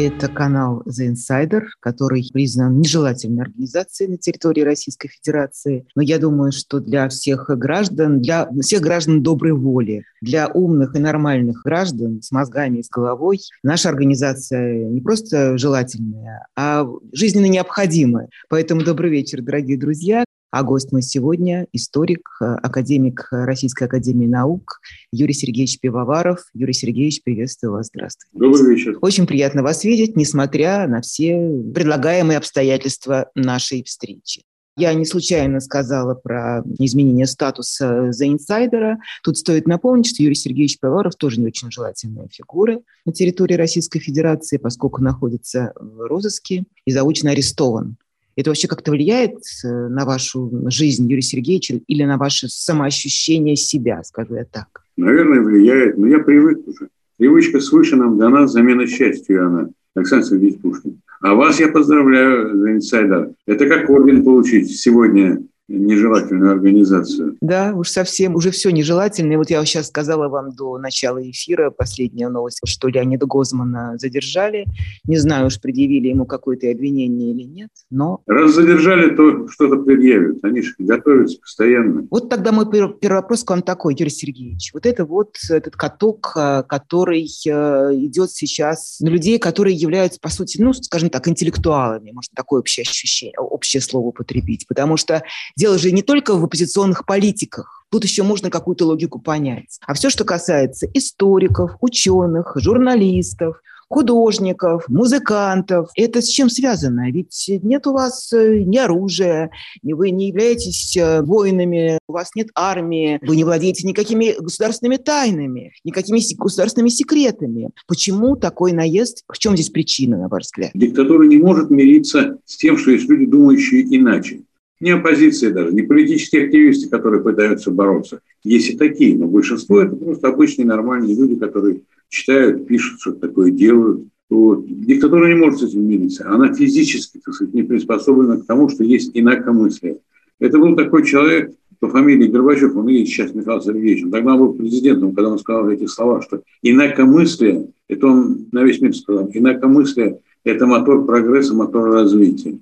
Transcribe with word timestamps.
Это 0.00 0.28
канал 0.28 0.84
The 0.86 1.12
Insider, 1.12 1.62
который 1.80 2.30
признан 2.32 2.78
нежелательной 2.78 3.42
организацией 3.42 4.10
на 4.10 4.16
территории 4.16 4.60
Российской 4.60 5.08
Федерации. 5.08 5.88
Но 5.96 6.02
я 6.02 6.20
думаю, 6.20 6.52
что 6.52 6.78
для 6.78 7.08
всех 7.08 7.48
граждан, 7.48 8.20
для 8.20 8.48
всех 8.60 8.80
граждан 8.80 9.24
доброй 9.24 9.54
воли, 9.54 10.04
для 10.20 10.46
умных 10.46 10.94
и 10.94 11.00
нормальных 11.00 11.62
граждан 11.64 12.22
с 12.22 12.30
мозгами 12.30 12.78
и 12.78 12.82
с 12.84 12.88
головой, 12.88 13.40
наша 13.64 13.88
организация 13.88 14.84
не 14.84 15.00
просто 15.00 15.58
желательная, 15.58 16.46
а 16.54 16.86
жизненно 17.12 17.46
необходимая. 17.46 18.28
Поэтому 18.48 18.84
добрый 18.84 19.10
вечер, 19.10 19.42
дорогие 19.42 19.76
друзья. 19.76 20.24
А 20.50 20.62
гость 20.62 20.92
мы 20.92 21.02
сегодня– 21.02 21.66
историк, 21.72 22.26
э, 22.40 22.44
академик 22.44 23.28
Российской 23.30 23.84
Академии 23.84 24.26
Наук 24.26 24.80
Юрий 25.12 25.34
Сергеевич 25.34 25.78
Пивоваров. 25.78 26.38
Юрий 26.54 26.72
Сергеевич, 26.72 27.22
приветствую 27.22 27.74
вас. 27.74 27.88
Здравствуйте. 27.88 28.30
Добрый 28.32 28.74
вечер. 28.74 28.96
Очень 29.02 29.26
приятно 29.26 29.62
вас 29.62 29.84
видеть, 29.84 30.16
несмотря 30.16 30.88
на 30.88 31.02
все 31.02 31.34
предлагаемые 31.74 32.38
обстоятельства 32.38 33.30
нашей 33.34 33.84
встречи. 33.84 34.42
Я 34.78 34.94
не 34.94 35.04
случайно 35.04 35.60
сказала 35.60 36.14
про 36.14 36.62
изменение 36.78 37.26
статуса 37.26 38.10
за 38.12 38.26
инсайдера. 38.28 38.98
Тут 39.22 39.36
стоит 39.36 39.66
напомнить, 39.66 40.06
что 40.06 40.22
Юрий 40.22 40.34
Сергеевич 40.34 40.78
Пивоваров 40.80 41.16
тоже 41.16 41.40
не 41.40 41.46
очень 41.46 41.70
желательная 41.70 42.28
фигура 42.32 42.80
на 43.04 43.12
территории 43.12 43.54
Российской 43.54 43.98
Федерации, 43.98 44.56
поскольку 44.56 45.02
находится 45.02 45.72
в 45.76 46.06
розыске 46.06 46.64
и 46.86 46.92
заочно 46.92 47.32
арестован 47.32 47.98
это 48.38 48.50
вообще 48.50 48.68
как-то 48.68 48.92
влияет 48.92 49.34
э, 49.64 49.68
на 49.68 50.04
вашу 50.04 50.48
жизнь, 50.66 51.10
Юрий 51.10 51.22
Сергеевич, 51.22 51.72
или 51.88 52.04
на 52.04 52.18
ваше 52.18 52.48
самоощущение 52.48 53.56
себя, 53.56 54.04
скажу 54.04 54.36
я 54.36 54.44
так? 54.44 54.68
Наверное, 54.96 55.40
влияет, 55.40 55.98
но 55.98 56.06
я 56.06 56.20
привык 56.20 56.60
уже. 56.68 56.88
Привычка 57.16 57.58
свыше 57.58 57.96
нам 57.96 58.16
дана, 58.16 58.46
замена 58.46 58.86
счастью 58.86 59.44
она. 59.44 59.70
Александр 59.96 60.26
Сергеевич 60.26 60.60
Пушкин. 60.60 61.00
А 61.20 61.34
вас 61.34 61.58
я 61.58 61.66
поздравляю 61.66 62.56
за 62.56 62.72
инсайдер. 62.74 63.32
Это 63.46 63.66
как 63.66 63.90
орден 63.90 64.22
получить 64.22 64.70
сегодня 64.70 65.42
нежелательную 65.68 66.52
организацию. 66.52 67.36
Да, 67.40 67.72
уж 67.74 67.90
совсем, 67.90 68.34
уже 68.34 68.50
все 68.50 68.70
нежелательное. 68.70 69.36
Вот 69.36 69.50
я 69.50 69.64
сейчас 69.64 69.88
сказала 69.88 70.28
вам 70.28 70.52
до 70.52 70.78
начала 70.78 71.18
эфира, 71.18 71.70
последняя 71.70 72.28
новость, 72.28 72.60
что 72.64 72.88
Леонида 72.88 73.26
Гозмана 73.26 73.98
задержали. 73.98 74.66
Не 75.04 75.18
знаю, 75.18 75.46
уж 75.46 75.60
предъявили 75.60 76.08
ему 76.08 76.24
какое-то 76.26 76.70
обвинение 76.70 77.32
или 77.32 77.42
нет, 77.42 77.70
но... 77.90 78.22
Раз 78.26 78.54
задержали, 78.54 79.14
то 79.14 79.48
что-то 79.48 79.76
предъявят. 79.76 80.42
Они 80.42 80.62
же 80.62 80.74
готовятся 80.78 81.38
постоянно. 81.40 82.06
Вот 82.10 82.28
тогда 82.30 82.52
мой 82.52 82.68
первый 82.70 83.16
вопрос 83.16 83.44
к 83.44 83.50
вам 83.50 83.62
такой, 83.62 83.94
Юрий 83.98 84.10
Сергеевич. 84.10 84.70
Вот 84.72 84.86
это 84.86 85.04
вот 85.04 85.36
этот 85.50 85.76
каток, 85.76 86.32
э, 86.36 86.62
который 86.66 87.24
э, 87.24 87.94
идет 87.94 88.30
сейчас 88.30 89.00
на 89.00 89.08
людей, 89.08 89.38
которые 89.38 89.76
являются, 89.76 90.18
по 90.20 90.28
сути, 90.28 90.60
ну, 90.60 90.72
скажем 90.72 91.10
так, 91.10 91.28
интеллектуалами, 91.28 92.12
может, 92.12 92.32
такое 92.34 92.60
общее 92.60 92.82
ощущение, 92.82 93.38
общее 93.38 93.80
слово 93.80 94.06
употребить, 94.06 94.66
потому 94.66 94.96
что 94.96 95.22
Дело 95.58 95.76
же 95.76 95.90
не 95.90 96.02
только 96.02 96.36
в 96.36 96.44
оппозиционных 96.44 97.04
политиках. 97.04 97.84
Тут 97.90 98.04
еще 98.04 98.22
можно 98.22 98.48
какую-то 98.48 98.86
логику 98.86 99.18
понять. 99.18 99.80
А 99.84 99.94
все, 99.94 100.08
что 100.08 100.24
касается 100.24 100.86
историков, 100.94 101.72
ученых, 101.80 102.52
журналистов, 102.54 103.60
художников, 103.88 104.84
музыкантов. 104.88 105.90
Это 105.96 106.22
с 106.22 106.28
чем 106.28 106.48
связано? 106.48 107.10
Ведь 107.10 107.50
нет 107.62 107.88
у 107.88 107.92
вас 107.92 108.32
э, 108.32 108.60
ни 108.60 108.76
оружия, 108.76 109.50
вы 109.82 110.10
не 110.10 110.28
являетесь 110.28 110.96
э, 110.96 111.22
воинами, 111.22 111.98
у 112.06 112.12
вас 112.12 112.36
нет 112.36 112.50
армии, 112.54 113.18
вы 113.22 113.34
не 113.34 113.42
владеете 113.42 113.84
никакими 113.88 114.36
государственными 114.38 114.98
тайнами, 114.98 115.72
никакими 115.82 116.20
государственными 116.36 116.90
секретами. 116.90 117.70
Почему 117.88 118.36
такой 118.36 118.72
наезд? 118.72 119.24
В 119.26 119.38
чем 119.38 119.54
здесь 119.54 119.70
причина, 119.70 120.18
на 120.18 120.28
ваш 120.28 120.44
взгляд? 120.44 120.70
Диктатура 120.74 121.24
не 121.24 121.38
может 121.38 121.70
мириться 121.70 122.38
с 122.44 122.58
тем, 122.58 122.78
что 122.78 122.92
есть 122.92 123.08
люди, 123.08 123.26
думающие 123.26 123.82
иначе. 123.96 124.42
Не 124.80 124.90
оппозиция 124.90 125.52
даже, 125.52 125.72
не 125.72 125.82
политические 125.82 126.44
активисты, 126.44 126.88
которые 126.88 127.22
пытаются 127.22 127.70
бороться. 127.70 128.20
Есть 128.44 128.70
и 128.70 128.76
такие, 128.76 129.16
но 129.16 129.26
большинство 129.26 129.80
это 129.80 129.96
просто 129.96 130.28
обычные 130.28 130.66
нормальные 130.66 131.16
люди, 131.16 131.34
которые 131.34 131.80
читают, 132.08 132.66
пишут, 132.66 133.00
что 133.00 133.12
такое 133.12 133.50
делают. 133.50 134.06
Вот. 134.30 134.64
Диктатура 134.66 135.26
не 135.26 135.34
может 135.34 135.60
с 135.60 135.64
этим 135.64 135.88
мириться. 135.88 136.28
Она 136.30 136.54
физически, 136.54 137.20
так 137.24 137.34
сказать, 137.34 137.54
не 137.54 137.62
приспособлена 137.62 138.36
к 138.36 138.46
тому, 138.46 138.68
что 138.68 138.84
есть 138.84 139.10
инакомыслие. 139.14 139.98
Это 140.38 140.58
был 140.58 140.76
такой 140.76 141.04
человек 141.04 141.52
по 141.80 141.88
фамилии 141.88 142.28
Горбачев, 142.28 142.76
он 142.76 142.88
и 142.88 142.98
есть 142.98 143.12
сейчас 143.12 143.34
Михаил 143.34 143.60
Сергеевич. 143.60 144.04
Он 144.04 144.10
тогда 144.10 144.36
был 144.36 144.52
президентом, 144.52 145.12
когда 145.12 145.30
он 145.30 145.38
сказал 145.38 145.68
эти 145.70 145.86
слова, 145.86 146.22
что 146.22 146.42
инакомыслие, 146.62 147.68
это 147.88 148.06
он 148.06 148.46
на 148.52 148.64
весь 148.64 148.80
мир 148.80 148.94
сказал, 148.94 149.30
инакомыслие– 149.32 150.18
это 150.44 150.66
мотор 150.66 151.04
прогресса, 151.04 151.54
мотор 151.54 151.90
развития. 151.90 152.58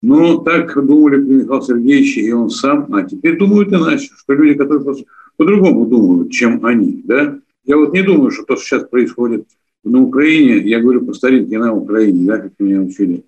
Ну, 0.00 0.38
так 0.38 0.74
думали 0.86 1.16
при 1.16 1.34
Михаиле 1.42 1.62
Сергеевиче 1.62 2.20
и 2.20 2.32
он 2.32 2.50
сам, 2.50 2.92
а 2.94 3.02
теперь 3.02 3.36
думают 3.36 3.72
иначе, 3.72 4.10
что 4.16 4.32
люди, 4.32 4.56
которые 4.56 5.04
по-другому 5.36 5.86
думают, 5.86 6.30
чем 6.30 6.64
они, 6.64 7.02
да. 7.04 7.38
Я 7.64 7.76
вот 7.76 7.92
не 7.92 8.02
думаю, 8.02 8.30
что 8.30 8.44
то, 8.44 8.56
что 8.56 8.64
сейчас 8.64 8.88
происходит 8.88 9.46
на 9.82 10.02
Украине, 10.02 10.58
я 10.58 10.80
говорю 10.80 11.04
по 11.04 11.14
старинке 11.14 11.58
на 11.58 11.74
Украине, 11.74 12.26
да, 12.26 12.38
как 12.38 12.52
меня 12.60 12.80
учили, 12.80 13.24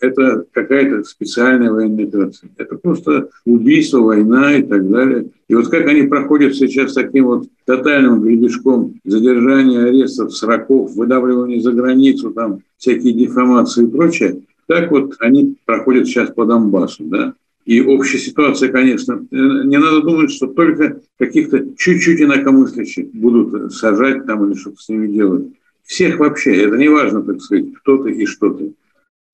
это 0.00 0.44
какая-то 0.50 1.04
специальная 1.04 1.70
военная 1.70 2.04
операция. 2.04 2.50
Это 2.56 2.76
просто 2.76 3.30
убийство, 3.44 4.00
война 4.00 4.54
и 4.54 4.62
так 4.62 4.90
далее. 4.90 5.28
И 5.48 5.54
вот 5.54 5.68
как 5.68 5.86
они 5.86 6.02
проходят 6.02 6.56
сейчас 6.56 6.94
таким 6.94 7.26
вот 7.26 7.48
тотальным 7.64 8.20
гребешком 8.22 8.94
задержания, 9.04 9.84
арестов, 9.84 10.34
сроков, 10.34 10.94
выдавливания 10.94 11.60
за 11.60 11.72
границу, 11.72 12.32
там 12.32 12.60
всякие 12.78 13.12
дефамации 13.12 13.84
и 13.84 13.90
прочее– 13.90 14.40
так 14.66 14.90
вот 14.90 15.14
они 15.20 15.56
проходят 15.64 16.06
сейчас 16.06 16.30
по 16.30 16.44
Донбассу, 16.44 17.04
да. 17.04 17.34
И 17.64 17.80
общая 17.80 18.18
ситуация, 18.18 18.70
конечно, 18.70 19.26
э, 19.30 19.36
не 19.64 19.78
надо 19.78 20.02
думать, 20.02 20.30
что 20.30 20.46
только 20.46 21.00
каких-то 21.18 21.64
чуть-чуть 21.76 22.20
инакомыслящих 22.20 23.06
будут 23.12 23.72
сажать 23.72 24.26
там 24.26 24.44
или 24.46 24.58
что-то 24.58 24.76
с 24.76 24.88
ними 24.88 25.06
делать. 25.06 25.46
Всех 25.84 26.18
вообще, 26.18 26.64
это 26.64 26.76
не 26.76 26.88
важно, 26.88 27.22
так 27.22 27.40
сказать, 27.40 27.66
кто 27.80 28.02
ты 28.02 28.12
и 28.12 28.26
что 28.26 28.50
ты. 28.50 28.74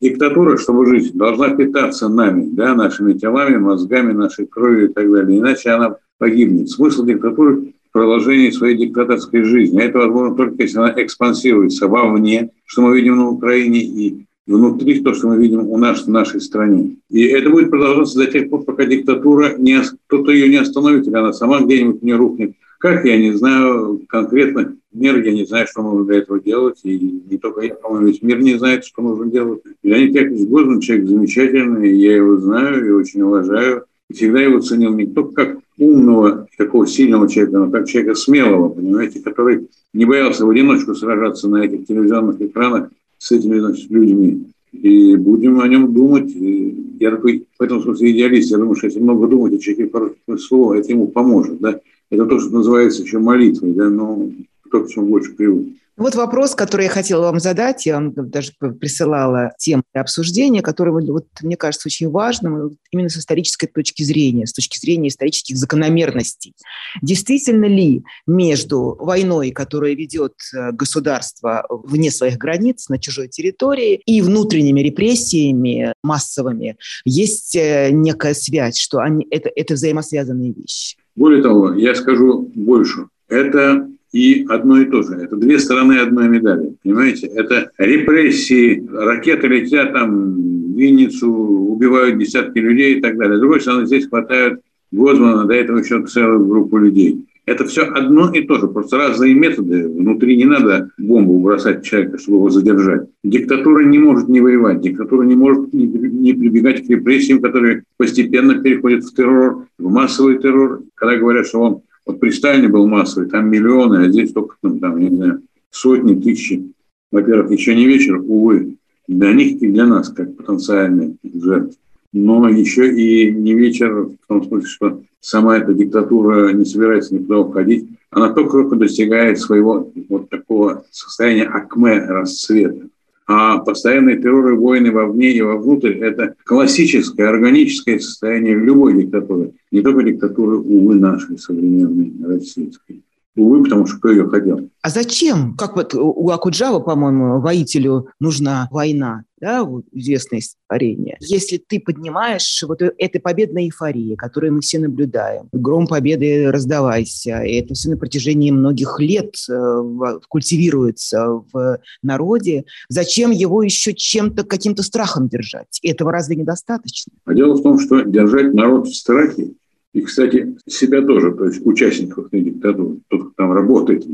Диктатура, 0.00 0.56
чтобы 0.56 0.86
жить, 0.86 1.14
должна 1.14 1.50
питаться 1.50 2.08
нами, 2.08 2.48
да, 2.52 2.74
нашими 2.74 3.12
телами, 3.12 3.56
мозгами, 3.56 4.12
нашей 4.12 4.46
кровью 4.46 4.90
и 4.90 4.92
так 4.92 5.10
далее. 5.10 5.38
Иначе 5.38 5.70
она 5.70 5.96
погибнет. 6.18 6.70
Смысл 6.70 7.04
диктатуры 7.04 7.72
в 7.90 7.92
продолжении 7.92 8.50
своей 8.50 8.76
диктаторской 8.76 9.42
жизни. 9.42 9.80
А 9.80 9.84
это 9.84 9.98
возможно 9.98 10.36
только 10.36 10.62
если 10.62 10.78
она 10.78 10.94
экспансируется 10.96 11.88
вовне, 11.88 12.50
что 12.64 12.82
мы 12.82 12.96
видим 12.96 13.16
на 13.16 13.28
Украине, 13.28 13.80
и 13.80 14.24
внутри 14.46 15.00
то, 15.00 15.14
что 15.14 15.28
мы 15.28 15.38
видим 15.38 15.68
у 15.68 15.76
нас 15.76 16.06
в 16.06 16.10
нашей 16.10 16.40
стране. 16.40 16.96
И 17.08 17.24
это 17.24 17.50
будет 17.50 17.70
продолжаться 17.70 18.18
до 18.18 18.26
тех 18.26 18.50
пор, 18.50 18.64
пока 18.64 18.84
диктатура, 18.84 19.56
не, 19.56 19.80
кто-то 20.06 20.32
ее 20.32 20.48
не 20.48 20.56
остановит, 20.56 21.06
или 21.06 21.14
она 21.14 21.32
сама 21.32 21.60
где-нибудь 21.60 22.02
не 22.02 22.14
рухнет. 22.14 22.54
Как, 22.78 23.04
я 23.04 23.18
не 23.18 23.32
знаю 23.32 24.00
конкретно 24.08 24.74
мир, 24.92 25.22
я 25.22 25.32
не 25.32 25.44
знаю, 25.44 25.66
что 25.66 25.82
нужно 25.82 26.06
для 26.06 26.18
этого 26.18 26.40
делать, 26.40 26.80
и 26.82 27.22
не 27.30 27.36
только 27.36 27.60
я, 27.60 27.74
по-моему, 27.74 28.06
весь 28.08 28.22
мир 28.22 28.40
не 28.40 28.58
знает, 28.58 28.84
что 28.84 29.02
нужно 29.02 29.26
делать. 29.26 29.60
Леонид 29.82 30.14
Яковлевич 30.14 30.48
Гозман 30.48 30.80
человек 30.80 31.08
замечательный, 31.08 31.94
я 31.94 32.16
его 32.16 32.38
знаю 32.38 32.86
и 32.86 32.90
очень 32.90 33.20
уважаю, 33.20 33.84
и 34.08 34.14
всегда 34.14 34.40
его 34.40 34.60
ценил 34.60 34.94
не 34.94 35.06
только 35.06 35.32
как 35.34 35.58
умного, 35.78 36.48
такого 36.56 36.86
сильного 36.86 37.28
человека, 37.28 37.58
но 37.58 37.70
как 37.70 37.86
человека 37.86 38.14
смелого, 38.14 38.70
понимаете, 38.70 39.20
который 39.20 39.68
не 39.92 40.06
боялся 40.06 40.46
в 40.46 40.50
одиночку 40.50 40.94
сражаться 40.94 41.48
на 41.48 41.64
этих 41.64 41.86
телевизионных 41.86 42.40
экранах 42.40 42.90
с 43.20 43.30
этими 43.32 43.58
значит, 43.58 43.90
людьми. 43.90 44.46
И 44.72 45.14
будем 45.16 45.60
о 45.60 45.68
нем 45.68 45.92
думать. 45.92 46.30
И 46.34 46.96
я 46.98 47.10
такой 47.10 47.44
в 47.58 47.62
этом 47.62 47.80
идеалист. 47.80 48.50
Я 48.50 48.58
думаю, 48.58 48.76
что 48.76 48.86
если 48.86 48.98
много 48.98 49.28
думать 49.28 49.52
о 49.52 49.58
человеке 49.58 49.90
хорошее 49.92 50.38
слово, 50.38 50.74
это 50.74 50.90
ему 50.90 51.06
поможет. 51.08 51.58
Да? 51.60 51.80
Это 52.08 52.26
то, 52.26 52.40
что 52.40 52.50
называется 52.50 53.02
еще 53.02 53.18
молитвой. 53.18 53.72
Да? 53.72 53.90
Но 53.90 54.30
кто 54.62 54.82
к 54.82 54.88
чему 54.88 55.08
больше 55.08 55.34
привык. 55.34 55.68
Вот 56.00 56.14
вопрос, 56.14 56.54
который 56.54 56.84
я 56.84 56.90
хотела 56.90 57.24
вам 57.24 57.40
задать, 57.40 57.84
я 57.84 57.96
вам 57.96 58.14
даже 58.14 58.52
присылала 58.58 59.52
тему 59.58 59.82
для 59.92 60.00
обсуждения, 60.00 60.62
который, 60.62 60.94
вот, 60.94 61.26
мне 61.42 61.58
кажется, 61.58 61.88
очень 61.88 62.08
важным 62.08 62.78
именно 62.90 63.10
с 63.10 63.18
исторической 63.18 63.66
точки 63.66 64.02
зрения, 64.02 64.46
с 64.46 64.54
точки 64.54 64.78
зрения 64.78 65.08
исторических 65.08 65.58
закономерностей. 65.58 66.54
Действительно 67.02 67.66
ли 67.66 68.02
между 68.26 68.96
войной, 68.98 69.50
которая 69.50 69.94
ведет 69.94 70.32
э, 70.54 70.72
государство 70.72 71.66
вне 71.68 72.10
своих 72.10 72.38
границ, 72.38 72.88
на 72.88 72.98
чужой 72.98 73.28
территории, 73.28 74.00
и 74.06 74.22
внутренними 74.22 74.80
репрессиями 74.80 75.92
массовыми, 76.02 76.78
есть 77.04 77.54
э, 77.56 77.90
некая 77.92 78.32
связь, 78.32 78.78
что 78.78 79.00
они, 79.00 79.26
это, 79.30 79.50
это 79.54 79.74
взаимосвязанные 79.74 80.54
вещи? 80.54 80.96
Более 81.14 81.42
того, 81.42 81.74
я 81.74 81.94
скажу 81.94 82.50
больше. 82.54 83.08
Это 83.28 83.86
и 84.12 84.44
одно 84.48 84.80
и 84.80 84.86
то 84.86 85.02
же. 85.02 85.14
Это 85.14 85.36
две 85.36 85.58
стороны 85.58 85.94
одной 85.98 86.28
медали. 86.28 86.74
Понимаете? 86.82 87.26
Это 87.28 87.70
репрессии, 87.78 88.86
ракеты 88.92 89.46
летят 89.48 89.92
там 89.92 90.34
в 90.34 90.78
Винницу, 90.78 91.30
убивают 91.30 92.18
десятки 92.18 92.58
людей 92.58 92.96
и 92.96 93.00
так 93.00 93.16
далее. 93.16 93.36
С 93.36 93.40
другой 93.40 93.60
стороны, 93.60 93.86
здесь 93.86 94.08
хватают 94.08 94.60
Гозмана, 94.90 95.44
до 95.44 95.54
этого 95.54 95.78
еще 95.78 96.04
целую 96.06 96.46
группу 96.46 96.76
людей. 96.78 97.24
Это 97.46 97.64
все 97.64 97.82
одно 97.82 98.32
и 98.32 98.42
то 98.42 98.58
же, 98.58 98.68
просто 98.68 98.96
разные 98.96 99.34
методы. 99.34 99.88
Внутри 99.88 100.36
не 100.36 100.44
надо 100.44 100.90
бомбу 100.98 101.40
бросать 101.40 101.82
человека, 101.84 102.18
чтобы 102.18 102.38
его 102.38 102.50
задержать. 102.50 103.08
Диктатура 103.24 103.84
не 103.84 103.98
может 103.98 104.28
не 104.28 104.40
воевать, 104.40 104.80
диктатура 104.80 105.24
не 105.24 105.34
может 105.34 105.72
не 105.72 106.32
прибегать 106.32 106.86
к 106.86 106.90
репрессиям, 106.90 107.40
которые 107.40 107.82
постепенно 107.96 108.60
переходят 108.62 109.04
в 109.04 109.14
террор, 109.14 109.66
в 109.78 109.90
массовый 109.90 110.38
террор. 110.38 110.82
Когда 110.94 111.16
говорят, 111.16 111.46
что 111.46 111.60
он 111.60 111.80
вот 112.06 112.20
при 112.20 112.30
Сталине 112.30 112.68
был 112.68 112.86
массовый, 112.86 113.28
там 113.28 113.50
миллионы, 113.50 114.06
а 114.06 114.08
здесь 114.08 114.32
только 114.32 114.56
там, 114.62 114.78
там 114.78 114.98
я 114.98 115.08
не 115.08 115.16
знаю, 115.16 115.42
сотни, 115.70 116.20
тысячи. 116.20 116.72
Во-первых, 117.12 117.50
еще 117.50 117.74
не 117.74 117.86
вечер, 117.86 118.20
увы, 118.20 118.76
для 119.08 119.32
них 119.32 119.60
и 119.62 119.68
для 119.68 119.86
нас, 119.86 120.08
как 120.08 120.36
потенциальные 120.36 121.16
жертвы. 121.22 121.74
Но 122.12 122.48
еще 122.48 122.92
и 122.92 123.30
не 123.30 123.54
вечер 123.54 123.92
в 123.92 124.26
том 124.26 124.44
смысле, 124.44 124.68
что 124.68 125.02
сама 125.20 125.58
эта 125.58 125.74
диктатура 125.74 126.52
не 126.52 126.64
собирается 126.64 127.14
никуда 127.14 127.38
уходить. 127.38 127.88
Она 128.10 128.32
только 128.32 128.74
достигает 128.74 129.38
своего 129.38 129.92
вот 130.08 130.28
такого 130.28 130.84
состояния 130.90 131.44
акме 131.44 132.00
расцвета. 132.00 132.88
А 133.32 133.58
постоянные 133.58 134.16
терроры 134.16 134.56
войны 134.56 134.90
вовне 134.90 135.30
и 135.30 135.40
вовнутрь– 135.40 135.98
это 136.00 136.34
классическое, 136.42 137.28
органическое 137.28 138.00
состояние 138.00 138.56
любой 138.56 139.00
диктатуры. 139.00 139.52
Не 139.70 139.82
только 139.82 140.02
диктатуры, 140.02 140.56
увы, 140.56 140.96
нашей 140.96 141.38
современной 141.38 142.12
российской. 142.26 143.02
Увы, 143.36 143.62
потому 143.62 143.86
что 143.86 143.98
кто 143.98 144.10
ее 144.10 144.28
хотел. 144.28 144.70
А 144.82 144.90
зачем? 144.90 145.54
Как 145.56 145.76
вот 145.76 145.94
у 145.94 146.30
Акуджава, 146.30 146.80
по-моему, 146.80 147.40
воителю 147.40 148.08
нужна 148.18 148.68
война, 148.72 149.22
да, 149.40 149.66
известное 149.92 150.40
стихотворение. 150.40 151.16
Если 151.20 151.58
ты 151.58 151.80
поднимаешь 151.80 152.62
вот 152.66 152.82
этой 152.82 153.20
победной 153.20 153.66
эйфории, 153.66 154.16
которую 154.16 154.54
мы 154.54 154.60
все 154.60 154.78
наблюдаем, 154.78 155.48
гром 155.52 155.86
победы 155.86 156.50
раздавайся, 156.50 157.42
и 157.42 157.54
это 157.54 157.74
все 157.74 157.90
на 157.90 157.96
протяжении 157.96 158.50
многих 158.50 158.98
лет 158.98 159.34
э, 159.48 159.82
культивируется 160.28 161.42
в 161.52 161.78
народе, 162.02 162.64
зачем 162.88 163.30
его 163.30 163.62
еще 163.62 163.94
чем-то, 163.94 164.44
каким-то 164.44 164.82
страхом 164.82 165.28
держать? 165.28 165.78
Этого 165.82 166.10
разве 166.10 166.36
недостаточно? 166.36 167.12
А 167.24 167.34
дело 167.34 167.54
в 167.54 167.62
том, 167.62 167.78
что 167.78 168.02
держать 168.02 168.52
народ 168.52 168.88
в 168.88 168.94
страхе 168.94 169.52
и, 169.92 170.02
кстати, 170.02 170.56
себя 170.66 171.02
тоже, 171.02 171.32
то 171.32 171.46
есть 171.46 171.64
участников 171.64 172.26
этой 172.26 172.42
диктатуры, 172.42 172.98
тот, 173.08 173.22
кто 173.22 173.32
там 173.36 173.52
работает, 173.52 174.06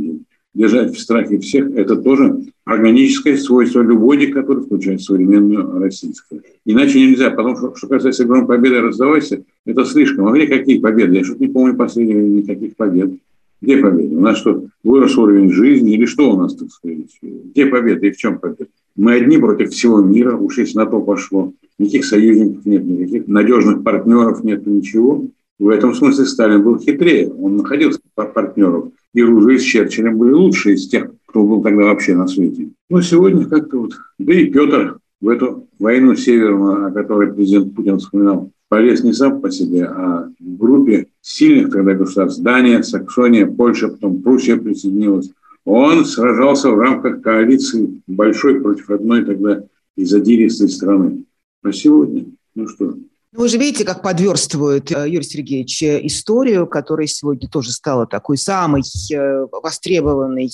держать 0.55 0.97
в 0.97 0.99
страхе 0.99 1.39
всех, 1.39 1.71
это 1.77 1.97
тоже 1.97 2.45
органическое 2.65 3.37
свойство 3.37 3.83
любой 3.83 4.17
диктатуры, 4.17 4.63
включая 4.63 4.97
современную 4.97 5.79
российскую. 5.79 6.43
Иначе 6.65 6.99
нельзя, 6.99 7.31
потому 7.31 7.57
что, 7.57 7.75
что 7.77 7.89
касается 7.89 8.25
гром 8.25 8.47
победы, 8.47 8.81
раздавайся, 8.81 9.45
это 9.67 9.85
слишком. 9.85 10.27
А 10.27 10.33
где 10.33 10.47
какие 10.47 10.81
победы? 10.81 11.17
Я 11.17 11.25
что-то 11.25 11.41
не 11.41 11.49
помню 11.49 11.77
последнего 11.77 12.21
никаких 12.21 12.75
побед. 12.77 13.13
Где 13.61 13.77
победы? 13.77 14.17
У 14.17 14.21
нас 14.21 14.39
что, 14.39 14.67
вырос 14.83 15.17
уровень 15.19 15.53
жизни 15.53 15.93
или 15.95 16.07
что 16.07 16.33
у 16.35 16.39
нас, 16.39 16.55
так 16.57 16.71
сказать? 16.71 17.19
Где 17.23 17.67
победа 17.67 18.07
и 18.07 18.11
в 18.11 18.17
чем 18.17 18.39
победа? 18.39 18.71
Мы 18.97 19.13
одни 19.13 19.37
против 19.37 19.71
всего 19.71 20.01
мира, 20.01 20.37
уж 20.37 20.57
если 20.57 20.79
на 20.79 20.87
то 20.87 21.03
пошло. 21.03 21.53
Никаких 21.79 22.07
союзников 22.07 22.65
нет, 22.65 22.83
никаких 22.85 23.29
надежных 23.29 23.85
партнеров 23.85 24.43
нет, 24.43 24.67
ничего. 24.67 25.27
В 25.59 25.69
этом 25.69 25.95
смысле 25.95 26.27
Сталин 26.27 26.63
был 26.63 26.79
хитрее. 26.79 27.33
Он 27.33 27.57
находился 27.57 28.01
партнеров. 28.15 28.91
И 29.15 29.23
Ружей 29.23 29.59
с 29.59 29.63
Черчиллем 29.63 30.19
были 30.19 30.33
лучшие 30.33 30.75
из 30.75 30.89
тех, 30.89 31.11
кто 31.27 31.43
был 31.43 31.63
тогда 31.63 31.85
вообще 31.85 32.15
на 32.15 32.27
свете. 32.29 32.69
Но 32.91 33.01
сегодня 33.01 33.47
как-то 33.47 33.79
вот... 33.79 33.93
Да 34.19 34.35
и 34.35 34.51
Петр 34.51 34.99
в 35.21 35.29
эту 35.29 35.67
войну 35.79 36.15
северную, 36.15 36.87
о 36.87 36.91
которой 36.91 37.33
президент 37.33 37.75
Путин 37.75 37.99
вспоминал, 37.99 38.51
полез 38.69 39.03
не 39.03 39.13
сам 39.13 39.41
по 39.41 39.51
себе, 39.51 39.85
а 39.85 40.29
в 40.39 40.57
группе 40.57 41.07
сильных 41.23 41.73
тогда 41.73 41.95
государств. 41.95 42.43
Дания, 42.43 42.83
Саксония, 42.83 43.47
Польша, 43.47 43.89
потом 43.89 44.21
Пруссия 44.23 44.57
присоединилась. 44.57 45.31
Он 45.65 46.05
сражался 46.05 46.71
в 46.71 46.79
рамках 46.79 47.23
коалиции 47.23 48.03
большой 48.07 48.61
против 48.61 48.91
одной 48.91 49.25
тогда 49.25 49.65
изодиристой 49.97 50.69
страны. 50.69 51.25
А 51.63 51.73
сегодня, 51.73 52.27
ну 52.55 52.69
что, 52.69 52.95
вы 53.37 53.49
же 53.49 53.59
видите, 53.59 53.85
как 53.85 54.03
подверстывают, 54.03 54.91
э, 54.91 55.09
Юрий 55.09 55.25
Сергеевич, 55.25 55.83
э, 55.83 56.07
историю, 56.07 56.67
которая 56.67 57.07
сегодня 57.07 57.49
тоже 57.49 57.73
стала 57.73 58.07
такой 58.07 58.37
самой 58.37 58.83
э, 58.83 59.47
востребованной 59.51 60.51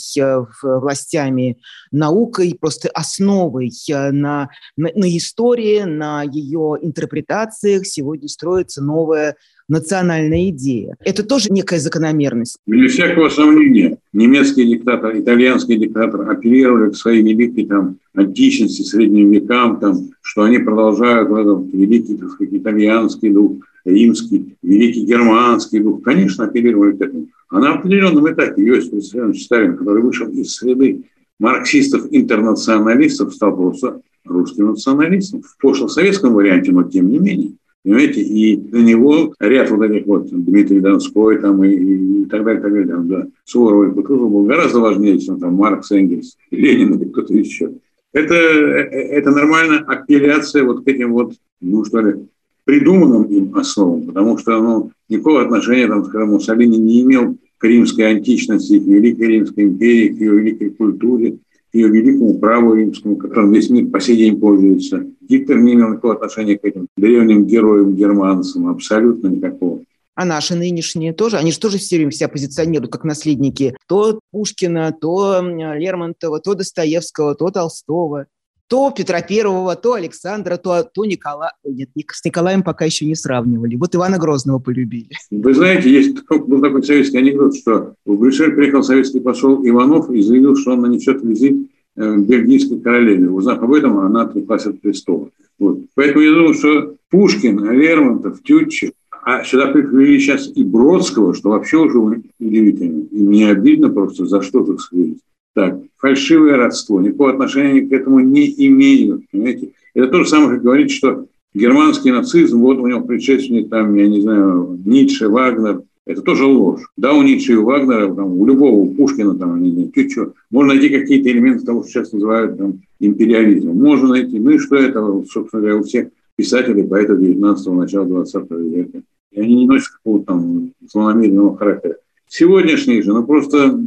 властями 0.62 1.58
наукой, 1.90 2.56
просто 2.58 2.88
основой 2.88 3.70
на, 3.88 4.49
на, 4.76 4.90
на 4.94 5.17
истории, 5.17 5.82
на 5.82 6.23
ее 6.23 6.79
интерпретациях. 6.81 7.87
Сегодня 7.87 8.29
строится 8.29 8.82
новая 8.82 9.37
национальная 9.69 10.50
идея. 10.50 10.96
Это 11.00 11.23
тоже 11.23 11.50
некая 11.50 11.79
закономерность. 11.79 12.58
Без 12.67 12.93
всякого 12.93 13.29
сомнения, 13.29 13.99
немецкий 14.12 14.67
диктатор, 14.67 15.19
итальянский 15.19 15.79
диктатор 15.79 16.31
апеллировали 16.31 16.90
к 16.90 16.96
своей 16.96 17.23
великой 17.23 17.67
там, 17.67 17.99
античности, 18.14 18.82
средним 18.82 19.31
векам, 19.31 19.81
там, 19.81 20.11
что 20.32 20.44
они 20.44 20.56
продолжают 20.56 21.29
в 21.29 21.34
этом 21.34 21.69
великий 21.69 22.17
так 22.17 22.31
сказать, 22.31 22.55
итальянский 22.55 23.29
дух, 23.29 23.52
римский, 23.84 24.56
великий 24.62 25.05
германский 25.05 25.81
дух. 25.81 26.00
Конечно, 26.02 26.46
апеллировали 26.46 26.96
к 26.96 27.02
этому. 27.02 27.26
А 27.50 27.61
на 27.61 27.75
определенном 27.75 28.32
этапе 28.32 28.62
Иосиф 28.62 28.94
Виссарионович 28.94 29.44
Сталин, 29.44 29.76
который 29.76 30.02
вышел 30.02 30.26
из 30.29 30.55
среды 30.55 31.02
марксистов-интернационалистов, 31.38 33.34
стал 33.34 33.55
просто 33.55 34.00
русским 34.25 34.69
националистом. 34.69 35.43
В 35.43 35.55
прошлом 35.58 35.90
советском 35.90 36.32
варианте, 36.32 36.73
но 36.73 36.84
тем 36.84 37.11
не 37.11 37.19
менее. 37.19 37.52
Понимаете, 37.84 38.23
и 38.23 38.56
для 38.56 38.84
него 38.84 39.34
ряд 39.38 39.70
вот 39.70 39.82
этих 39.82 40.06
вот 40.06 40.31
Дмитрий 40.31 40.81
Донской 40.81 41.40
там 41.40 41.62
и, 41.62 41.75
и 41.75 42.25
так 42.25 42.43
далее, 42.43 42.62
так 42.62 42.73
далее, 42.73 42.88
там, 42.88 43.06
да, 43.06 43.26
Суворов 43.44 43.93
и 43.93 43.94
Кутузов 43.94 44.31
был 44.31 44.46
гораздо 44.46 44.81
важнее, 44.81 45.19
чем 45.19 45.38
там 45.38 45.52
Маркс, 45.56 45.90
Энгельс, 45.93 46.38
Ленин 46.50 46.94
или 46.94 47.11
кто-то 47.11 47.34
еще. 47.34 47.73
Это, 48.12 48.35
это 48.35 49.31
нормальная 49.31 49.79
апелляция 49.79 50.64
вот 50.64 50.85
к 50.85 50.88
этим 50.88 51.12
вот, 51.12 51.35
ну 51.61 51.85
что 51.85 52.00
ли, 52.00 52.26
придуманным 52.64 53.25
им 53.25 53.56
основам, 53.56 54.03
потому 54.03 54.38
что 54.38 54.61
ну, 54.61 54.91
никакого 55.09 55.43
отношения, 55.43 55.88
там, 55.88 56.05
скажем, 56.05 56.31
Муссолини 56.31 56.79
не 56.79 57.03
имел 57.03 57.37
к 57.59 57.64
римской 57.64 58.11
античности, 58.11 58.79
к 58.79 58.82
Великой 58.82 59.29
Римской 59.29 59.64
империи, 59.64 60.09
к 60.09 60.20
ее 60.20 60.37
великой 60.38 60.70
культуре, 60.70 61.38
ее 61.73 61.88
великому 61.88 62.38
праву 62.38 62.75
римскому, 62.75 63.17
которым 63.17 63.53
весь 63.53 63.70
мир 63.70 63.87
по 63.87 63.99
сей 63.99 64.17
день 64.17 64.38
пользуется. 64.38 65.06
Гитлер 65.26 65.58
не 65.61 65.75
имел 65.75 65.91
никакого 65.91 66.15
отношения 66.15 66.58
к 66.58 66.65
этим 66.65 66.87
древним 66.97 67.47
героям 67.47 67.94
германцам, 67.94 68.69
абсолютно 68.69 69.29
никакого. 69.29 69.81
А 70.14 70.25
наши 70.25 70.55
нынешние 70.55 71.12
тоже, 71.12 71.38
они 71.38 71.53
же 71.53 71.59
тоже 71.59 71.79
все 71.79 71.97
время 71.97 72.11
себя 72.12 72.29
позиционируют 72.29 72.93
как 72.93 73.05
наследники 73.05 73.75
то 73.88 74.20
Пушкина, 74.31 74.93
то 74.93 75.41
Лермонтова, 75.41 76.41
то 76.41 76.55
Достоевского, 76.55 77.34
то 77.34 77.51
Толстого 77.51 78.27
то 78.72 78.91
Петра 78.91 79.20
Первого, 79.20 79.77
то 79.77 79.93
Александра, 79.93 80.56
то, 80.56 80.82
то 80.82 81.05
Николая. 81.05 81.53
Нет, 81.63 81.91
с 82.10 82.25
Николаем 82.25 82.63
пока 82.63 82.87
еще 82.87 83.05
не 83.05 83.15
сравнивали. 83.15 83.77
Вот 83.77 83.94
Ивана 83.94 84.17
Грозного 84.17 84.60
полюбили. 84.60 85.10
Вы 85.31 85.53
знаете, 85.53 85.91
есть 85.91 86.17
был 86.31 86.63
такой 86.63 86.82
советский 86.82 87.19
анекдот, 87.19 87.55
что 87.55 87.96
в 88.06 88.17
Брюссель 88.17 88.55
приехал 88.55 88.82
советский 88.82 89.20
посол 89.20 89.63
Иванов 89.63 90.08
и 90.08 90.22
заявил, 90.22 90.56
что 90.56 90.72
он 90.72 90.81
нанесет 90.81 91.22
визит 91.22 91.69
э, 91.96 92.17
бельгийской 92.17 92.81
королеве. 92.81 93.29
Узнав 93.29 93.63
об 93.63 93.75
этом, 93.75 93.98
она 93.98 94.22
отреклась 94.22 94.65
от 94.65 94.81
престола. 94.81 95.29
Вот. 95.58 95.81
Поэтому 95.94 96.20
я 96.25 96.32
думаю, 96.32 96.55
что 96.55 96.96
Пушкин, 97.10 97.70
Лермонтов, 97.72 98.43
Тютчев, 98.43 98.93
а 99.22 99.44
сюда 99.44 99.69
привели 99.69 100.19
сейчас 100.19 100.50
и 100.52 100.64
Бродского, 100.64 101.32
что 101.32 101.50
вообще 101.50 101.79
уже 101.79 101.98
удивительно. 101.98 103.05
И 103.10 103.22
мне 103.22 103.50
обидно 103.50 103.88
просто, 103.88 104.26
за 104.26 104.43
что 104.43 104.64
так 104.64 104.81
сказать. 104.81 105.19
Так, 105.55 105.81
фальшивое 105.98 106.56
родство, 106.56 107.00
никакого 107.00 107.31
отношения 107.31 107.82
к 107.82 107.93
этому 107.93 108.20
не 108.20 108.52
имеют. 108.67 109.22
Понимаете? 109.31 109.70
Это 109.94 110.08
то 110.08 110.24
же 110.24 110.29
самое, 110.29 110.55
как 110.55 110.62
говорить, 110.62 110.91
что 110.91 111.26
германский 111.55 112.10
нацизм, 112.10 112.60
вот 112.60 112.79
у 112.79 112.86
него 112.86 113.02
предшественник, 113.02 113.69
там, 113.69 113.94
я 113.94 114.08
не 114.08 114.22
знаю, 114.22 114.81
Ницше, 114.84 115.29
Вагнер, 115.29 115.82
это 116.05 116.22
тоже 116.22 116.46
ложь. 116.46 116.91
Да, 116.96 117.12
у 117.12 117.22
Ницше 117.22 117.52
и 117.52 117.56
у 117.56 117.64
Вагнера, 117.64 118.12
там, 118.12 118.41
у 118.41 118.44
любого, 118.44 118.74
у 118.74 118.93
Пушкина, 118.93 119.36
там, 119.36 119.62
не 119.62 119.70
знаю, 119.70 119.93
чуть 119.94 120.17
можно 120.50 120.74
найти 120.74 120.88
какие-то 120.88 121.31
элементы 121.31 121.64
того, 121.64 121.82
что 121.82 121.91
сейчас 121.91 122.12
называют 122.12 122.58
там, 122.58 122.81
империализмом. 122.98 123.76
Можно 123.76 124.08
найти. 124.08 124.41
Ну 124.41 124.50
и 124.50 124.58
что 124.58 124.76
это, 124.76 125.00
собственно 125.31 125.62
говоря, 125.62 125.76
у 125.76 125.84
всех 125.84 126.08
писателей, 126.36 126.84
поэтов 126.84 127.20
19-го, 127.20 127.74
начала 127.74 128.06
20 128.06 128.51
века. 128.51 129.03
И 129.31 129.41
они 129.41 129.55
не 129.55 129.67
носят 129.67 129.94
какого-то 129.94 130.27
там 130.27 130.72
злонамеренного 130.91 131.56
характера. 131.56 131.96
Сегодняшние 132.29 133.03
же, 133.03 133.12
ну 133.12 133.24
просто 133.24 133.79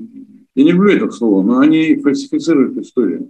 я 0.55 0.63
не 0.63 0.71
люблю 0.71 0.91
это 0.91 1.11
слово, 1.11 1.43
но 1.43 1.59
они 1.59 1.95
фальсифицируют 1.97 2.77
историю. 2.77 3.29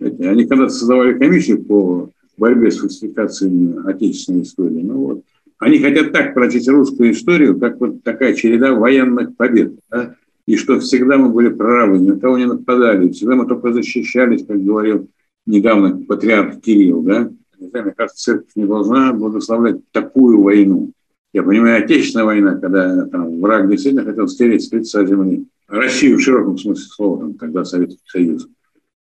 Они 0.00 0.44
когда-то 0.44 0.70
создавали 0.70 1.18
комиссию 1.18 1.64
по 1.64 2.10
борьбе 2.36 2.70
с 2.70 2.78
фальсификациями 2.78 3.88
отечественной 3.88 4.42
истории. 4.42 4.82
Ну 4.82 4.94
вот. 4.94 5.22
Они 5.58 5.78
хотят 5.80 6.12
так 6.12 6.34
прочесть 6.34 6.68
русскую 6.68 7.12
историю, 7.12 7.58
как 7.58 7.80
вот 7.80 8.02
такая 8.04 8.34
череда 8.34 8.74
военных 8.74 9.36
побед. 9.36 9.74
Да? 9.90 10.14
И 10.46 10.56
что 10.56 10.78
всегда 10.78 11.16
мы 11.16 11.30
были 11.30 11.48
правы, 11.48 11.98
ни 11.98 12.10
на 12.10 12.18
кого 12.18 12.38
не 12.38 12.46
нападали, 12.46 13.10
всегда 13.10 13.34
мы 13.34 13.46
только 13.46 13.72
защищались, 13.72 14.46
как 14.46 14.64
говорил 14.64 15.08
недавно 15.46 16.00
патриарх 16.06 16.60
Кирилл. 16.60 17.02
Да? 17.02 17.30
Мне 17.58 17.92
кажется, 17.96 18.22
церковь 18.22 18.52
не 18.54 18.64
должна 18.64 19.12
благословлять 19.12 19.80
такую 19.92 20.42
войну. 20.42 20.92
Я 21.32 21.42
понимаю, 21.42 21.84
Отечественная 21.84 22.24
война, 22.24 22.54
когда 22.56 23.04
там, 23.06 23.40
враг 23.40 23.68
действительно 23.68 24.04
хотел 24.04 24.28
стереть 24.28 24.64
с 24.64 24.72
лица 24.72 25.04
земли. 25.04 25.46
Россию 25.66 26.18
в 26.18 26.22
широком 26.22 26.56
смысле 26.56 26.84
слова, 26.84 27.20
там, 27.20 27.34
тогда 27.34 27.64
Советский 27.64 28.00
Союз. 28.06 28.48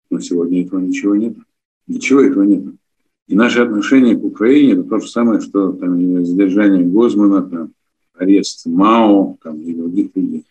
Но 0.09 0.19
сегодня 0.19 0.65
этого 0.65 0.79
ничего 0.79 1.15
нет. 1.15 1.35
Ничего 1.87 2.21
этого 2.21 2.43
нет. 2.43 2.63
И 3.27 3.35
наше 3.35 3.61
отношение 3.61 4.15
к 4.15 4.23
Украине– 4.23 4.73
это 4.73 4.83
то 4.83 4.99
же 4.99 5.07
самое, 5.07 5.41
что 5.41 5.71
там, 5.73 6.25
задержание 6.25 6.83
Гозмана, 6.83 7.43
там, 7.43 7.71
арест 8.17 8.65
Мао 8.65 9.37
там, 9.43 9.61
и 9.61 9.73
других 9.73 10.09
людей. 10.15 10.45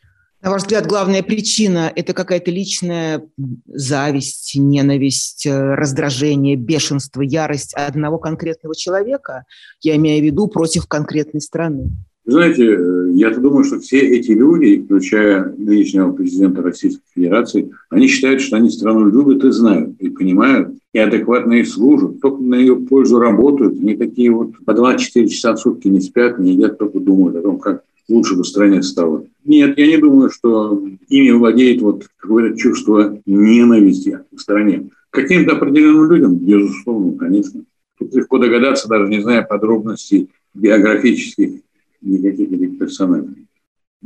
На 0.45 0.51
ваш 0.51 0.65
взгляд, 0.65 0.87
главная 0.87 1.23
причина– 1.23 1.91
это 1.97 2.13
какая-то 2.13 2.51
личная 2.51 3.27
зависть, 3.67 4.53
ненависть, 4.57 5.47
э, 5.47 5.75
раздражение, 5.75 6.55
бешенство, 6.55 7.23
ярость 7.23 7.73
одного 7.73 8.19
конкретного 8.19 8.75
человека, 8.77 9.45
я 9.81 9.97
имею 9.97 10.21
в 10.21 10.27
виду 10.27 10.47
против 10.49 10.87
конкретной 10.87 11.41
страны? 11.41 11.89
Знаете, 12.27 12.77
э, 12.77 13.13
я 13.15 13.31
думаю, 13.31 13.65
что 13.65 13.81
все 13.81 14.01
эти 14.01 14.33
люди, 14.33 14.83
включая 14.83 15.55
нынешнего 15.57 16.13
президента 16.13 16.61
Российской 16.61 17.07
Федерации, 17.15 17.71
они 17.89 18.07
считают, 18.07 18.43
что 18.43 18.57
они 18.57 18.69
страну 18.69 19.09
любят 19.09 19.43
и 19.45 19.51
знают, 19.51 19.99
и 19.99 20.11
понимают, 20.11 20.75
и 20.93 20.99
адекватно 20.99 21.55
ей 21.55 21.65
служат, 21.65 22.21
только 22.21 22.43
на 22.43 22.57
ее 22.57 22.77
пользу 22.77 23.19
работают, 23.19 23.81
они 23.81 23.97
такие 23.97 24.31
вот 24.31 24.51
по 24.67 24.75
24 24.75 25.27
часа 25.27 25.55
в 25.55 25.59
сутки 25.59 25.89
не 25.89 26.03
спят, 26.03 26.39
не 26.39 26.53
едят, 26.53 26.77
только 26.77 27.01
думают 27.01 27.37
о 27.37 27.41
том, 27.41 27.59
как 27.59 27.83
лучше 28.09 28.37
бы 28.37 28.45
стране 28.45 28.83
стало. 28.83 29.27
Нет, 29.45 29.79
я 29.79 29.87
не 29.87 29.97
думаю, 29.99 30.31
что 30.31 30.83
ими 31.09 31.31
владеет 31.31 31.83
вот 31.83 32.09
какое-то 32.17 32.57
чувство 32.57 33.21
ненависти 33.27 34.21
к 34.35 34.41
стране. 34.41 34.89
Каким-то 35.11 35.57
определенным 35.57 36.11
людям, 36.11 36.37
безусловно, 36.37 37.17
конечно. 37.17 37.63
Тут 37.99 38.15
легко 38.15 38.39
догадаться, 38.39 38.89
даже 38.89 39.09
не 39.09 39.21
зная 39.21 39.43
подробностей 39.43 40.31
биографических 40.55 41.61
никаких 42.01 42.53
этих 42.53 42.79
персонажей. 42.79 43.47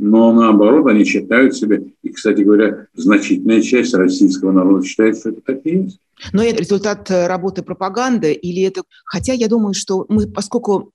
Но 0.01 0.31
наоборот, 0.31 0.87
они 0.87 1.03
считают 1.03 1.55
себя, 1.55 1.81
и, 2.03 2.09
кстати 2.09 2.41
говоря, 2.41 2.87
значительная 2.95 3.61
часть 3.61 3.93
российского 3.93 4.53
народа 4.53 4.85
считает, 4.85 5.17
что 5.17 5.29
это 5.29 5.41
так 5.41 5.59
и 5.65 5.77
есть. 5.77 5.99
Но 6.33 6.43
это 6.43 6.61
результат 6.61 7.09
э, 7.11 7.27
работы 7.27 7.63
пропаганды 7.63 8.33
или 8.33 8.61
это... 8.63 8.83
Хотя 9.05 9.33
я 9.33 9.47
думаю, 9.47 9.73
что 9.73 10.05
мы, 10.09 10.27
поскольку 10.27 10.91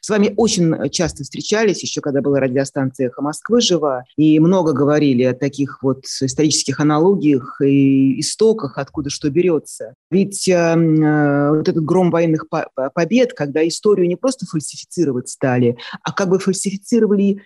с 0.00 0.08
вами 0.08 0.32
очень 0.36 0.90
часто 0.90 1.24
встречались, 1.24 1.82
еще 1.82 2.00
когда 2.00 2.20
была 2.20 2.40
радиостанция 2.40 3.08
«Эхо 3.08 3.22
Москвы» 3.22 3.60
жива, 3.60 4.04
и 4.16 4.38
много 4.40 4.72
говорили 4.72 5.22
о 5.22 5.34
таких 5.34 5.82
вот 5.82 6.04
исторических 6.04 6.80
аналогиях 6.80 7.60
и 7.62 8.20
истоках, 8.20 8.78
откуда 8.78 9.10
что 9.10 9.30
берется. 9.30 9.94
Ведь 10.10 10.48
э, 10.48 10.52
э, 10.54 11.50
вот 11.50 11.68
этот 11.68 11.84
гром 11.84 12.10
военных 12.10 12.46
побед, 12.94 13.32
когда 13.32 13.66
историю 13.66 14.08
не 14.08 14.16
просто 14.16 14.46
фальсифицировать 14.46 15.28
стали, 15.28 15.76
а 16.02 16.12
как 16.12 16.28
бы 16.28 16.38
фальсифицировали 16.38 17.42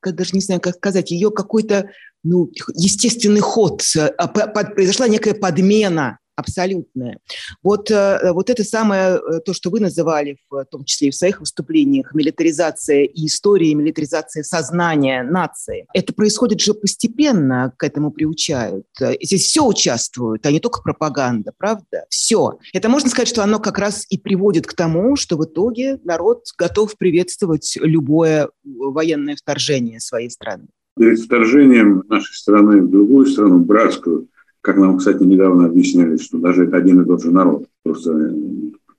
как, 0.00 0.14
даже 0.14 0.34
не 0.34 0.40
знаю, 0.40 0.60
как 0.60 0.76
сказать, 0.76 1.10
ее 1.10 1.30
какой-то 1.30 1.90
ну, 2.24 2.50
естественный 2.74 3.40
ход, 3.40 3.82
а, 3.96 4.28
произошла 4.28 5.08
некая 5.08 5.34
подмена 5.34 6.18
абсолютная. 6.36 7.18
Вот, 7.62 7.90
э, 7.90 8.32
вот 8.32 8.50
это 8.50 8.64
самое, 8.64 9.16
э, 9.16 9.40
то, 9.44 9.52
что 9.52 9.70
вы 9.70 9.80
называли, 9.80 10.38
в 10.50 10.64
том 10.66 10.84
числе 10.84 11.08
и 11.08 11.10
в 11.10 11.14
своих 11.14 11.40
выступлениях, 11.40 12.14
милитаризация 12.14 13.04
и 13.04 13.26
истории, 13.26 13.74
милитаризация 13.74 14.42
сознания 14.42 15.22
нации, 15.22 15.86
это 15.94 16.12
происходит 16.12 16.60
же 16.60 16.74
постепенно, 16.74 17.72
к 17.76 17.84
этому 17.84 18.10
приучают. 18.10 18.86
Здесь 19.20 19.46
все 19.46 19.64
участвуют, 19.64 20.46
а 20.46 20.52
не 20.52 20.60
только 20.60 20.82
пропаганда, 20.82 21.52
правда? 21.56 22.06
Все. 22.08 22.58
Это 22.72 22.88
можно 22.88 23.10
сказать, 23.10 23.28
что 23.28 23.42
оно 23.42 23.58
как 23.58 23.78
раз 23.78 24.06
и 24.08 24.18
приводит 24.18 24.66
к 24.66 24.74
тому, 24.74 25.16
что 25.16 25.36
в 25.36 25.44
итоге 25.44 25.98
народ 26.04 26.44
готов 26.58 26.96
приветствовать 26.96 27.76
любое 27.80 28.48
военное 28.64 29.36
вторжение 29.36 30.00
своей 30.00 30.30
страны. 30.30 30.68
Перед 30.98 31.20
вторжением 31.20 32.04
нашей 32.08 32.34
страны 32.34 32.82
в 32.82 32.90
другую 32.90 33.26
страну, 33.26 33.60
братскую, 33.60 34.28
как 34.62 34.76
нам, 34.76 34.96
кстати, 34.96 35.22
недавно 35.24 35.66
объясняли, 35.66 36.16
что 36.16 36.38
даже 36.38 36.64
это 36.64 36.76
один 36.76 37.02
и 37.02 37.04
тот 37.04 37.22
же 37.22 37.30
народ. 37.32 37.66
Просто 37.82 38.12
э, 38.12 38.32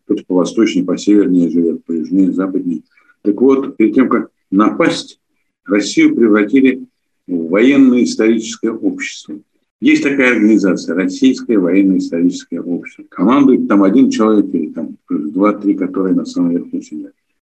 кто-то 0.06 0.24
по 0.28 0.36
восточнее, 0.36 0.86
по 0.86 0.98
севернее 0.98 1.50
живет, 1.50 1.84
по 1.86 1.94
южнее, 1.94 2.34
западнее. 2.34 2.82
Так 3.22 3.40
вот, 3.42 3.78
перед 3.78 3.96
тем, 3.96 4.10
как 4.10 4.30
напасть, 4.52 5.20
Россию 5.66 6.16
превратили 6.16 6.86
в 7.26 7.48
военно-историческое 7.48 8.72
общество. 8.72 9.40
Есть 9.80 10.04
такая 10.04 10.34
организация, 10.34 10.96
Российское 10.96 11.58
военно-историческое 11.58 12.62
общество. 12.62 13.06
Командует 13.10 13.68
там 13.68 13.84
один 13.84 14.10
человек 14.10 14.54
или 14.54 14.68
там 14.68 14.98
два-три, 15.10 15.76
которые 15.76 16.14
на 16.14 16.26
самом 16.26 16.52
верху 16.52 16.82
сидят. 16.82 17.14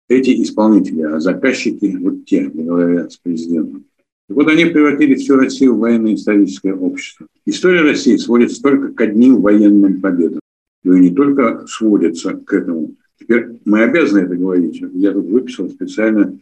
Эти 0.07 0.41
исполнители, 0.41 1.01
а 1.01 1.19
заказчики 1.19 1.97
вот 1.99 2.25
те, 2.25 2.47
говорят 2.47 3.11
с 3.11 3.17
президентом. 3.17 3.83
Вот 4.29 4.47
они 4.49 4.65
превратили 4.65 5.15
всю 5.15 5.35
Россию 5.35 5.75
в 5.75 5.79
военно-историческое 5.79 6.73
общество. 6.73 7.27
История 7.45 7.81
России 7.81 8.17
сводится 8.17 8.61
только 8.61 8.89
к 8.89 8.99
одним 9.01 9.41
военным 9.41 10.01
победам. 10.01 10.41
Но 10.83 10.95
и 10.95 10.99
не 10.99 11.15
только 11.15 11.65
сводится 11.67 12.33
к 12.33 12.53
этому. 12.53 12.95
Теперь 13.19 13.47
мы 13.65 13.83
обязаны 13.83 14.25
это 14.25 14.35
говорить. 14.35 14.81
Я 14.93 15.13
тут 15.13 15.27
выписал 15.27 15.69
специально 15.69 16.37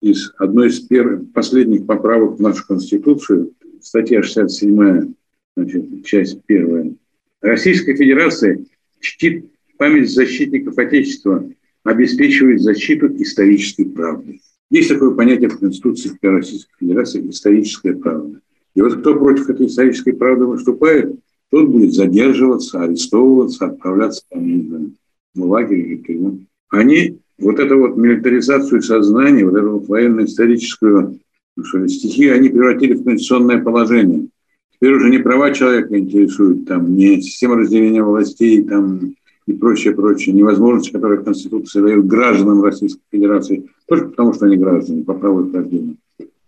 из 0.00 0.32
одной 0.38 0.68
из 0.68 0.80
первых, 0.80 1.30
последних 1.32 1.86
поправок 1.86 2.38
в 2.38 2.42
нашу 2.42 2.66
Конституцию, 2.66 3.52
статья 3.80 4.22
67, 4.22 5.14
значит, 5.56 6.04
часть 6.04 6.42
первая. 6.46 6.94
Российская 7.40 7.94
Федерация 7.94 8.64
чтит 9.00 9.46
память 9.76 10.10
защитников 10.10 10.78
Отечества, 10.78 11.48
обеспечивает 11.84 12.60
защиту 12.60 13.06
исторической 13.22 13.84
правды. 13.84 14.40
Есть 14.70 14.88
такое 14.88 15.10
понятие 15.10 15.48
в 15.48 15.58
Конституции 15.58 16.16
Российской 16.22 16.72
Федерации– 16.78 17.28
историческая 17.30 17.94
правда. 17.94 18.40
И 18.74 18.80
вот 18.80 19.00
кто 19.00 19.14
против 19.14 19.50
этой 19.50 19.66
исторической 19.66 20.12
правды 20.12 20.46
выступает, 20.46 21.18
тот 21.50 21.68
будет 21.68 21.92
задерживаться, 21.92 22.80
арестовываться, 22.80 23.66
отправляться 23.66 24.22
там, 24.30 24.46
не 24.46 24.62
знаю, 24.62 24.92
в 25.34 25.44
лагерь 25.44 25.80
или 25.80 25.96
тюрьму. 25.96 26.38
Они 26.68 27.18
вот 27.38 27.58
эту 27.58 27.78
вот 27.78 27.96
милитаризацию 27.96 28.80
сознания, 28.82 29.44
вот 29.44 29.56
эту 29.56 29.70
вот 29.70 29.88
военно-историческую 29.88 31.18
ну, 31.56 31.64
что 31.64 31.78
ли, 31.78 31.88
стихию, 31.88 32.34
они 32.34 32.48
превратили 32.48 32.94
в 32.94 33.04
конституционное 33.04 33.62
положение. 33.62 34.28
Теперь 34.74 34.94
уже 34.94 35.10
не 35.10 35.18
права 35.18 35.52
человека 35.52 35.98
интересуют, 35.98 36.66
там, 36.66 36.96
не 36.96 37.20
система 37.20 37.56
разделения 37.56 38.02
властей, 38.02 38.62
там, 38.64 39.14
и 39.50 39.52
прочее, 39.52 39.94
прочее, 39.94 40.34
невозможности, 40.34 40.92
которые 40.92 41.20
в 41.20 41.24
Конституции 41.24 41.80
дают 41.80 42.06
гражданам 42.06 42.62
Российской 42.62 43.02
Федерации, 43.10 43.68
только 43.86 44.08
потому, 44.10 44.32
что 44.32 44.46
они 44.46 44.56
граждане, 44.56 45.02
по 45.02 45.14
праву 45.14 45.44
их 45.44 45.54
рождения. 45.54 45.96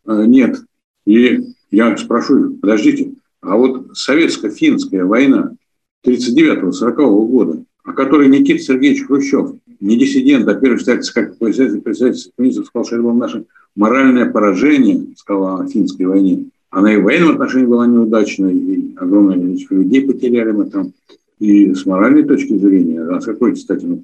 А, 0.06 0.24
нет. 0.24 0.62
И 1.04 1.40
я 1.70 1.96
спрошу, 1.96 2.54
подождите, 2.60 3.12
а 3.40 3.56
вот 3.56 3.96
советско-финская 3.96 5.04
война 5.04 5.54
39-40 6.06 6.94
года, 7.26 7.64
о 7.84 7.92
которой 7.92 8.28
Никита 8.28 8.62
Сергеевич 8.62 9.06
Хрущев, 9.06 9.54
не 9.80 9.98
диссидент, 9.98 10.46
а 10.46 10.54
первый 10.54 10.78
считается 10.78 11.12
как 11.12 11.36
председатель, 11.38 11.80
председатель 11.80 12.30
министров, 12.38 12.66
сказал, 12.66 12.84
что 12.84 12.96
это 12.96 13.02
было 13.02 13.12
наше 13.14 13.44
моральное 13.74 14.30
поражение, 14.30 15.06
сказал 15.16 15.60
о 15.60 15.66
финской 15.66 16.06
войне. 16.06 16.44
Она 16.70 16.94
и 16.94 16.98
в 16.98 17.02
военном 17.02 17.32
отношении 17.32 17.66
была 17.66 17.86
неудачной, 17.86 18.56
и 18.56 18.94
огромное 18.96 19.38
количество 19.38 19.74
людей 19.74 20.06
потеряли 20.06 20.52
мы 20.52 20.70
там. 20.70 20.92
И 21.42 21.74
с 21.74 21.84
моральной 21.86 22.22
точки 22.22 22.56
зрения, 22.56 23.02
а 23.02 23.20
с 23.20 23.24
какой, 23.24 23.54
кстати, 23.54 23.84
мы 23.84 23.98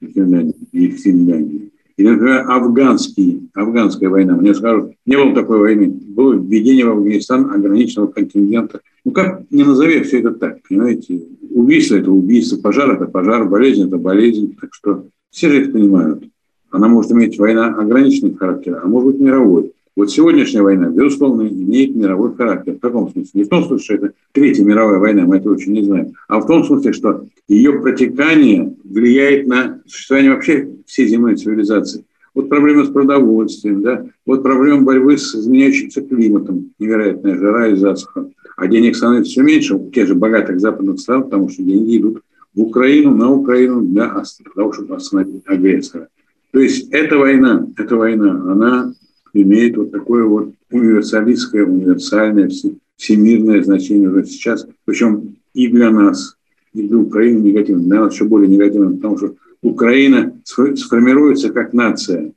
Финляндии 0.00 0.54
и 0.72 0.88
в 0.88 0.94
Финляндии. 1.00 1.68
И, 1.98 2.02
например, 2.02 2.50
афганский, 2.50 3.50
афганская 3.52 4.08
война. 4.08 4.36
Мне 4.36 4.54
скажут, 4.54 4.92
не 5.04 5.18
было 5.18 5.34
такой 5.34 5.58
войны. 5.58 5.88
Было 5.88 6.32
введение 6.32 6.86
в 6.86 6.92
Афганистан 6.92 7.50
ограниченного 7.50 8.06
контингента. 8.06 8.80
Ну, 9.04 9.12
как 9.12 9.42
не 9.50 9.64
назови 9.64 10.02
все 10.02 10.20
это 10.20 10.30
так, 10.30 10.66
понимаете? 10.66 11.20
Убийство– 11.50 11.96
это 11.96 12.10
убийство, 12.10 12.56
пожар– 12.56 12.90
это 12.94 13.04
пожар, 13.04 13.46
болезнь– 13.46 13.86
это 13.86 13.98
болезнь. 13.98 14.56
Так 14.58 14.72
что 14.72 15.04
все 15.28 15.50
же 15.50 15.64
это 15.64 15.72
понимают. 15.72 16.24
Она 16.70 16.88
может 16.88 17.12
иметь 17.12 17.38
война 17.38 17.74
ограниченный 17.74 18.34
характер, 18.34 18.80
а 18.82 18.88
может 18.88 19.12
быть 19.12 19.20
мировой. 19.20 19.72
Вот 19.94 20.10
сегодняшняя 20.10 20.62
война, 20.62 20.88
безусловно, 20.88 21.46
имеет 21.46 21.94
мировой 21.94 22.34
характер. 22.34 22.74
В 22.74 22.78
каком 22.80 23.10
смысле? 23.10 23.30
Не 23.34 23.44
в 23.44 23.48
том 23.48 23.64
смысле, 23.64 23.84
что 23.84 23.94
это 23.94 24.14
Третья 24.32 24.64
мировая 24.64 24.98
война, 24.98 25.26
мы 25.26 25.36
это 25.36 25.50
очень 25.50 25.72
не 25.72 25.84
знаем, 25.84 26.14
а 26.28 26.40
в 26.40 26.46
том 26.46 26.64
смысле, 26.64 26.94
что 26.94 27.26
ее 27.46 27.78
протекание 27.80 28.74
влияет 28.84 29.46
на 29.46 29.82
существование 29.86 30.32
вообще 30.32 30.70
всей 30.86 31.08
земной 31.08 31.36
цивилизации. 31.36 32.04
Вот 32.34 32.48
проблема 32.48 32.84
с 32.84 32.88
продовольствием, 32.88 33.82
да, 33.82 34.06
вот 34.24 34.42
проблема 34.42 34.82
борьбы 34.82 35.18
с 35.18 35.34
изменяющимся 35.34 36.00
климатом, 36.00 36.70
невероятная 36.78 37.36
жара 37.36 37.68
и 37.68 37.74
засуха. 37.74 38.30
А 38.56 38.66
денег 38.68 38.96
становится 38.96 39.32
все 39.32 39.42
меньше 39.42 39.74
у 39.74 39.90
тех 39.90 40.08
же 40.08 40.14
богатых 40.14 40.58
западных 40.58 41.00
стран, 41.00 41.24
потому 41.24 41.50
что 41.50 41.62
деньги 41.62 41.98
идут 41.98 42.22
в 42.54 42.62
Украину, 42.62 43.14
на 43.14 43.30
Украину 43.30 43.82
для 43.82 44.10
того, 44.54 44.72
чтобы 44.72 44.96
остановить 44.96 45.42
агрессора. 45.44 46.08
То 46.52 46.60
есть 46.60 46.88
эта 46.90 47.18
война, 47.18 47.66
эта 47.76 47.96
война, 47.96 48.30
она 48.30 48.94
имеет 49.32 49.76
вот 49.76 49.90
такое 49.90 50.24
вот 50.24 50.52
универсалистское, 50.70 51.64
универсальное, 51.64 52.50
всемирное 52.96 53.62
значение 53.62 54.08
уже 54.08 54.24
сейчас, 54.24 54.66
причем 54.84 55.36
и 55.54 55.68
для 55.68 55.90
нас, 55.90 56.36
и 56.72 56.86
для 56.86 56.98
Украины 56.98 57.40
негативно, 57.40 57.84
для 57.84 58.00
нас 58.00 58.14
еще 58.14 58.24
более 58.24 58.48
негативно, 58.48 58.94
потому 58.96 59.18
что 59.18 59.34
Украина 59.62 60.34
сформируется 60.44 61.50
как 61.50 61.72
нация, 61.72 62.32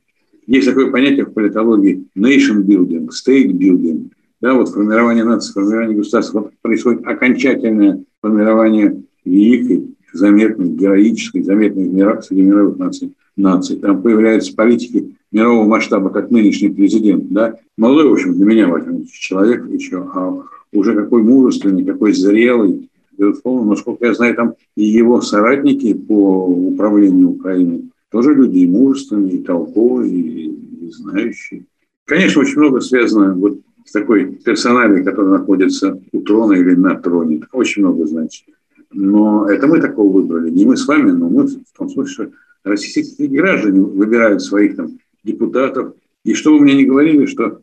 Есть 0.46 0.68
такое 0.68 0.90
понятие 0.90 1.24
в 1.24 1.32
политологии 1.32 2.04
nation 2.16 2.62
building, 2.62 3.08
state 3.08 3.50
building. 3.50 4.10
Да, 4.40 4.54
вот 4.54 4.68
формирование 4.68 5.24
нации, 5.24 5.52
формирование 5.52 5.96
государства. 5.96 6.40
Вот 6.40 6.52
происходит 6.62 7.06
окончательное 7.06 8.04
формирование 8.20 9.02
великой, 9.24 9.96
заметной, 10.12 10.68
героической, 10.68 11.42
заметной 11.42 11.88
среди 12.22 12.42
мировых 12.42 12.78
наций, 12.78 13.12
наций. 13.36 13.76
Там 13.76 14.02
появляются 14.02 14.54
политики 14.54 15.14
мирового 15.32 15.68
масштаба, 15.68 16.10
как 16.10 16.30
нынешний 16.30 16.70
президент. 16.70 17.28
Да? 17.30 17.56
Молодой, 17.76 18.08
в 18.08 18.12
общем, 18.12 18.34
для 18.34 18.44
меня, 18.44 18.68
в 18.68 19.10
человек 19.12 19.68
еще, 19.68 19.98
а 20.14 20.42
уже 20.72 20.94
какой 20.94 21.22
мужественный, 21.22 21.84
какой 21.84 22.12
зрелый, 22.12 22.88
безусловно, 23.16 23.70
насколько 23.70 24.06
я 24.06 24.14
знаю, 24.14 24.34
там 24.34 24.54
и 24.76 24.84
его 24.84 25.20
соратники 25.20 25.94
по 25.94 26.46
управлению 26.46 27.30
Украиной 27.30 27.90
тоже 28.10 28.34
люди 28.34 28.58
и 28.58 28.66
мужественные, 28.66 29.34
и 29.34 29.42
толковые, 29.42 30.10
и, 30.10 30.86
и 30.86 30.90
знающие. 30.90 31.64
Конечно, 32.04 32.40
очень 32.40 32.58
много 32.58 32.80
связано 32.80 33.34
вот 33.34 33.58
с 33.84 33.92
такой 33.92 34.26
персоналией, 34.26 35.04
которая 35.04 35.38
находится 35.38 36.00
у 36.12 36.20
трона 36.20 36.54
или 36.54 36.74
на 36.74 36.94
троне. 36.94 37.42
Очень 37.52 37.82
много 37.82 38.06
значит. 38.06 38.46
Но 38.92 39.48
это 39.50 39.66
мы 39.66 39.80
такого 39.80 40.12
выбрали. 40.12 40.50
Не 40.50 40.64
мы 40.64 40.76
с 40.76 40.86
вами, 40.86 41.10
но 41.10 41.28
мы 41.28 41.46
в 41.46 41.76
том 41.76 41.90
смысле, 41.90 42.12
что 42.12 42.30
российские 42.66 43.28
граждане 43.28 43.80
выбирают 43.80 44.42
своих 44.42 44.76
там 44.76 44.98
депутатов. 45.22 45.94
И 46.24 46.34
что 46.34 46.52
вы 46.52 46.60
мне 46.60 46.74
не 46.74 46.84
говорили, 46.84 47.26
что 47.26 47.60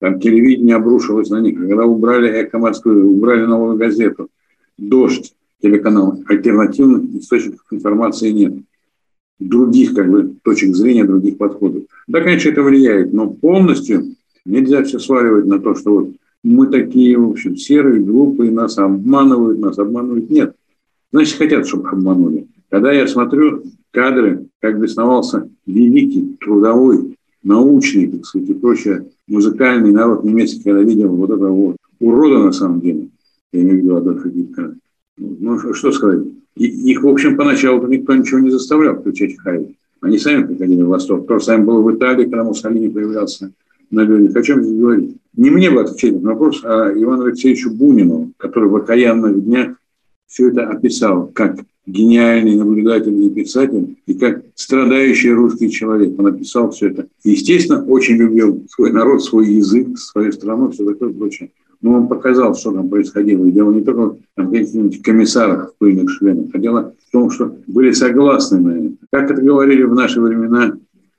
там 0.00 0.18
телевидение 0.18 0.76
обрушилось 0.76 1.28
на 1.28 1.40
них, 1.40 1.58
когда 1.58 1.84
убрали 1.84 2.42
«Эко 2.42 2.58
Москвы», 2.58 3.04
убрали 3.04 3.44
«Новую 3.44 3.76
газету», 3.76 4.28
«Дождь», 4.78 5.34
телеканал, 5.62 6.20
альтернативных 6.26 7.22
источников 7.22 7.64
информации 7.70 8.30
нет. 8.30 8.54
Других 9.38 9.94
как 9.94 10.10
бы 10.10 10.34
точек 10.42 10.74
зрения, 10.74 11.04
других 11.04 11.36
подходов. 11.38 11.84
Да, 12.06 12.20
конечно, 12.20 12.48
это 12.48 12.62
влияет, 12.62 13.12
но 13.12 13.28
полностью 13.28 14.14
нельзя 14.44 14.82
все 14.84 14.98
сваливать 14.98 15.46
на 15.46 15.58
то, 15.58 15.74
что 15.74 15.94
вот 15.94 16.12
мы 16.42 16.66
такие, 16.66 17.18
в 17.18 17.30
общем, 17.30 17.56
серые, 17.56 18.00
глупые, 18.00 18.50
нас 18.50 18.78
обманывают, 18.78 19.58
нас 19.58 19.78
обманывают. 19.78 20.30
Нет. 20.30 20.54
Значит, 21.12 21.38
хотят, 21.38 21.66
чтобы 21.66 21.88
обманули. 21.88 22.46
Когда 22.70 22.92
я 22.92 23.06
смотрю 23.06 23.62
кадры, 23.90 24.46
как 24.60 24.80
бесновался 24.80 25.48
великий, 25.66 26.36
трудовой, 26.40 27.16
научный, 27.42 28.08
так 28.08 28.26
сказать, 28.26 28.48
и 28.48 28.54
прочее, 28.54 29.06
музыкальный 29.28 29.92
народ 29.92 30.24
немецкий, 30.24 30.62
когда 30.62 30.82
видел 30.82 31.08
вот 31.08 31.30
этого 31.30 31.52
вот 31.52 31.76
урода 32.00 32.38
на 32.38 32.52
самом 32.52 32.80
деле, 32.80 33.08
я 33.52 33.62
имею 33.62 33.76
в 33.76 33.82
виду 33.82 33.96
Адольфа 33.96 34.28
Гитлера, 34.28 34.74
ну, 35.16 35.58
что 35.74 35.92
сказать, 35.92 36.26
и, 36.56 36.66
их, 36.66 37.02
в 37.02 37.08
общем, 37.08 37.36
поначалу 37.36 37.86
никто 37.86 38.14
ничего 38.14 38.40
не 38.40 38.50
заставлял 38.50 38.96
включать 38.96 39.38
Хайд. 39.38 39.70
Они 40.00 40.18
сами 40.18 40.44
приходили 40.44 40.82
в 40.82 40.88
восторг. 40.88 41.26
То 41.26 41.38
же 41.38 41.58
было 41.58 41.80
в 41.80 41.96
Италии, 41.96 42.24
когда 42.24 42.44
Муссолини 42.44 42.90
появлялся 42.90 43.52
на 43.90 44.02
людях. 44.02 44.36
О 44.36 44.42
чем 44.42 44.62
здесь 44.62 44.78
говорить? 44.78 45.16
Не 45.36 45.50
мне 45.50 45.70
бы 45.70 45.80
отвечать 45.80 46.20
на 46.22 46.30
вопрос, 46.30 46.62
а 46.62 46.92
Ивану 46.94 47.24
Алексеевичу 47.24 47.70
Бунину, 47.70 48.32
который 48.36 48.68
в 48.68 48.76
окаянных 48.76 49.42
днях 49.42 49.76
все 50.26 50.50
это 50.50 50.68
описал 50.68 51.30
как 51.34 51.58
гениальный 51.86 52.56
наблюдательный 52.56 53.30
писатель 53.30 53.96
и 54.06 54.14
как 54.14 54.42
страдающий 54.54 55.32
русский 55.32 55.70
человек. 55.70 56.18
Он 56.18 56.26
описал 56.28 56.70
все 56.70 56.88
это. 56.88 57.06
естественно, 57.24 57.84
очень 57.84 58.16
любил 58.16 58.64
свой 58.70 58.92
народ, 58.92 59.22
свой 59.22 59.46
язык, 59.48 59.98
свою 59.98 60.32
страну, 60.32 60.70
все 60.70 60.84
такое 60.84 61.12
прочее. 61.12 61.50
Но 61.82 61.94
он 61.94 62.08
показал, 62.08 62.54
что 62.54 62.72
там 62.72 62.88
происходило. 62.88 63.44
И 63.44 63.52
дело 63.52 63.70
не 63.70 63.82
только 63.82 64.16
в 64.36 64.50
каких-нибудь 64.50 65.02
комиссарах 65.02 65.72
в 65.72 65.78
пыльных 65.78 66.10
шлемах, 66.10 66.46
а 66.54 66.58
дело 66.58 66.94
в 67.06 67.12
том, 67.12 67.30
что 67.30 67.54
были 67.66 67.92
согласны 67.92 68.60
на 68.60 68.86
это. 68.86 68.94
Как 69.10 69.30
это 69.30 69.42
говорили 69.42 69.82
в 69.82 69.94
наши 69.94 70.20
времена, 70.20 70.78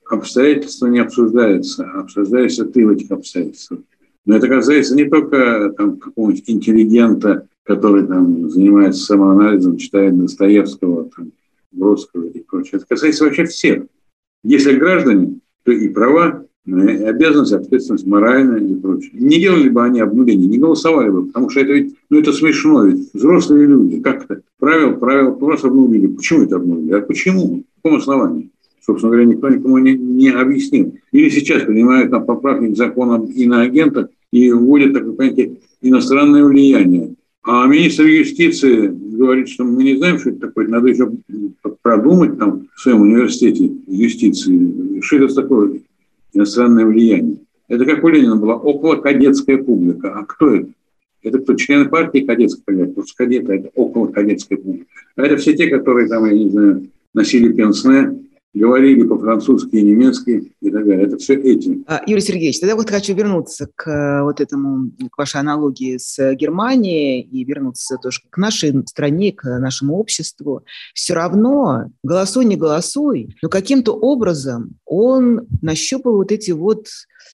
обстоятельства 0.09 0.87
не 0.87 0.99
обсуждаются, 0.99 1.83
а 1.83 2.01
обсуждаются 2.01 2.65
ты 2.65 2.85
в 2.85 2.89
этих 2.89 3.11
обстоятельствах. 3.11 3.81
Но 4.25 4.35
это 4.35 4.47
касается 4.47 4.95
не 4.95 5.05
только 5.05 5.71
там, 5.77 5.97
какого-нибудь 5.97 6.43
интеллигента, 6.47 7.47
который 7.65 8.05
там, 8.05 8.49
занимается 8.49 9.03
самоанализом, 9.03 9.77
читает 9.77 10.17
Достоевского, 10.17 11.09
там, 11.15 11.31
Бродского 11.71 12.25
и 12.25 12.39
прочее. 12.39 12.77
Это 12.77 12.85
касается 12.87 13.25
вообще 13.25 13.45
всех. 13.45 13.83
Если 14.43 14.77
граждане, 14.77 15.39
то 15.63 15.71
и 15.71 15.89
права, 15.89 16.45
и 16.65 16.71
обязанности, 16.71 17.55
ответственность 17.55 18.05
моральная 18.05 18.59
и 18.59 18.75
прочее. 18.75 19.11
Не 19.13 19.39
делали 19.39 19.69
бы 19.69 19.83
они 19.83 19.99
обнуление, 19.99 20.47
не 20.47 20.57
голосовали 20.57 21.09
бы, 21.09 21.25
потому 21.27 21.49
что 21.49 21.61
это 21.61 21.73
ведь, 21.73 21.95
ну 22.09 22.19
это 22.19 22.31
смешно, 22.33 22.85
ведь 22.85 23.13
взрослые 23.13 23.67
люди, 23.67 23.99
как 23.99 24.23
это? 24.23 24.41
Правил, 24.59 24.97
правил, 24.97 25.35
просто 25.35 25.67
обнулили. 25.67 26.07
Почему 26.07 26.43
это 26.43 26.57
обнулили? 26.57 26.93
А 26.93 27.01
почему? 27.01 27.63
По 27.81 27.89
какому 27.89 27.97
основанию? 27.97 28.49
Собственно 28.81 29.11
говоря, 29.11 29.27
никто 29.27 29.49
никому 29.49 29.77
не, 29.79 29.93
не 29.93 30.29
объяснил. 30.29 30.95
Или 31.11 31.29
сейчас 31.29 31.63
принимают 31.63 32.11
там 32.11 32.25
поправки 32.25 32.71
к 32.71 32.77
законам 32.77 33.25
иноагентов 33.25 34.09
и 34.31 34.51
вводят 34.51 34.93
такое 34.93 35.13
понятие 35.13 35.57
иностранное 35.81 36.43
влияние. 36.43 37.15
А 37.47 37.67
министр 37.67 38.05
юстиции 38.05 38.87
говорит, 38.87 39.49
что 39.49 39.63
мы 39.63 39.83
не 39.83 39.97
знаем, 39.97 40.17
что 40.17 40.31
это 40.31 40.47
такое, 40.47 40.67
надо 40.67 40.87
еще 40.87 41.11
продумать 41.83 42.39
там 42.39 42.67
в 42.73 42.81
своем 42.81 43.01
университете 43.01 43.71
юстиции, 43.85 44.99
что 45.01 45.17
это 45.17 45.35
такое 45.35 45.81
иностранное 46.33 46.85
влияние. 46.85 47.37
Это 47.67 47.85
как 47.85 48.03
у 48.03 48.09
Ленина 48.09 48.35
была 48.35 48.55
около 48.55 48.95
кадетская 48.95 49.57
публика. 49.57 50.13
А 50.15 50.25
кто 50.25 50.55
это? 50.55 50.69
Это 51.21 51.39
кто? 51.39 51.53
Члены 51.53 51.85
партии 51.87 52.25
кадетской 52.25 52.63
публики? 52.65 52.93
Просто 52.93 53.13
кадеты– 53.15 53.53
это 53.55 53.69
около 53.75 54.07
кадетская 54.07 54.57
публика. 54.57 54.87
А 55.15 55.21
это 55.23 55.37
все 55.37 55.53
те, 55.55 55.67
которые 55.67 56.07
там, 56.07 56.25
я 56.25 56.33
не 56.33 56.49
знаю, 56.49 56.87
носили 57.13 57.53
пенсне, 57.53 58.19
говорили 58.55 59.03
по-французски 59.03 59.75
и 59.75 59.83
немецки 59.83 60.53
и 60.61 60.71
так 60.71 60.85
далее. 60.85 61.07
Это 61.07 61.17
все 61.17 61.35
эти. 61.35 61.83
А, 61.87 62.01
Юрий 62.07 62.21
Сергеевич, 62.21 62.59
тогда 62.59 62.75
вот 62.75 62.89
хочу 62.89 63.13
вернуться 63.13 63.69
к 63.75 63.87
э, 63.89 64.23
вот 64.23 64.39
этому, 64.39 64.91
к 65.11 65.17
вашей 65.17 65.41
аналогии 65.41 65.97
с 65.97 66.33
Германией 66.35 67.21
и 67.21 67.43
вернуться 67.43 67.97
тоже 68.01 68.21
к 68.29 68.37
нашей 68.37 68.73
стране, 68.87 69.33
к 69.33 69.43
нашему 69.59 69.97
обществу. 69.97 70.63
Все 70.93 71.13
равно, 71.13 71.91
голосуй, 72.03 72.45
не 72.45 72.55
голосуй, 72.55 73.35
но 73.41 73.49
каким-то 73.49 73.93
образом 73.93 74.77
он 74.85 75.47
нащупал 75.61 76.15
вот 76.15 76.31
эти 76.31 76.51
вот 76.51 76.87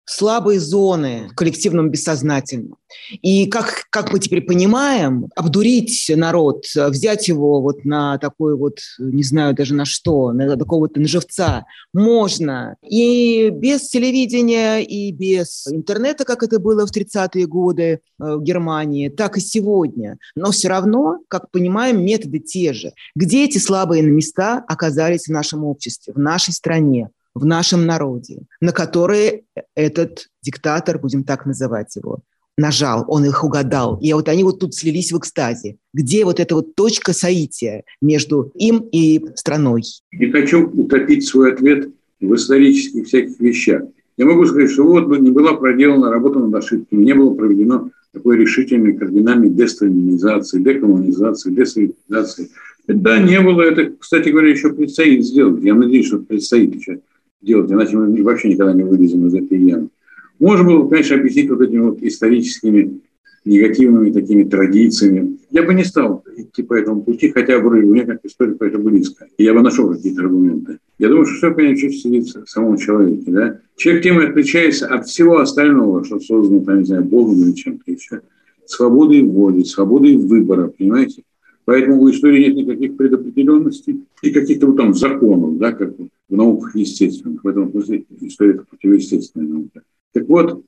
слабые 0.06 0.60
зоны 0.60 1.30
в 1.32 1.36
коллективном 1.36 1.90
бессознательном. 1.90 2.78
И 3.22 3.46
как, 3.48 3.86
как 3.90 4.12
мы 4.12 4.20
теперь 4.20 4.42
понимаем, 4.42 5.30
обдурить 5.36 6.12
народ, 6.16 6.66
взять 6.76 7.28
его 7.28 7.62
вот 7.62 7.86
на 7.86 8.18
такой 8.18 8.58
вот, 8.58 8.80
не 9.00 9.24
знаю 9.24 9.54
даже 9.54 9.74
на 9.74 9.86
что, 9.86 10.32
на 10.34 10.58
такого-то 10.58 11.00
на 11.00 11.08
живца 11.08 11.66
можно 11.94 12.76
и 12.86 13.50
без 13.50 13.90
телевидения, 13.90 14.80
и 14.80 15.12
без 15.12 15.68
интернета, 15.68 16.26
как 16.26 16.44
это 16.44 16.60
было 16.60 16.86
в 16.86 16.92
30-е 16.92 17.48
годы 17.48 17.84
э, 17.84 18.00
в 18.18 18.42
Германии, 18.44 19.10
так 19.10 19.38
и 19.38 19.42
сегодня. 19.42 20.18
Но 20.36 20.52
все 20.52 20.68
равно, 20.68 21.20
как 21.28 21.52
понимаем, 21.52 22.04
методы 22.04 22.40
те 22.40 22.74
же. 22.74 22.92
Где 23.16 23.46
эти 23.46 23.58
слабые 23.58 24.02
места 24.04 24.64
оказались 24.68 25.28
в 25.28 25.32
нашем 25.32 25.64
обществе, 25.64 26.14
в 26.14 26.20
нашей 26.20 26.54
стране? 26.54 27.10
В 27.34 27.46
нашем 27.46 27.86
народе, 27.86 28.44
на 28.60 28.72
которые 28.72 29.44
этот 29.76 30.28
диктатор, 30.42 31.00
будем 31.00 31.24
так 31.24 31.46
называть 31.46 31.96
его, 31.96 32.20
нажал, 32.58 33.06
он 33.08 33.26
их 33.26 33.44
угадал. 33.44 33.98
И 34.02 34.12
вот 34.14 34.30
они 34.30 34.44
вот 34.44 34.60
тут 34.60 34.76
слились 34.76 35.12
в 35.12 35.18
экстазе. 35.18 35.78
Где 35.94 36.26
вот 36.26 36.40
эта 36.40 36.56
вот 36.56 36.76
точка 36.76 37.14
соития 37.14 37.84
между 38.02 38.52
им 38.56 38.88
и 38.92 39.26
страной? 39.36 39.84
Не 40.12 40.32
хочу 40.32 40.68
утопить 40.68 41.26
свой 41.26 41.54
ответ 41.54 41.90
в 42.20 42.36
исторических 42.36 43.08
всяких 43.08 43.40
вещах. 43.40 43.84
Я 44.18 44.26
могу 44.26 44.46
сказать, 44.46 44.70
что 44.70 44.84
вот 44.84 45.08
не 45.20 45.32
была 45.32 45.54
проделана 45.54 46.12
работа 46.12 46.40
над 46.40 46.54
ошибками, 46.54 47.04
не 47.04 47.16
было 47.16 47.34
проведено 47.34 47.90
такой 48.14 48.38
решительной 48.38 48.94
кардинальной 48.94 49.50
десталинизации, 49.50 50.62
декоммунизации, 50.62 51.52
десоветизации. 51.52 52.50
Да, 52.88 53.20
не 53.20 53.40
было. 53.40 53.62
Это, 53.62 53.94
кстати 53.98 54.30
говоря, 54.30 54.50
еще 54.50 54.74
предстоит 54.74 55.26
сделать. 55.26 55.64
Я 55.64 55.74
надеюсь, 55.76 56.08
что 56.08 56.20
предстоит 56.20 56.76
еще 56.76 57.00
делать, 57.42 57.72
иначе 57.72 57.98
мы 57.98 58.24
вообще 58.24 58.50
никогда 58.50 58.74
не 58.74 58.84
вылезем 58.84 59.28
из 59.28 59.34
этой 59.34 59.58
ямы. 59.58 59.90
Можно 60.40 60.66
было, 60.66 60.88
конечно, 60.88 61.18
объяснить 61.18 61.50
вот 61.50 61.62
этими 61.62 61.80
вот 61.80 62.02
историческими 62.02 63.02
негативными 63.46 64.12
такими 64.12 64.44
традициями. 64.44 65.38
Я 65.50 65.64
бы 65.64 65.74
не 65.74 65.84
стал 65.84 66.24
идти 66.38 66.64
по 66.64 66.74
этому 66.74 67.02
пути, 67.02 67.30
хотя 67.30 67.60
бы 67.60 67.70
мне 67.82 68.06
как 68.06 68.20
историку 68.24 68.66
это 68.66 68.78
близко. 68.78 69.28
И 69.38 69.44
я 69.44 69.54
бы 69.54 69.62
нашел 69.62 69.92
какие-то 69.92 70.22
аргументы. 70.22 70.78
Я 71.00 71.10
думаю, 71.10 71.26
что 71.26 71.36
все, 71.38 71.54
конечно, 71.54 71.92
сидит 71.92 72.28
в 72.28 72.46
самом 72.48 72.78
человеке. 72.78 73.32
Да? 73.32 73.60
Человек 73.76 74.04
тем 74.04 74.22
и 74.22 74.26
отличается 74.26 74.88
от 74.88 75.08
всего 75.08 75.40
остального, 75.40 76.04
что 76.04 76.20
создано, 76.20 76.64
там, 76.64 76.80
не 76.80 76.86
знаю, 76.86 77.04
Богом 77.04 77.42
или 77.42 77.54
чем-то 77.54 77.92
еще. 77.92 78.22
Свободой 78.66 79.24
воли, 79.24 79.64
свободой 79.64 80.16
выбора, 80.16 80.68
понимаете? 80.68 81.24
Поэтому 81.66 82.02
у 82.02 82.10
истории 82.10 82.46
нет 82.46 82.56
никаких 82.56 82.98
предопределенностей 82.98 84.04
и 84.22 84.32
каких-то 84.32 84.68
вот 84.68 84.78
там 84.78 84.94
законов, 84.94 85.58
да, 85.58 85.72
как 85.72 85.94
в 85.98 86.36
науках 86.36 86.76
естественных. 86.76 87.44
В 87.44 87.48
этом 87.48 87.72
смысле 87.72 88.04
история– 88.22 88.52
это 88.56 88.66
противоестественная 88.70 89.48
наука. 89.48 89.82
Так 90.14 90.28
вот, 90.28 90.64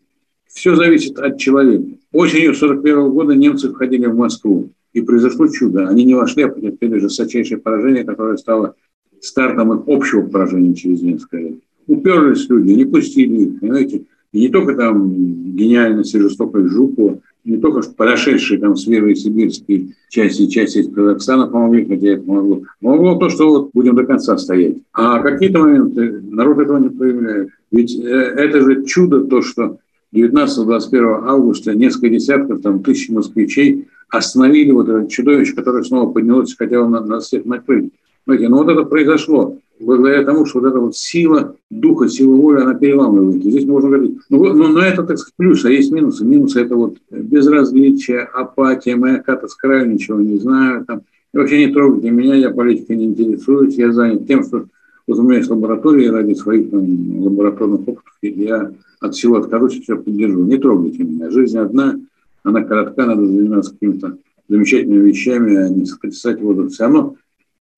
все 0.47 0.75
зависит 0.75 1.17
от 1.17 1.39
человека. 1.39 1.97
Осенью 2.11 2.51
1941 2.51 3.09
года 3.09 3.33
немцы 3.33 3.69
входили 3.69 4.05
в 4.05 4.15
Москву, 4.15 4.69
и 4.93 5.01
произошло 5.01 5.47
чудо. 5.47 5.87
Они 5.87 6.03
не 6.03 6.13
вошли, 6.13 6.43
а 6.43 6.49
потерпели 6.49 6.99
жесточайшее 6.99 7.57
поражение, 7.57 8.03
которое 8.03 8.37
стало 8.37 8.75
стартом 9.19 9.73
их 9.73 9.83
общего 9.87 10.21
поражения 10.21 10.75
через 10.75 11.01
Ленинское. 11.01 11.55
уперлись 11.87 12.47
люди, 12.49 12.71
не 12.71 12.85
пустили 12.85 13.43
их, 13.43 13.59
понимаете. 13.59 14.03
И 14.31 14.39
не 14.39 14.49
только 14.49 14.75
там 14.75 15.55
гениальность 15.55 16.15
и 16.15 16.19
жестокость 16.19 16.69
Жукова, 16.69 17.19
не 17.45 17.57
только 17.57 17.81
что 17.81 17.93
подошедшие 17.93 18.59
там 18.59 18.75
с 18.75 18.83
Сибирской 18.83 19.95
части, 20.09 20.47
части 20.47 20.79
из 20.79 20.93
Казахстана 20.93 21.47
помогли, 21.47 21.85
хотя 21.85 22.09
это 22.09 22.23
помогло. 22.23 22.61
Помогло 22.81 23.15
то, 23.15 23.29
что 23.29 23.49
вот 23.49 23.69
будем 23.73 23.95
до 23.95 24.05
конца 24.05 24.37
стоять. 24.37 24.77
А 24.93 25.19
какие-то 25.19 25.59
моменты 25.59 26.21
народ 26.21 26.59
этого 26.59 26.77
не 26.77 26.89
проявляет. 26.89 27.49
Ведь 27.71 27.97
э, 27.97 28.03
это 28.03 28.61
же 28.61 28.85
чудо 28.85 29.25
то, 29.25 29.41
что 29.41 29.77
19-21 30.13 31.25
августа 31.25 31.73
несколько 31.73 32.09
десятков, 32.09 32.61
там, 32.61 32.83
тысяч 32.83 33.09
москвичей 33.09 33.87
остановили 34.09 34.71
вот 34.71 34.87
это 34.87 35.07
чудовище, 35.07 35.53
которое 35.53 35.83
снова 35.83 36.11
поднялось, 36.11 36.55
хотя 36.55 36.79
он 36.79 36.91
нас 36.91 37.25
всех 37.25 37.45
накрыл. 37.45 37.89
Знаете, 38.25 38.47
но 38.47 38.57
вот 38.57 38.69
это 38.69 38.83
произошло 38.83 39.57
благодаря 39.79 40.23
тому, 40.23 40.45
что 40.45 40.59
вот 40.59 40.69
эта 40.69 40.79
вот 40.79 40.95
сила 40.95 41.55
духа, 41.69 42.07
сила 42.07 42.35
воли, 42.35 42.61
она 42.61 42.73
переламывает. 42.73 43.43
Здесь 43.43 43.65
можно 43.65 43.89
говорить, 43.89 44.17
ну, 44.29 44.53
ну, 44.53 44.67
ну 44.69 44.79
это, 44.79 45.03
так 45.03 45.17
сказать, 45.17 45.35
плюс, 45.35 45.65
а 45.65 45.71
есть 45.71 45.91
минусы. 45.91 46.25
Минусы– 46.25 46.61
это 46.61 46.75
вот 46.75 46.97
безразличие, 47.09 48.21
апатия, 48.21 48.95
моя 48.95 49.21
хата 49.23 49.47
с 49.47 49.55
краю, 49.55 49.91
ничего 49.91 50.19
не 50.19 50.37
знаю, 50.37 50.85
там, 50.85 51.01
и 51.33 51.37
вообще 51.37 51.65
не 51.65 51.73
трогайте 51.73 52.11
меня, 52.11 52.35
я 52.35 52.51
политикой 52.51 52.95
не 52.95 53.05
интересуюсь, 53.05 53.75
я 53.75 53.91
занят 53.91 54.27
тем, 54.27 54.43
что 54.43 54.65
вот 55.07 55.19
у 55.19 55.23
меня 55.23 55.37
есть 55.37 55.49
лаборатория 55.49 56.11
ради 56.11 56.33
своих 56.33 56.69
там, 56.69 57.23
лабораторных 57.23 57.81
опытов, 57.81 58.13
я 58.21 58.71
от 59.01 59.15
всего 59.15 59.35
откажусь 59.37 59.75
и 59.75 59.81
все 59.81 59.97
поддержу. 59.97 60.45
Не 60.45 60.57
трогайте 60.57 61.03
меня. 61.03 61.29
Жизнь 61.29 61.57
одна, 61.57 61.99
она 62.43 62.63
коротка, 62.63 63.05
надо 63.05 63.25
заниматься 63.25 63.71
какими-то 63.71 64.17
замечательными 64.47 65.09
вещами, 65.09 65.55
а 65.57 65.69
не 65.69 65.85
сотрясать 65.85 66.41
воду. 66.41 66.69
Все 66.69 66.83
равно 66.83 67.15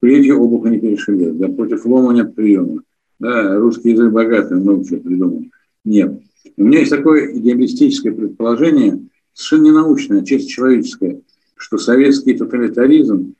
Третье 0.05 0.35
обуха 0.35 0.69
не 0.69 0.79
перешивет. 0.79 1.35
Да, 1.39 1.47
против 1.47 1.83
лома 1.83 2.13
нет 2.13 2.35
приема. 2.35 2.83
Да, 3.17 3.57
русский 3.57 3.89
язык 3.89 4.11
богатый, 4.11 4.57
много 4.57 4.85
чего 4.85 4.99
придумал. 4.99 5.45
Нет. 5.83 6.21
У 6.57 6.63
меня 6.63 6.81
есть 6.81 6.91
такое 6.91 7.35
идеалистическое 7.35 8.13
предположение, 8.13 9.01
совершенно 9.33 9.63
не 9.63 9.71
научное, 9.71 10.21
а 10.21 10.23
чисто 10.23 10.47
человеческое, 10.47 11.21
что 11.55 11.79
советский 11.79 12.35
тоталитаризм 12.35 13.33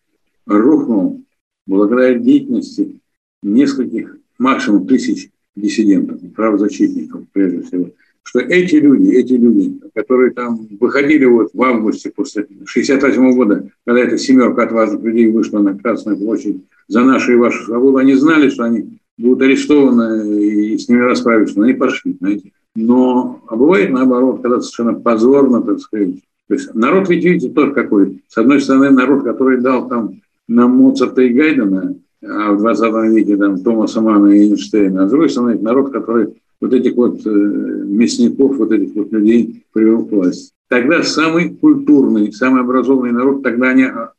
рухнул 0.48 1.22
благодаря 1.68 2.18
деятельности 2.18 3.00
нескольких, 3.44 4.18
максимум 4.40 4.88
тысяч 4.88 5.30
диссидентов, 5.56 6.20
правозащитников 6.34 7.26
прежде 7.32 7.62
всего– 7.62 7.92
что 8.26 8.40
эти 8.40 8.76
люди, 8.76 9.12
эти 9.12 9.34
люди, 9.34 9.80
которые 9.94 10.32
там 10.32 10.68
выходили 10.80 11.26
вот 11.26 11.52
в 11.54 11.62
августе 11.62 12.12
после 12.14 12.48
68 12.66 13.36
года, 13.36 13.70
когда 13.86 14.02
эта 14.02 14.18
семерка 14.18 14.64
отважных 14.64 15.04
людей 15.04 15.32
вышла 15.32 15.60
на 15.60 15.78
Красную 15.78 16.18
площадь 16.18 16.58
за 16.88 17.02
нашу 17.02 17.34
и 17.34 17.36
вашу 17.36 17.64
свободу, 17.66 17.98
они 17.98 18.16
знали, 18.16 18.50
что 18.50 18.64
они 18.64 19.00
будут 19.18 19.44
арестованы 19.44 20.44
и 20.44 20.78
с 20.78 20.90
ними 20.90 21.02
расправиться, 21.02 21.58
но 21.58 21.66
они 21.66 21.74
пошли, 21.74 22.18
знаете. 22.20 22.52
Но, 22.76 23.42
а 23.48 23.56
бывает 23.56 23.92
наоборот, 23.92 24.42
когда 24.42 24.60
совершенно 24.60 24.94
позорно, 24.94 25.62
так 25.62 25.80
сказать. 25.80 26.16
То 26.48 26.56
есть 26.56 26.74
народ 26.74 27.08
ведь, 27.10 27.24
видите, 27.24 27.50
тоже 27.50 27.74
какой. 27.74 28.24
С 28.28 28.38
одной 28.38 28.60
стороны, 28.60 28.90
народ, 28.90 29.24
который 29.24 29.62
дал 29.62 29.88
там 29.88 30.22
на 30.48 30.68
Моцарта 30.68 31.22
и 31.22 31.30
Гайдена, 31.30 31.96
а 32.24 32.54
в 32.54 32.58
20 32.58 33.14
веке 33.14 33.38
там 33.38 33.60
Томаса 33.60 34.02
Мана 34.02 34.28
и 34.28 34.50
Эйнштейна, 34.50 35.04
а 35.04 35.08
с 35.08 35.12
другой 35.12 35.30
стороны, 35.30 35.60
народ, 35.60 35.92
который 35.92 36.34
вот 36.62 36.74
этих 36.74 36.96
вот 36.96 37.26
э, 37.26 37.30
мясников, 37.30 38.58
вот 38.58 38.72
этих 38.72 38.96
вот 38.96 39.12
людей 39.12 39.64
привел 39.74 40.06
к 40.06 40.12
власти. 40.12 40.52
Тогда 40.68 41.04
самый 41.04 41.50
культурный, 41.50 42.32
самый 42.34 42.62
образованный 42.62 43.12
народ, 43.12 43.44
тогда 43.44 43.70
они 43.70 43.84
а, 43.84 44.14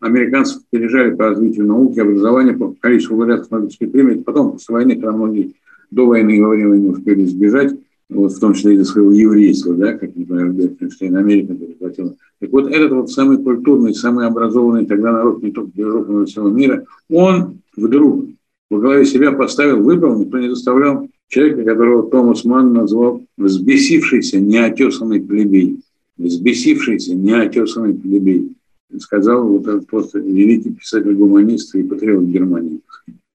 американцев 0.00 0.62
пережали 0.70 1.14
по 1.14 1.28
развитию 1.28 1.66
науки, 1.66 2.00
образования, 2.00 2.54
по 2.54 2.74
количеству 2.80 3.16
лауреатов 3.16 3.50
Нобелевской 3.50 3.88
премии. 3.88 4.22
Потом, 4.22 4.52
после 4.52 4.74
войны, 4.74 4.94
когда 4.94 5.12
многие 5.12 5.54
до 5.90 6.06
войны 6.06 6.38
и 6.38 6.40
во 6.40 6.50
время 6.50 6.70
войны 6.70 6.90
успели 6.90 7.24
избежать, 7.24 7.74
вот 8.08 8.32
в 8.32 8.40
том 8.40 8.54
числе 8.54 8.74
из-за 8.74 8.86
своего 8.86 9.12
еврейства, 9.12 9.74
да, 9.74 9.92
как, 9.92 10.16
например, 10.16 10.46
Альберт 10.46 10.82
Эйнштейн, 10.82 11.16
Америка 11.16 11.54
перехватила. 11.54 12.14
Так 12.40 12.50
вот, 12.50 12.70
этот 12.70 12.92
вот 12.92 13.10
самый 13.10 13.38
культурный, 13.38 13.94
самый 13.94 14.26
образованный 14.26 14.86
тогда 14.86 15.12
народ 15.12 15.42
не 15.42 15.52
только 15.52 15.70
Европы, 15.74 16.12
но 16.12 16.22
и 16.22 16.26
всего 16.26 16.48
мира, 16.48 16.84
он 17.08 17.60
вдруг 17.76 18.26
во 18.70 18.78
главе 18.80 19.04
себя 19.04 19.32
поставил, 19.32 19.82
выбрал, 19.82 20.18
никто 20.18 20.38
не 20.38 20.48
заставлял 20.48 21.08
человека, 21.30 21.64
которого 21.64 22.10
Томас 22.10 22.44
Ман 22.44 22.74
назвал 22.74 23.24
взбесившийся 23.38 24.40
неотесанный 24.40 25.22
плебей. 25.22 25.80
Взбесившийся 26.18 27.14
неотесанный 27.14 27.94
плебей. 27.94 28.52
Сказал 28.98 29.46
вот 29.46 29.66
этот 29.66 29.86
просто 29.86 30.18
великий 30.18 30.70
писатель-гуманист 30.70 31.74
и 31.76 31.84
патриот 31.84 32.24
Германии, 32.24 32.80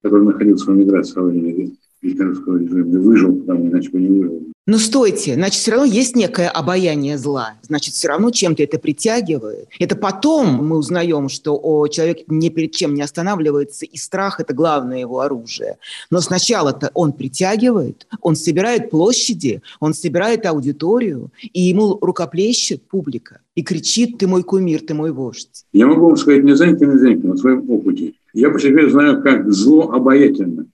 который 0.04 0.26
находился 0.26 0.70
в 0.70 0.76
эмиграции 0.76 1.16
во 1.16 1.28
время 1.28 1.72
гитлеровского 2.02 2.58
режима 2.58 2.92
и 2.92 2.98
выжил, 2.98 3.36
потому 3.38 3.70
иначе 3.70 3.90
бы 3.90 4.02
не 4.02 4.20
выжил. 4.20 4.44
Но 4.68 4.80
стойте, 4.80 5.36
значит, 5.36 5.62
все 5.62 5.72
равно 5.72 5.86
есть 5.86 6.16
некое 6.16 6.50
обаяние 6.50 7.20
зла. 7.20 7.54
Значит, 7.62 7.94
все 7.94 8.08
равно 8.08 8.32
чем-то 8.32 8.64
это 8.64 8.80
притягивает. 8.80 9.68
Это 9.78 9.96
потом 9.96 10.66
мы 10.66 10.78
узнаем, 10.78 11.30
что 11.30 11.60
о, 11.62 11.88
человек 11.88 12.22
ни 12.28 12.50
перед 12.50 12.72
чем 12.72 12.96
не 12.96 13.04
останавливается, 13.04 13.86
и 13.86 13.96
страх– 13.96 14.40
это 14.40 14.56
главное 14.56 15.00
его 15.00 15.20
оружие. 15.20 15.78
Но 16.10 16.20
сначала-то 16.20 16.90
он 16.96 17.14
притягивает, 17.14 18.08
он 18.22 18.36
собирает 18.36 18.90
площади, 18.90 19.62
он 19.80 19.94
собирает 19.94 20.48
аудиторию, 20.48 21.30
и 21.54 21.62
ему 21.62 22.00
рукоплещет 22.02 22.82
публика 22.88 23.42
и 23.54 23.62
кричит 23.62 24.18
«ты 24.18 24.26
мой 24.26 24.42
кумир, 24.42 24.82
ты 24.82 24.96
мой 24.96 25.12
вождь». 25.12 25.66
Я 25.74 25.86
могу 25.86 26.08
вам 26.08 26.18
сказать 26.18 26.44
не 26.44 26.56
занятый, 26.56 26.88
не 26.88 26.98
занятый, 26.98 27.28
на 27.28 27.38
своем 27.38 27.70
опыте. 27.70 28.14
Я 28.34 28.50
по 28.50 28.60
себе 28.60 28.90
знаю, 28.90 29.22
как 29.22 29.52
зло 29.54 29.92
обаятельно. 29.92 30.66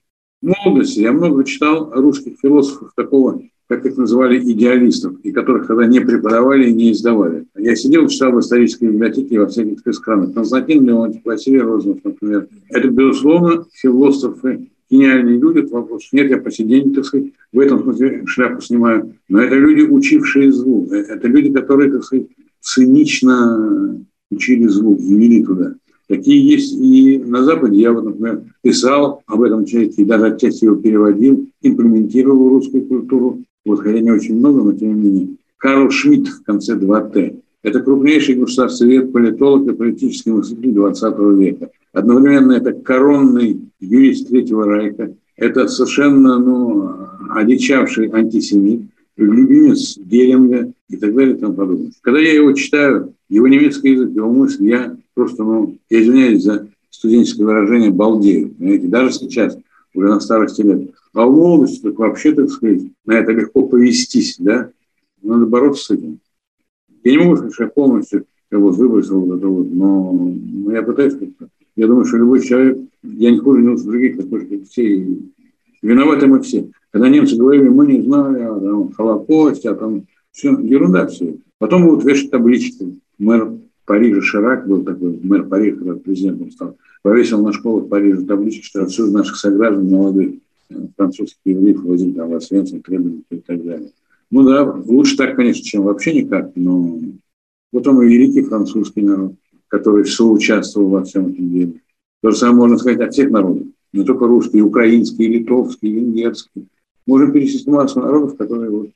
В 0.42 0.48
молодости 0.48 1.02
я 1.02 1.12
много 1.12 1.44
читал 1.44 1.92
русских 1.92 2.38
философов 2.42 2.94
такого 2.96 3.42
как 3.72 3.86
их 3.86 3.96
называли, 3.96 4.38
идеалистов, 4.38 5.14
и 5.24 5.32
которых 5.32 5.66
тогда 5.66 5.86
не 5.86 6.02
преподавали 6.02 6.70
и 6.70 6.74
не 6.74 6.92
издавали. 6.92 7.46
Я 7.56 7.74
сидел, 7.78 8.06
читал 8.10 8.34
в 8.34 8.40
исторической 8.42 8.90
библиотеке 8.90 9.40
во 9.40 9.48
всяких 9.48 9.80
странах. 9.94 10.34
Константин 10.34 10.86
Леонтьев, 10.86 11.22
Василий 11.24 11.62
Розанов, 11.62 12.00
например. 12.04 12.50
Это, 12.68 12.90
безусловно, 12.90 13.64
философы, 13.72 14.68
гениальные 14.90 15.38
люди, 15.38 15.66
вопрос 15.72 16.10
нет, 16.12 16.30
я 16.30 16.38
по 16.38 16.52
сей 16.52 16.66
день, 16.66 16.94
так 16.94 17.06
сказать, 17.06 17.28
в 17.54 17.60
этом 17.60 17.82
смысле 17.82 18.24
шляпу 18.26 18.60
снимаю. 18.60 19.14
Но 19.30 19.42
это 19.42 19.56
люди, 19.56 19.90
учившие 19.90 20.52
злу. 20.52 20.88
Это 20.92 21.30
люди, 21.30 21.54
которые, 21.54 21.94
так 21.94 22.04
сказать, 22.04 22.28
цинично 22.60 24.06
учили 24.32 24.68
злу, 24.68 24.98
ввели 25.00 25.46
туда. 25.46 25.76
Такие 26.10 26.46
есть 26.46 26.74
и 26.74 27.20
на 27.20 27.42
Западе. 27.46 27.80
Я 27.80 27.94
вот, 27.94 28.04
например, 28.04 28.42
писал 28.62 29.24
об 29.28 29.44
этом 29.44 29.64
человеке 29.64 30.02
и 30.02 30.06
даже 30.06 30.26
отчасти 30.26 30.66
его 30.66 30.76
переводил, 30.76 31.48
имплементировал 31.62 32.50
русскую 32.50 32.86
культуру 32.86 33.40
вот, 33.66 33.80
хотя 33.82 34.00
не 34.00 34.12
очень 34.12 34.38
много, 34.38 34.64
но 34.64 34.74
тем 34.74 34.96
не 34.96 35.10
менее. 35.10 35.28
Карл 35.58 35.90
Шмидт 35.92 36.28
в 36.28 36.44
конце 36.44 36.76
2Т. 36.76 37.40
Это 37.64 37.80
крупнейший 37.82 38.36
государственный 38.36 39.06
политолог 39.06 39.68
и 39.68 39.76
политический 39.76 40.32
мыслитель 40.32 40.72
20 40.72 41.20
века. 41.38 41.70
Одновременно 41.94 42.54
это 42.54 42.74
коронный 42.74 43.62
юрист 43.80 44.30
Третьего 44.30 44.66
Райка. 44.66 45.14
Это 45.36 45.68
совершенно 45.68 46.40
ну, 46.40 46.90
одичавший 47.30 48.10
антисемит, 48.10 48.82
любимец 49.18 49.98
Геринга 49.98 50.72
и 50.90 50.98
так 50.98 51.14
далее 51.14 51.36
и 51.36 51.40
тому 51.40 51.54
подобное. 51.54 51.92
Когда 52.02 52.20
я 52.20 52.34
его 52.34 52.54
читаю, 52.54 53.14
его 53.30 53.48
немецкий 53.48 53.92
язык, 53.92 54.12
его 54.12 54.32
мысль, 54.32 54.66
я 54.66 54.96
просто, 55.14 55.44
ну, 55.44 55.78
я 55.90 56.02
извиняюсь 56.02 56.44
за 56.44 56.68
студенческое 56.90 57.46
выражение, 57.46 57.92
балдею. 57.92 58.50
Понимаете? 58.50 58.88
Даже 58.88 59.14
сейчас, 59.14 59.58
уже 59.94 60.08
на 60.08 60.20
старости 60.20 60.62
лет. 60.62 60.92
А 61.14 61.26
в 61.26 61.32
молодости, 61.32 61.82
так 61.82 62.00
вообще, 62.00 62.34
так 62.34 62.50
сказать, 62.50 62.84
на 63.06 63.14
это 63.14 63.32
легко 63.32 63.68
повестись, 63.68 64.38
да? 64.40 64.72
Надо 65.22 65.46
бороться 65.46 65.86
с 65.86 65.92
этим. 65.92 66.20
Я 67.04 67.12
не 67.12 67.18
могу 67.18 67.36
сказать, 67.36 67.54
что 67.54 67.64
я 67.64 67.70
полностью 67.70 68.26
я 68.52 68.60
вот 68.60 68.76
выбросил 68.76 69.22
вот 69.22 69.38
это 69.38 69.48
вот, 69.48 69.68
но, 69.72 70.34
я 70.72 70.84
пытаюсь 70.84 71.16
как-то. 71.16 71.48
Я 71.78 71.88
думаю, 71.88 72.06
что 72.06 72.18
любой 72.18 72.42
человек, 72.42 72.80
я 73.02 73.32
не 73.32 73.38
хуже 73.40 73.62
не 73.62 73.76
других, 73.78 74.18
такой 74.18 74.46
как 74.46 74.68
все. 74.68 75.08
Виноваты 75.82 76.28
мы 76.28 76.42
все. 76.42 76.70
Когда 76.92 77.08
немцы 77.08 77.38
говорили, 77.38 77.70
мы 77.70 77.88
не 77.88 78.02
знали 78.02 78.42
о 78.42 78.60
там, 78.60 78.92
Холокосте, 78.92 79.70
а 79.70 79.76
там 79.76 80.04
все, 80.32 80.60
ерунда 80.60 81.08
все. 81.08 81.38
Потом 81.60 81.86
будут 81.86 82.04
вешать 82.04 82.30
таблички. 82.30 83.00
Мэр 83.18 83.54
Парижа 83.86 84.22
Ширак 84.22 84.68
был 84.68 84.84
такой, 84.84 85.20
мэр 85.22 85.48
Парижа, 85.48 85.78
когда 85.78 85.94
президентом 85.96 86.52
стал, 86.52 86.78
повесил 87.02 87.42
на 87.42 87.54
школах 87.54 87.90
Парижа 87.90 88.26
таблички, 88.26 88.64
что 88.64 88.84
отсюда 88.84 89.12
наших 89.12 89.36
сограждан 89.36 89.90
молодых 89.90 90.36
французских 90.96 91.40
евреев 91.46 91.84
возить 91.84 92.16
там 92.16 92.30
в 92.30 92.36
Освенцим, 92.36 92.82
Кремль 92.82 93.22
и 93.30 93.38
так 93.38 93.64
далее. 93.64 93.92
Ну 94.30 94.44
да, 94.44 94.64
лучше 94.64 95.18
так, 95.18 95.36
конечно, 95.36 95.64
чем 95.64 95.84
вообще 95.84 96.14
никак, 96.14 96.52
но 96.56 97.00
вот 97.72 97.88
он 97.88 98.02
и 98.02 98.08
великий 98.08 98.44
французский 98.44 99.02
народ, 99.02 99.34
который 99.68 100.06
соучаствовал 100.06 100.90
во 100.90 101.04
всем 101.04 101.28
этом 101.28 101.50
деле. 101.50 101.74
То 102.22 102.32
же 102.32 102.38
самое 102.38 102.58
можно 102.60 102.78
сказать 102.78 103.02
о 103.02 103.10
всех 103.10 103.32
народах, 103.32 103.68
не 103.94 104.06
только 104.06 104.28
русский, 104.28 104.62
украинский, 104.62 105.28
литовский, 105.28 105.92
венгерский. 105.92 106.68
Можем 107.08 107.32
перечислить 107.32 107.68
массу 107.68 108.00
народов, 108.00 108.38
которые 108.38 108.70
вот 108.70 108.92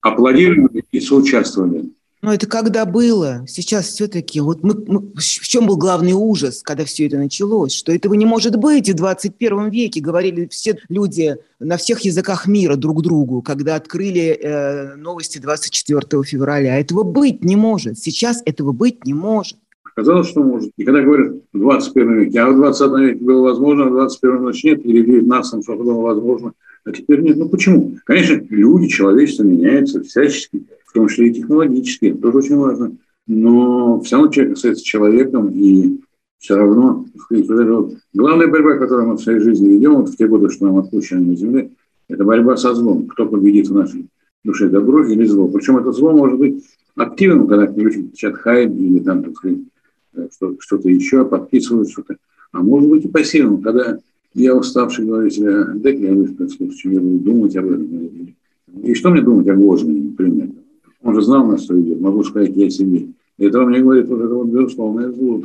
аплодировали 0.00 0.84
и 0.90 1.00
соучаствовали 1.00 1.90
Но 2.22 2.32
это 2.32 2.46
когда 2.46 2.86
было? 2.86 3.44
Сейчас 3.46 3.86
все-таки, 3.88 4.40
вот 4.40 4.62
мы, 4.62 4.74
мы, 4.86 5.12
в 5.14 5.22
чем 5.22 5.66
был 5.66 5.76
главный 5.76 6.12
ужас, 6.12 6.62
когда 6.62 6.84
все 6.84 7.06
это 7.06 7.18
началось? 7.18 7.74
Что 7.74 7.92
этого 7.92 8.14
не 8.14 8.24
может 8.24 8.56
быть 8.56 8.88
и 8.88 8.92
в 8.92 8.96
21 8.96 9.68
веке, 9.70 10.00
говорили 10.00 10.48
все 10.48 10.78
люди 10.88 11.36
на 11.58 11.76
всех 11.76 12.00
языках 12.00 12.46
мира 12.46 12.76
друг 12.76 13.02
другу, 13.02 13.42
когда 13.42 13.76
открыли 13.76 14.30
э, 14.30 14.96
новости 14.96 15.38
24 15.38 16.22
февраля. 16.24 16.78
Этого 16.80 17.02
быть 17.02 17.44
не 17.44 17.54
может. 17.54 17.98
Сейчас 17.98 18.42
этого 18.46 18.72
быть 18.72 19.04
не 19.04 19.14
может. 19.14 19.58
Казалось, 19.94 20.28
что 20.28 20.42
может. 20.42 20.70
И 20.76 20.84
когда 20.84 21.02
говорят 21.02 21.34
в 21.52 21.58
21 21.58 22.18
веке, 22.20 22.40
а 22.40 22.50
в 22.50 22.56
20 22.56 23.00
веке 23.00 23.24
было 23.24 23.42
возможно, 23.42 23.84
а 23.84 23.88
в 23.88 23.92
21 23.92 24.42
ночи 24.42 24.66
нет, 24.66 24.84
или 24.84 25.02
в 25.02 25.06
19 25.06 25.64
что 25.64 25.76
было 25.76 26.00
возможно, 26.00 26.52
а 26.84 26.92
теперь 26.92 27.20
нет. 27.20 27.36
Ну 27.36 27.48
почему? 27.48 27.96
Конечно, 28.04 28.42
люди, 28.50 28.88
человечество 28.88 29.44
меняется 29.44 30.02
всячески 30.02 30.64
том 30.96 31.08
числе 31.08 31.28
и 31.28 31.34
технологические, 31.34 32.14
тоже 32.14 32.38
очень 32.38 32.56
важно. 32.56 32.96
Но 33.26 34.00
все 34.00 34.16
равно 34.16 34.32
человек 34.32 34.54
остается 34.54 34.84
человеком, 34.84 35.50
и 35.50 36.00
все 36.38 36.56
равно, 36.56 37.04
главная 38.14 38.46
борьба, 38.46 38.78
которую 38.78 39.08
мы 39.08 39.14
в 39.16 39.20
своей 39.20 39.40
жизни 39.40 39.68
ведем, 39.68 39.96
вот 39.96 40.08
в 40.08 40.16
те 40.16 40.26
годы, 40.26 40.48
что 40.50 40.66
нам 40.66 40.78
отпущено 40.78 41.20
на 41.20 41.36
Земле, 41.36 41.70
это 42.08 42.24
борьба 42.24 42.56
со 42.56 42.74
злом. 42.74 43.06
Кто 43.06 43.26
победит 43.26 43.68
в 43.68 43.74
нашей 43.74 44.06
душе, 44.44 44.68
добро 44.68 45.04
или 45.04 45.24
зло. 45.24 45.48
Причем 45.48 45.76
это 45.78 45.92
зло 45.92 46.12
может 46.12 46.38
быть 46.38 46.64
активным, 46.94 47.48
когда 47.48 47.66
люди 47.66 48.02
кричат 48.02 48.36
хай 48.36 48.66
или 48.66 49.00
там, 49.00 49.24
так 49.24 49.36
сказать, 49.36 49.58
что-то 50.58 50.88
еще, 50.88 51.24
подписывают 51.24 51.90
что-то. 51.90 52.16
А 52.52 52.62
может 52.62 52.88
быть 52.88 53.04
и 53.04 53.08
пассивным, 53.08 53.62
когда 53.62 53.98
я 54.34 54.54
уставший 54.54 55.06
говорю 55.06 55.30
себе, 55.30 55.64
дай 55.74 55.96
я 55.96 56.14
выспаться, 56.14 56.56
чем 56.76 56.92
я 56.92 57.00
буду 57.00 57.18
думать 57.18 57.56
об 57.56 57.66
этом. 57.66 58.34
И 58.82 58.94
что 58.94 59.10
мне 59.10 59.22
думать 59.22 59.48
о 59.48 59.56
Гожине, 59.56 60.10
например? 60.10 60.48
Он 61.02 61.14
же 61.14 61.22
знал, 61.22 61.46
на 61.46 61.58
что 61.58 61.80
идет, 61.80 62.00
могу 62.00 62.22
сказать 62.24 62.54
я 62.54 62.68
себе. 62.68 63.08
Это 63.38 63.64
мне 63.64 63.80
говорит 63.80 64.08
вот 64.08 64.20
это 64.20 64.34
вот 64.34 64.48
безусловное 64.48 65.10
зло, 65.12 65.42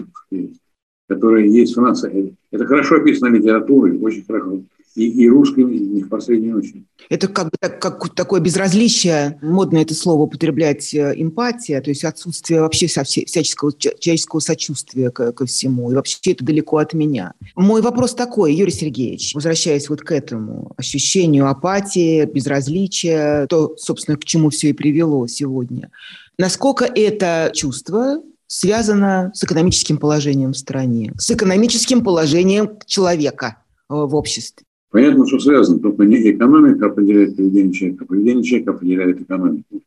которое 1.11 1.47
есть 1.47 1.77
у 1.77 1.81
нас. 1.81 2.03
Это 2.03 2.65
хорошо 2.65 2.95
описано 2.95 3.35
литературой, 3.35 3.97
очень 3.97 4.23
хорошо 4.23 4.61
и, 4.95 5.23
и 5.23 5.29
русским 5.29 5.67
в 5.67 6.09
последнюю 6.09 6.57
очередь. 6.57 6.83
Это 7.09 7.27
как 7.27 7.45
бы 7.45 7.51
так, 7.59 7.81
как 7.81 8.13
такое 8.13 8.39
безразличие, 8.39 9.37
модно 9.41 9.79
это 9.79 9.93
слово 9.93 10.23
употреблять, 10.23 10.93
э, 10.93 11.13
эмпатия, 11.15 11.81
то 11.81 11.89
есть 11.89 12.03
отсутствие 12.03 12.61
вообще 12.61 12.87
всяческого 12.87 13.73
человеческого 13.77 14.39
сочувствия 14.39 15.09
ко, 15.11 15.31
ко 15.31 15.45
всему. 15.45 15.91
И 15.91 15.95
вообще 15.95 16.17
это 16.31 16.45
далеко 16.45 16.77
от 16.77 16.93
меня. 16.93 17.33
Мой 17.55 17.81
вопрос 17.81 18.15
такой, 18.15 18.53
Юрий 18.53 18.71
Сергеевич, 18.71 19.33
возвращаясь 19.33 19.89
вот 19.89 20.01
к 20.01 20.11
этому 20.11 20.73
ощущению 20.77 21.47
апатии, 21.47 22.25
безразличия, 22.25 23.47
то, 23.47 23.75
собственно, 23.77 24.17
к 24.17 24.25
чему 24.25 24.49
все 24.49 24.69
и 24.69 24.73
привело 24.73 25.27
сегодня. 25.27 25.89
Насколько 26.37 26.85
это 26.85 27.51
чувство 27.53 28.21
связано 28.51 29.31
с 29.33 29.45
экономическим 29.45 29.97
положением 29.97 30.51
в 30.51 30.57
стране, 30.57 31.13
с 31.17 31.31
экономическим 31.31 32.03
положением 32.03 32.71
человека 32.85 33.63
э, 33.89 33.93
в 33.93 34.13
обществе. 34.13 34.65
Понятно, 34.89 35.25
что 35.25 35.39
связано, 35.39 35.79
только 35.79 36.03
не 36.03 36.31
экономика 36.31 36.87
определяет 36.87 37.37
поведение 37.37 37.71
человека, 37.71 38.03
а 38.03 38.07
поведение 38.07 38.43
человека 38.43 38.71
определяет 38.71 39.21
экономику. 39.21 39.81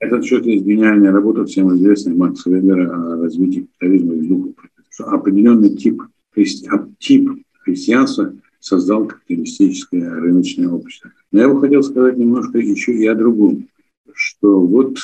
Этот 0.00 0.24
счет 0.24 0.44
есть 0.44 0.64
гениальная 0.64 1.12
работа 1.12 1.44
всем 1.44 1.72
известной 1.76 2.14
Макса 2.16 2.50
Вебера 2.50 2.90
о 2.90 3.22
развитии 3.22 3.68
капитализма 3.78 4.14
из 4.14 4.26
духа. 4.26 4.50
Что 4.88 5.04
определенный 5.04 5.76
тип, 5.76 6.02
христи... 6.32 6.68
тип 6.98 7.30
христианства 7.60 8.34
создал 8.58 9.06
капиталистическое 9.06 10.10
рыночное 10.16 10.68
общество. 10.68 11.12
Но 11.30 11.42
я 11.42 11.48
бы 11.48 11.60
хотел 11.60 11.84
сказать 11.84 12.16
немножко 12.16 12.58
еще 12.58 12.92
и 12.92 13.06
о 13.06 13.14
другом, 13.14 13.68
что 14.14 14.60
вот 14.60 14.98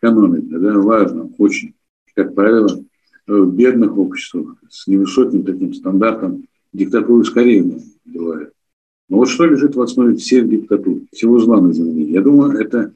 экономика, 0.00 0.58
да, 0.58 0.80
важно 0.80 1.30
очень, 1.38 1.74
как 2.14 2.34
правило, 2.34 2.84
в 3.26 3.46
бедных 3.46 3.96
обществах 3.96 4.56
с 4.68 4.86
невысоким 4.86 5.44
таким 5.44 5.74
стандартом 5.74 6.44
диктатуры 6.72 7.24
скорее 7.24 7.80
бывает. 8.04 8.52
Но 9.08 9.18
вот 9.18 9.28
что 9.28 9.44
лежит 9.44 9.74
в 9.74 9.80
основе 9.80 10.16
всех 10.16 10.48
диктатур, 10.48 11.00
всего 11.12 11.38
зла 11.38 11.60
на 11.60 11.72
земле? 11.72 12.04
Я 12.04 12.22
думаю, 12.22 12.58
это, 12.58 12.92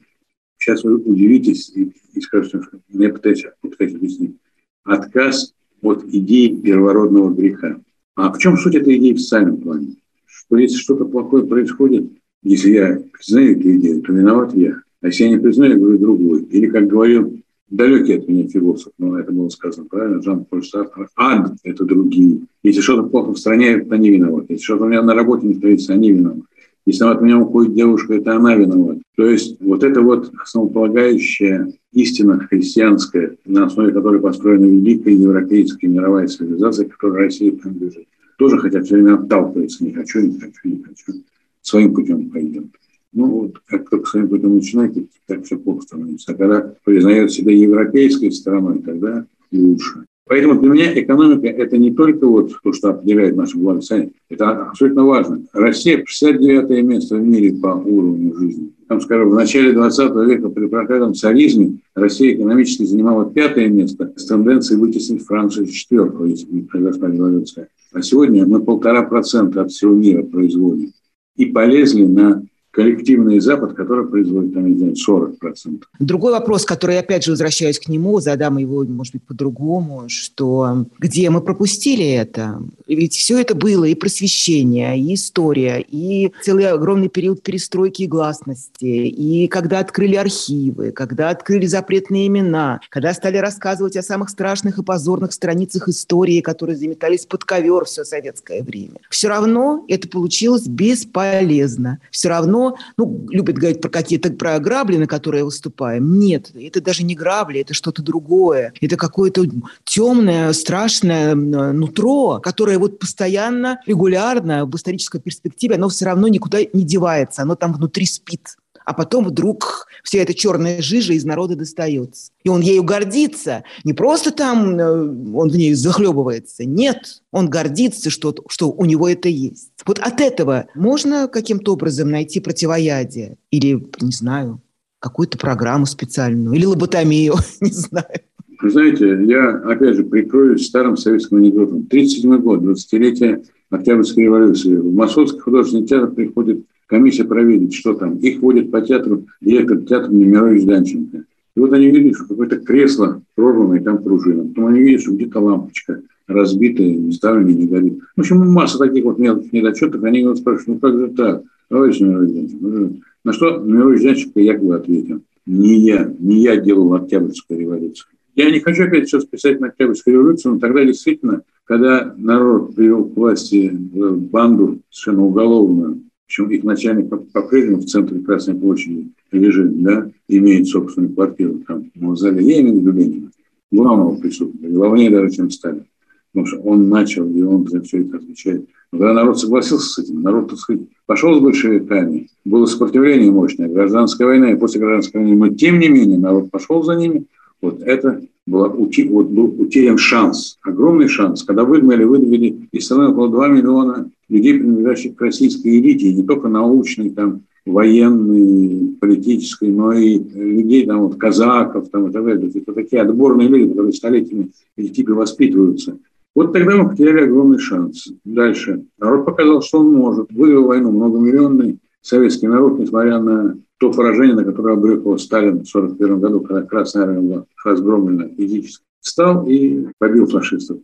сейчас 0.57 0.83
вы 0.83 0.95
удивитесь 0.95 1.69
и, 1.69 1.93
и 2.13 2.21
скажете, 2.21 2.61
что 2.61 2.79
мне 2.89 3.09
пытаюсь, 3.09 3.45
пытаюсь 3.61 3.95
объяснить, 3.95 4.35
отказ 4.83 5.53
от 5.81 6.03
идеи 6.05 6.55
первородного 6.55 7.33
греха. 7.33 7.79
А 8.15 8.31
в 8.31 8.39
чем 8.39 8.57
суть 8.57 8.75
этой 8.75 8.97
идеи 8.97 9.13
в 9.13 9.19
социальном 9.19 9.57
плане? 9.57 9.95
Что 10.25 10.57
если 10.57 10.77
что-то 10.77 11.05
плохое 11.05 11.45
происходит, 11.45 12.11
если 12.41 12.71
я 12.71 13.01
признаю 13.13 13.59
эту 13.59 13.75
идею, 13.77 14.01
то 14.01 14.13
виноват 14.13 14.55
я. 14.55 14.81
А 15.01 15.07
если 15.07 15.25
я 15.25 15.29
не 15.29 15.37
признаю, 15.37 15.73
я 15.73 15.77
говорю 15.77 15.99
другой. 15.99 16.43
Или, 16.45 16.67
как 16.67 16.87
говорил 16.87 17.39
далекий 17.69 18.13
от 18.13 18.27
меня 18.27 18.47
философ, 18.47 18.93
но 18.97 19.19
это 19.19 19.31
было 19.31 19.49
сказано 19.49 19.87
правильно, 19.89 20.21
Жан-Поль 20.21 20.63
Сартр, 20.63 21.09
ад– 21.15 21.55
это 21.63 21.85
другие. 21.85 22.41
Если 22.63 22.81
что-то 22.81 23.03
плохо 23.03 23.33
в 23.33 23.37
стране, 23.37 23.67
это 23.69 23.95
они 23.95 24.09
виноваты. 24.09 24.53
Если 24.53 24.63
что-то 24.63 24.85
у 24.85 24.87
меня 24.87 25.01
на 25.01 25.13
работе 25.13 25.47
не 25.47 25.55
строится, 25.55 25.93
они 25.93 26.11
виноваты. 26.11 26.43
Если 26.85 27.03
от 27.03 27.21
меня 27.21 27.37
уходит 27.37 27.75
девушка, 27.75 28.13
это 28.13 28.37
она 28.37 28.55
виновата. 28.55 29.01
То 29.17 29.25
есть 29.25 29.57
вот 29.59 29.83
это 29.83 30.01
вот 30.01 30.31
основополагающая 30.41 31.73
истина 31.91 32.39
христианская, 32.39 33.35
на 33.45 33.65
основе 33.65 33.91
которой 33.91 34.21
построена 34.21 34.65
великая 34.65 35.13
европейская 35.13 35.87
мировая 35.87 36.27
цивилизация, 36.27 36.87
которой 36.87 37.25
Россия 37.25 37.51
принадлежит, 37.51 38.07
тоже 38.37 38.57
хотят 38.59 38.85
все 38.85 38.95
время 38.95 39.15
отталкиваться. 39.15 39.83
Не 39.83 39.91
хочу, 39.91 40.21
не 40.21 40.39
хочу, 40.39 40.59
не 40.63 40.81
хочу. 40.81 41.23
Своим 41.61 41.93
путем 41.93 42.29
пойдем. 42.29 42.71
Ну, 43.17 43.25
вот 43.25 43.61
как 43.65 43.89
только 43.89 44.07
своим 44.07 44.29
путем 44.29 44.53
начинаете, 44.53 45.07
так 45.25 45.43
все 45.43 45.57
плохо 45.57 45.81
становится. 45.81 46.31
А 46.31 46.35
когда 46.35 46.75
признает 46.83 47.31
себя 47.31 47.51
европейской 47.51 48.29
стороной, 48.29 48.77
тогда 48.77 49.25
лучше. 49.51 50.05
Поэтому 50.27 50.61
для 50.61 50.69
меня 50.69 51.01
экономика– 51.01 51.47
это 51.47 51.79
не 51.79 51.91
только 51.95 52.27
вот 52.27 52.53
то, 52.61 52.73
что 52.73 52.89
определяет 52.89 53.35
наше 53.35 53.57
благосостояние. 53.57 54.11
Это 54.29 54.67
абсолютно 54.67 55.03
важно. 55.03 55.41
Россия– 55.51 56.03
69 56.05 56.83
место 56.83 57.15
в 57.15 57.25
мире 57.25 57.53
по 57.53 57.69
уровню 57.69 58.35
жизни. 58.37 58.71
Там, 58.87 59.01
скажем, 59.01 59.31
в 59.31 59.33
начале 59.33 59.71
20 59.71 60.15
века 60.27 60.49
при 60.49 60.67
проклятом 60.67 61.15
царизме 61.15 61.79
Россия 61.95 62.35
экономически 62.35 62.83
занимала 62.83 63.27
пятое 63.27 63.67
место 63.67 64.13
с 64.15 64.27
тенденцией 64.27 64.79
вытеснить 64.79 65.25
Францию 65.25 65.65
с 65.65 65.71
четвертого, 65.71 66.25
если 66.25 66.45
бы 66.45 66.67
произошла 66.67 67.09
революция. 67.09 67.69
А 67.93 68.03
сегодня 68.03 68.45
мы 68.45 68.61
полтора 68.61 69.01
процента 69.01 69.63
от 69.63 69.71
всего 69.71 69.95
мира 69.95 70.21
производим. 70.21 70.91
И 71.35 71.47
полезли 71.47 72.05
на 72.05 72.43
коллективный 72.77 73.39
Запад, 73.39 73.73
который 73.73 74.07
производит, 74.07 74.53
там, 74.53 74.71
не 74.71 74.77
знаю, 74.77 74.93
40%. 74.93 75.81
Другой 75.97 76.31
вопрос, 76.31 76.63
который, 76.63 76.99
опять 76.99 77.23
же, 77.23 77.31
возвращаюсь 77.31 77.79
к 77.79 77.89
нему, 77.89 78.19
задам 78.19 78.57
его, 78.57 78.83
может 78.83 79.13
быть, 79.13 79.23
по-другому, 79.23 80.03
что 80.09 80.85
где 80.99 81.31
мы 81.31 81.41
пропустили 81.41 82.05
это? 82.07 82.61
Ведь 82.85 83.15
все 83.15 83.39
это 83.39 83.55
было 83.55 83.85
и 83.85 83.95
просвещение, 83.95 84.99
и 84.99 85.15
история, 85.15 85.83
и 85.89 86.31
целый 86.43 86.69
огромный 86.69 87.09
период 87.09 87.41
перестройки 87.41 88.03
и 88.03 88.07
гласности, 88.07 88.85
и 88.85 89.47
когда 89.47 89.79
открыли 89.79 90.15
архивы, 90.15 90.91
когда 90.91 91.31
открыли 91.31 91.65
запретные 91.65 92.27
имена, 92.27 92.79
когда 92.89 93.11
стали 93.15 93.37
рассказывать 93.37 93.97
о 93.97 94.03
самых 94.03 94.29
страшных 94.29 94.77
и 94.77 94.83
позорных 94.83 95.33
страницах 95.33 95.87
истории, 95.87 96.41
которые 96.41 96.77
заметались 96.77 97.25
под 97.25 97.43
ковер 97.43 97.85
все 97.85 98.03
советское 98.03 98.61
время. 98.61 98.97
Все 99.09 99.29
равно 99.29 99.83
это 99.87 100.07
получилось 100.07 100.67
бесполезно. 100.67 101.99
Все 102.11 102.29
равно 102.29 102.66
ну, 102.97 103.25
любят 103.29 103.57
говорить 103.57 103.81
про 103.81 103.89
какие-то 103.89 104.31
про 104.31 104.59
грабли, 104.59 104.97
на 104.97 105.07
которые 105.07 105.43
выступаем. 105.43 106.19
Нет, 106.19 106.51
это 106.55 106.81
даже 106.81 107.03
не 107.03 107.15
грабли, 107.15 107.61
это 107.61 107.73
что-то 107.73 108.01
другое. 108.01 108.73
Это 108.81 108.97
какое-то 108.97 109.45
темное, 109.83 110.53
страшное 110.53 111.35
нутро, 111.35 112.39
которое 112.41 112.77
вот 112.77 112.99
постоянно, 112.99 113.79
регулярно 113.85 114.65
в 114.65 114.75
исторической 114.75 115.19
перспективе, 115.21 115.75
оно 115.75 115.89
все 115.89 116.05
равно 116.05 116.27
никуда 116.27 116.59
не 116.73 116.83
девается, 116.83 117.41
оно 117.41 117.55
там 117.55 117.73
внутри 117.73 118.05
спит 118.05 118.57
а 118.87 118.93
потом 118.93 119.25
вдруг 119.25 119.85
вся 120.01 120.19
эта 120.19 120.33
черная 120.33 120.81
жижа 120.81 121.11
из 121.11 121.25
народа 121.25 121.57
достается. 121.57 122.31
И 122.45 122.49
он 122.49 122.61
ею 122.61 122.83
гордится. 122.83 123.65
Не 123.83 123.91
просто 123.91 124.31
там 124.31 124.79
э, 124.79 124.91
он 125.35 125.49
в 125.49 125.57
ней 125.57 125.73
захлебывается. 125.73 126.63
Нет, 126.63 127.21
он 127.33 127.49
гордится, 127.49 128.09
что, 128.09 128.33
что 128.47 128.71
у 128.71 128.85
него 128.85 129.09
это 129.09 129.27
есть. 129.27 129.73
Вот 129.85 129.99
от 129.99 130.21
этого 130.21 130.67
можно 130.73 131.27
каким-то 131.27 131.73
образом 131.73 132.09
найти 132.09 132.39
противоядие? 132.39 133.35
Или, 133.51 133.73
не 133.99 134.11
знаю, 134.11 134.61
какую-то 134.99 135.37
программу 135.37 135.85
специальную? 135.85 136.55
Или 136.55 136.63
лоботомию? 136.63 137.33
Не 137.59 137.71
знаю. 137.71 138.21
Вы 138.61 138.69
знаете, 138.69 139.21
я, 139.25 139.49
опять 139.69 139.97
же, 139.97 140.05
прикроюсь 140.05 140.65
старым 140.65 140.95
советским 140.95 141.37
анекдотом. 141.37 141.87
37 141.87 142.37
год, 142.37 142.61
20-летие 142.61 143.43
Октябрьской 143.69 144.23
революции. 144.23 144.77
В 144.77 144.93
Московский 144.93 145.39
художественный 145.39 145.85
театр 145.85 146.11
приходит 146.11 146.65
комиссия 146.87 147.23
проверит, 147.23 147.73
что 147.73 147.93
там. 147.93 148.17
Их 148.17 148.41
водят 148.41 148.71
по 148.71 148.81
театру 148.81 149.25
директор 149.39 149.77
театра 149.81 150.11
Немирович 150.11 150.65
Данченко. 150.65 151.23
И 151.55 151.59
вот 151.59 151.73
они 151.73 151.89
видят, 151.89 152.15
что 152.15 152.25
какое-то 152.27 152.57
кресло 152.57 153.21
прорвано, 153.35 153.75
и 153.75 153.83
там 153.83 153.99
пружина. 154.03 154.47
Потом 154.47 154.67
они 154.67 154.81
видят, 154.81 155.01
что 155.01 155.11
где-то 155.11 155.39
лампочка 155.39 156.01
разбитая, 156.27 156.87
не 156.87 157.11
ставлена, 157.13 157.51
не 157.51 157.65
горит. 157.65 157.99
В 158.15 158.19
общем, 158.19 158.37
масса 158.51 158.77
таких 158.77 159.05
вот 159.05 159.17
мелких 159.17 159.53
недочетов. 159.53 160.03
Они 160.03 160.23
вот 160.23 160.37
спрашивают, 160.37 160.81
ну 160.81 160.89
как 160.89 160.99
же 160.99 161.07
так, 161.15 161.43
товарищ 161.69 161.99
Немирович 161.99 162.33
Данченко? 162.33 162.65
Ну, 162.67 162.99
на 163.23 163.33
что 163.33 163.57
Немирович 163.57 164.03
Данченко 164.03 164.39
якобы 164.39 164.75
ответил. 164.75 165.21
не 165.45 165.79
я, 165.79 166.11
не 166.19 166.41
я 166.41 166.57
делал 166.57 166.93
Октябрьскую 166.93 167.59
революцию. 167.59 168.09
Я 168.35 168.51
не 168.51 168.59
хочу 168.59 168.83
опять 168.83 169.07
сейчас 169.07 169.25
писать 169.25 169.59
на 169.59 169.67
Октябрьскую 169.67 170.15
революцию, 170.15 170.53
но 170.53 170.59
тогда 170.59 170.83
действительно, 170.83 171.41
когда 171.63 172.13
народ 172.17 172.75
привел 172.75 173.05
к 173.05 173.15
власти 173.15 173.71
банду 173.73 174.79
совершенно 174.91 175.25
уголовную, 175.25 176.01
причем 176.27 176.49
их 176.51 176.63
начальник 176.63 177.09
по-прежнему 177.31 177.77
в 177.77 177.85
центре 177.85 178.19
Красной 178.19 178.55
площади 178.55 179.07
лежит, 179.31 179.81
да, 179.81 180.09
имеет 180.27 180.67
собственную 180.67 181.13
квартиру 181.13 181.61
там 181.65 181.89
в 181.95 181.99
имею 181.99 182.73
в 182.73 182.77
виду 182.79 182.91
Ленина, 182.91 183.31
главного 183.71 184.17
преступника, 184.17 184.67
главнее 184.67 185.09
даже, 185.09 185.31
чем 185.31 185.49
Сталин. 185.49 185.85
Потому 186.33 186.45
что 186.45 186.59
он 186.59 186.89
начал, 186.89 187.27
и 187.29 187.41
он 187.41 187.67
за 187.67 187.81
все 187.81 188.01
это 188.01 188.17
отвечает. 188.17 188.65
Когда 188.91 189.13
народ 189.13 189.39
согласился 189.39 189.87
с 189.87 189.99
этим, 189.99 190.21
народ, 190.21 190.49
так 190.49 190.59
сказать, 190.59 190.83
пошел 191.05 191.33
с 191.35 191.41
большевиками, 191.41 192.27
было 192.45 192.65
сопротивление 192.65 193.31
мощное, 193.31 193.69
гражданская 193.69 194.27
война, 194.27 194.51
и 194.51 194.55
после 194.55 194.81
гражданской 194.81 195.21
войны, 195.21 195.35
но 195.37 195.49
тем 195.55 195.79
не 195.79 195.87
менее 195.87 196.17
народ 196.17 196.51
пошел 196.51 196.83
за 196.83 196.95
ними, 196.95 197.25
вот 197.61 197.81
это 197.81 198.21
была, 198.45 198.67
вот 198.69 199.27
был 199.27 199.55
утерян 199.59 199.97
шанс, 199.97 200.57
огромный 200.61 201.07
шанс, 201.07 201.43
когда 201.43 201.63
выгнали, 201.63 202.03
выдавили 202.03 202.67
из 202.71 202.85
страны 202.85 203.09
около 203.09 203.29
2 203.29 203.47
миллиона 203.47 204.11
людей, 204.29 204.59
принадлежащих 204.59 205.15
к 205.15 205.21
российской 205.21 205.79
элите, 205.79 206.13
не 206.13 206.23
только 206.23 206.47
научной, 206.47 207.09
там, 207.11 207.43
военной, 207.65 208.95
политической, 208.99 209.69
но 209.69 209.93
и 209.93 210.17
людей, 210.17 210.85
там, 210.85 211.01
вот, 211.01 211.15
казаков 211.17 211.89
там, 211.89 212.09
и 212.09 212.11
так 212.13 212.23
далее. 212.23 212.51
Это 212.53 212.73
такие 212.73 213.01
отборные 213.01 213.47
люди, 213.47 213.69
которые 213.69 213.93
столетиями 213.93 214.51
эти 214.75 214.93
типы 214.93 215.13
воспитываются. 215.13 215.97
Вот 216.35 216.53
тогда 216.53 216.75
мы 216.75 216.89
потеряли 216.89 217.21
огромный 217.21 217.57
шанс. 217.57 218.09
Дальше. 218.23 218.83
Народ 218.99 219.25
показал, 219.25 219.61
что 219.61 219.79
он 219.79 219.91
может. 219.93 220.31
Вывел 220.31 220.65
войну 220.65 220.91
многомиллионный 220.91 221.79
советский 222.01 222.47
народ, 222.47 222.79
несмотря 222.79 223.19
на 223.19 223.57
то 223.79 223.91
поражение, 223.91 224.35
на 224.35 224.43
которое 224.43 224.75
обрекал 224.75 225.17
Сталин 225.17 225.63
в 225.63 225.75
1941 225.75 226.19
году, 226.19 226.41
когда 226.41 226.61
Красная 226.63 227.03
Армия 227.03 227.21
была 227.21 227.45
разгромлена 227.63 228.29
физически, 228.29 228.83
встал 228.99 229.47
и 229.47 229.87
побил 229.97 230.27
фашистов. 230.27 230.77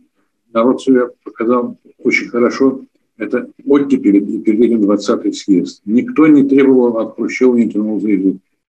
Народ 0.52 0.82
себя 0.82 1.08
показал 1.24 1.76
очень 1.98 2.28
хорошо. 2.28 2.80
Это 3.16 3.48
оттепель 3.64 4.16
и 4.16 4.38
перед 4.38 4.60
этим 4.60 4.90
20-й 4.90 5.32
съезд. 5.32 5.82
Никто 5.84 6.26
не 6.26 6.48
требовал 6.48 6.98
от 6.98 7.14
Хрущева, 7.14 7.54
не 7.54 7.70
тянул 7.70 8.00
за. 8.00 8.08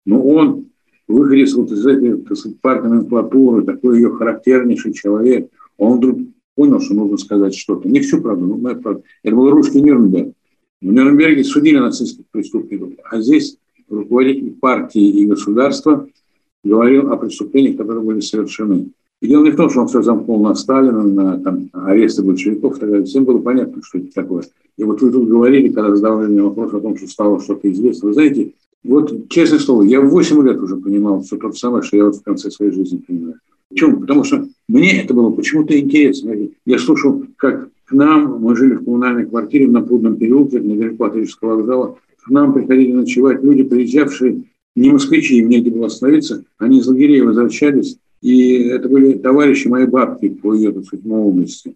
Но 0.04 0.22
он, 0.22 0.66
выходец 1.08 1.54
вот 1.54 1.72
из 1.72 1.86
этой 1.86 2.18
так 2.18 2.36
сказать, 2.36 2.60
партии 2.60 2.88
номенклатуры, 2.88 3.64
такой 3.64 3.96
ее 3.96 4.10
характернейший 4.10 4.92
человек, 4.92 5.50
он 5.78 5.98
вдруг 5.98 6.18
понял, 6.54 6.80
что 6.80 6.94
нужно 6.94 7.16
сказать 7.16 7.54
что-то. 7.54 7.88
Не 7.88 8.00
всю 8.00 8.20
правду, 8.20 8.46
но 8.46 8.56
моя 8.56 8.76
правда. 8.76 9.02
Это 9.22 9.34
был 9.34 9.50
русский 9.50 9.80
Нюрнберг. 9.80 10.34
В 10.80 10.92
Нюрнберге 10.92 11.44
судили 11.44 11.78
нацистских 11.78 12.26
преступников, 12.30 12.90
а 13.10 13.20
здесь 13.20 13.56
руководитель 13.88 14.52
партии 14.52 15.02
и 15.02 15.26
государства 15.26 16.06
говорил 16.62 17.10
о 17.10 17.16
преступлениях, 17.16 17.76
которые 17.78 18.04
были 18.04 18.20
совершены. 18.20 18.90
И 19.22 19.28
дело 19.28 19.44
не 19.44 19.50
в 19.50 19.56
том, 19.56 19.70
что 19.70 19.80
он 19.80 19.88
все 19.88 20.02
замкнул 20.02 20.42
на 20.42 20.54
Сталина, 20.54 21.02
на 21.02 21.38
там, 21.38 21.70
аресты 21.72 22.22
большевиков 22.22 22.78
так. 22.78 23.04
Всем 23.04 23.24
было 23.24 23.38
понятно, 23.38 23.82
что 23.82 23.98
это 23.98 24.12
такое. 24.12 24.44
И 24.76 24.84
вот 24.84 25.00
вы 25.00 25.10
тут 25.10 25.28
говорили, 25.28 25.68
когда 25.68 25.94
задавали 25.94 26.28
мне 26.28 26.42
вопрос 26.42 26.74
о 26.74 26.80
том, 26.80 26.96
что 26.96 27.06
стало 27.06 27.40
что-то 27.40 27.70
известно. 27.70 28.08
Вы 28.08 28.14
знаете, 28.14 28.52
вот, 28.82 29.28
честное 29.30 29.58
слово, 29.60 29.82
я 29.82 30.00
в 30.00 30.10
8 30.10 30.46
лет 30.46 30.60
уже 30.60 30.76
понимал 30.76 31.22
все 31.22 31.36
то 31.36 31.50
же 31.50 31.58
самое, 31.58 31.82
что 31.82 31.96
я 31.96 32.04
вот 32.04 32.16
в 32.16 32.22
конце 32.22 32.50
своей 32.50 32.72
жизни 32.72 32.98
понимаю. 32.98 33.36
Почему? 33.70 34.00
Потому 34.00 34.24
что 34.24 34.46
мне 34.68 35.02
это 35.02 35.14
было 35.14 35.30
почему-то 35.30 35.78
интересно. 35.78 36.34
Я 36.66 36.78
слушал, 36.78 37.24
как 37.36 37.70
к 37.86 37.92
нам, 37.92 38.40
мы 38.40 38.56
жили 38.56 38.74
в 38.74 38.84
коммунальной 38.84 39.26
квартире 39.26 39.68
на 39.68 39.82
Прудном 39.82 40.16
переулке, 40.16 40.60
недалеко 40.60 41.04
от 41.04 41.16
Рижского 41.16 41.56
вокзала, 41.56 41.96
к 42.22 42.30
нам 42.30 42.52
приходили 42.52 42.92
ночевать 42.92 43.42
люди, 43.42 43.62
приезжавшие, 43.62 44.44
не 44.76 44.90
москвичи, 44.90 45.38
им 45.38 45.48
негде 45.48 45.70
было 45.70 45.86
остановиться, 45.86 46.44
они 46.58 46.78
из 46.78 46.86
лагерей 46.86 47.20
возвращались, 47.20 47.98
и 48.24 48.68
это 48.68 48.88
были 48.88 49.18
товарищи 49.18 49.68
моей 49.68 49.86
бабки 49.86 50.30
по 50.30 50.54
ее, 50.54 50.72
так 50.72 50.86
сказать, 50.86 51.04
молодости. 51.04 51.74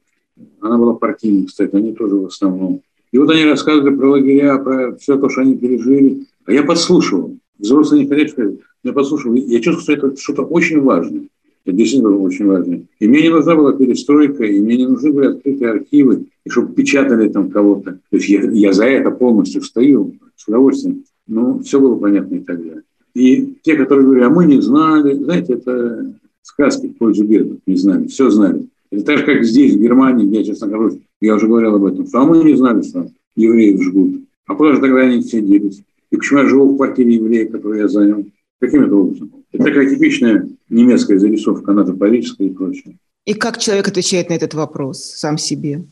Она 0.62 0.78
была 0.78 0.94
партийной, 0.94 1.44
кстати, 1.44 1.76
они 1.76 1.92
тоже 1.92 2.14
в 2.16 2.24
основном. 2.24 2.80
И 3.12 3.18
вот 3.18 3.28
они 3.28 3.44
рассказывали 3.44 3.94
про 3.94 4.12
лагеря, 4.12 4.56
про 4.56 4.96
все 4.96 5.18
то, 5.18 5.28
что 5.28 5.42
они 5.42 5.58
пережили. 5.58 6.24
А 6.46 6.52
я 6.52 6.62
подслушивал. 6.62 7.37
Взрослые 7.58 8.04
не 8.04 8.08
хотят 8.08 8.30
сказать. 8.30 8.61
Я 8.82 8.94
подслушивал. 8.94 9.34
Я 9.34 9.61
чувствую, 9.61 9.82
что 9.82 9.92
это 9.92 10.18
что-то 10.18 10.42
очень 10.44 10.80
важное. 10.80 11.28
Это 11.66 11.76
действительно 11.76 12.16
очень 12.16 12.46
важно. 12.46 12.80
И 12.98 13.06
мне 13.06 13.20
не 13.20 13.28
нужна 13.28 13.54
была 13.54 13.74
перестройка, 13.74 14.44
и 14.44 14.58
мне 14.58 14.78
не 14.78 14.87
нужны 14.87 15.12
были 15.12 15.26
открытые 15.26 15.70
архивы, 15.70 16.28
и 16.46 16.48
чтобы 16.48 16.72
печатали 16.72 17.28
там 17.28 17.50
кого-то. 17.50 17.98
То 18.08 18.16
есть 18.16 18.26
я, 18.30 18.40
я 18.40 18.72
за 18.72 18.87
это 18.87 19.11
полностью 19.11 19.61
стою 19.61 20.14
с 20.34 20.48
удовольствием. 20.48 21.04
Ну, 21.26 21.61
все 21.61 21.78
было 21.78 21.96
понятно 21.96 22.37
и 22.37 22.40
так 22.40 22.56
далее. 22.56 22.84
И 23.12 23.58
те, 23.62 23.76
которые 23.76 24.06
говорили, 24.06 24.24
а 24.24 24.30
мы 24.30 24.46
не 24.46 24.62
знали, 24.62 25.12
знаете, 25.12 25.52
это 25.52 26.14
сказки 26.48 26.88
в 26.88 26.96
пользу 26.96 27.24
бедных, 27.24 27.58
не 27.66 27.76
знали, 27.76 28.06
все 28.06 28.30
знали. 28.30 28.66
Это 28.90 29.04
так 29.04 29.18
же, 29.18 29.24
как 29.24 29.44
здесь, 29.44 29.74
в 29.74 29.80
Германии, 29.80 30.26
где 30.26 30.38
я, 30.38 30.44
честно 30.44 30.66
говорю, 30.66 31.00
я 31.20 31.34
уже 31.34 31.46
говорил 31.46 31.74
об 31.74 31.84
этом, 31.84 32.06
что 32.06 32.20
а 32.20 32.24
мы 32.24 32.42
не 32.42 32.56
знали, 32.56 32.82
что 32.82 33.08
евреев 33.37 33.82
жгут. 33.82 34.22
А 34.46 34.54
куда 34.54 34.74
же 34.74 34.80
тогда 34.80 35.00
они 35.00 35.20
все 35.20 35.42
делись? 35.42 35.82
И 36.11 36.16
почему 36.16 36.40
я 36.40 36.48
живу 36.48 36.72
в 36.72 36.76
квартире 36.76 37.16
еврея, 37.16 37.48
которую 37.48 37.80
я 37.80 37.88
занял? 37.88 38.24
Каким 38.61 38.84
это 38.84 38.94
образом? 38.94 39.30
Это 39.52 39.64
такая 39.64 39.90
типичная 39.90 40.48
немецкая 40.70 41.18
зарисовка, 41.18 41.72
парижская 41.94 42.48
и 42.48 42.50
прочее. 42.50 42.96
И 43.26 43.34
как 43.34 43.58
человек 43.58 43.88
отвечает 43.88 44.30
на 44.30 44.34
этот 44.34 44.54
вопрос 44.54 45.04
сам 45.04 45.37
себе? 45.37 45.84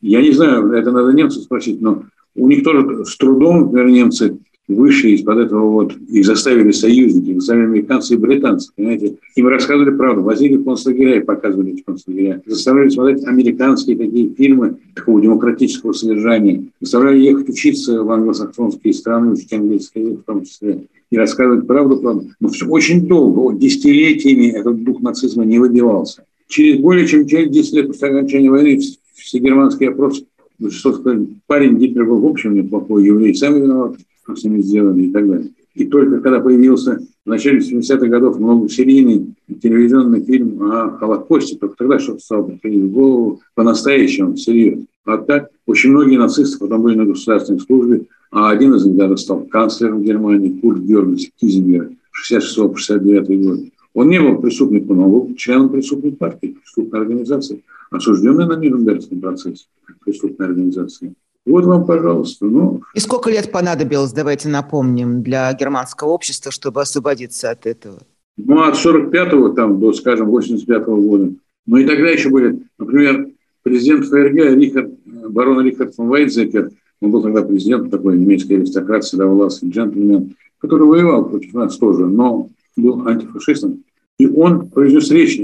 Я 0.00 0.20
не 0.20 0.32
знаю, 0.32 0.72
это 0.72 0.90
надо 0.90 1.12
немцев 1.12 1.44
спросить, 1.44 1.80
но 1.80 2.02
у 2.34 2.48
них 2.48 2.64
тоже 2.64 3.04
с 3.04 3.16
трудом, 3.16 3.62
например, 3.62 3.88
немцы 3.88 4.38
вышли 4.72 5.10
из-под 5.10 5.38
этого 5.38 5.70
вот, 5.70 5.94
их 6.08 6.24
заставили 6.24 6.72
союзники, 6.72 7.34
заставили 7.34 7.64
американцы 7.64 8.14
и 8.14 8.16
британцы, 8.16 8.72
понимаете. 8.74 9.16
Им 9.36 9.46
рассказывали 9.48 9.96
правду, 9.96 10.22
возили 10.22 10.56
в 10.56 10.64
концлагеря 10.64 11.20
и 11.20 11.24
показывали 11.24 11.72
эти 11.72 11.82
концлагеря. 11.82 12.42
Заставляли 12.46 12.88
смотреть 12.88 13.24
американские 13.24 13.96
такие 13.96 14.30
фильмы 14.30 14.76
такого 14.94 15.20
демократического 15.20 15.92
содержания. 15.92 16.64
Заставляли 16.80 17.20
ехать 17.20 17.48
учиться 17.48 18.02
в 18.02 18.10
англосаксонские 18.10 18.94
страны, 18.94 19.32
учить 19.32 19.52
английский 19.52 20.00
язык 20.00 20.20
в 20.20 20.24
том 20.24 20.44
числе 20.44 20.82
и 21.12 21.16
рассказывать 21.16 21.66
правду, 21.66 21.98
правду. 21.98 22.30
Но 22.40 22.48
все 22.48 22.66
очень 22.66 23.06
долго, 23.06 23.54
десятилетиями 23.56 24.46
этот 24.46 24.82
дух 24.82 25.00
нацизма 25.02 25.44
не 25.44 25.58
выбивался. 25.58 26.24
Через 26.48 26.80
более 26.80 27.06
чем 27.06 27.26
через 27.26 27.50
10 27.50 27.72
лет 27.74 27.86
после 27.88 28.08
окончания 28.08 28.50
войны 28.50 28.80
все 29.14 29.38
германские 29.38 29.90
опросы, 29.90 30.24
что 30.70 30.94
сказать, 30.94 31.28
парень 31.46 31.76
Гитлер 31.76 32.06
был 32.06 32.20
в 32.20 32.26
общем 32.26 32.54
неплохой 32.54 33.04
еврей, 33.04 33.34
сами 33.34 33.60
виноваты, 33.60 33.98
что 34.22 34.36
с 34.36 34.44
ними 34.44 34.60
сделали 34.60 35.02
и 35.02 35.12
так 35.12 35.28
далее. 35.28 35.50
И 35.74 35.86
только 35.86 36.20
когда 36.20 36.40
появился 36.40 37.00
в 37.24 37.28
начале 37.28 37.60
70-х 37.60 38.06
годов 38.06 38.38
многосерийный 38.38 39.34
телевизионный 39.62 40.22
фильм 40.22 40.62
о 40.70 40.90
Холокосте, 40.98 41.56
только 41.56 41.76
тогда 41.76 41.98
что-то 41.98 42.20
стало 42.20 42.42
приходить 42.44 42.82
в 42.82 42.92
голову 42.92 43.40
по-настоящему, 43.54 44.36
серьезно. 44.36 44.84
А 45.04 45.18
так 45.18 45.48
очень 45.66 45.90
многие 45.90 46.16
нацисты 46.16 46.58
потом 46.58 46.82
были 46.82 46.96
на 46.96 47.06
государственной 47.06 47.60
службе, 47.60 48.02
а 48.30 48.50
один 48.50 48.74
из 48.74 48.84
них 48.84 48.96
даже 48.96 49.16
стал 49.16 49.40
канцлером 49.44 50.02
Германии, 50.02 50.60
Курт 50.60 50.80
Георгиевич 50.80 51.30
Кизингер, 51.40 51.90
66-69 52.30 53.44
год. 53.44 53.60
Он 53.94 54.08
не 54.08 54.20
был 54.20 54.40
преступником, 54.40 54.96
но 54.96 55.08
был 55.08 55.34
членом 55.36 55.68
преступной 55.68 56.12
партии, 56.12 56.56
преступной 56.62 57.00
организации, 57.00 57.62
осужденной 57.90 58.46
на 58.46 58.56
Нюрнбергском 58.56 59.20
процессе 59.20 59.64
преступной 60.04 60.46
организации. 60.46 61.14
Вот 61.44 61.64
вам, 61.64 61.84
пожалуйста. 61.84 62.46
Ну. 62.46 62.82
И 62.94 63.00
сколько 63.00 63.30
лет 63.30 63.50
понадобилось, 63.50 64.12
давайте 64.12 64.48
напомним, 64.48 65.22
для 65.22 65.52
германского 65.54 66.10
общества, 66.10 66.52
чтобы 66.52 66.80
освободиться 66.80 67.50
от 67.50 67.66
этого? 67.66 67.98
Ну, 68.36 68.62
от 68.62 68.74
45-го 68.74 69.50
там 69.50 69.80
до, 69.80 69.92
скажем, 69.92 70.30
85-го 70.30 70.96
года. 70.96 71.32
Но 71.66 71.78
и 71.78 71.86
тогда 71.86 72.08
еще 72.08 72.28
были, 72.28 72.62
например, 72.78 73.28
президент 73.62 74.06
ФРГ 74.06 74.56
Рихард, 74.56 74.90
барон 75.04 75.64
Рихард 75.64 75.94
фон 75.94 76.08
Вайдзекер– 76.08 76.70
он 77.02 77.10
был 77.10 77.20
тогда 77.20 77.42
президентом 77.42 77.90
такой 77.90 78.16
немецкой 78.16 78.58
аристократ, 78.58 79.04
седовласый 79.04 79.68
джентльмен, 79.68 80.36
который 80.58 80.86
воевал 80.86 81.28
против 81.28 81.52
нас 81.52 81.76
тоже, 81.76 82.06
но 82.06 82.48
был 82.76 83.06
антифашистом. 83.06 83.82
И 84.18 84.28
он 84.28 84.68
произнес 84.68 85.10
речь 85.10 85.36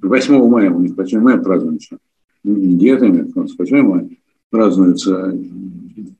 8 0.00 0.48
мая, 0.48 0.70
у 0.70 0.80
них 0.80 0.96
8 0.96 1.20
мая 1.20 1.36
празднуется. 1.36 1.98
Не 2.44 2.76
9 2.76 3.34
8 3.34 3.82
мая 3.82 4.08
празднуется, 4.52 5.36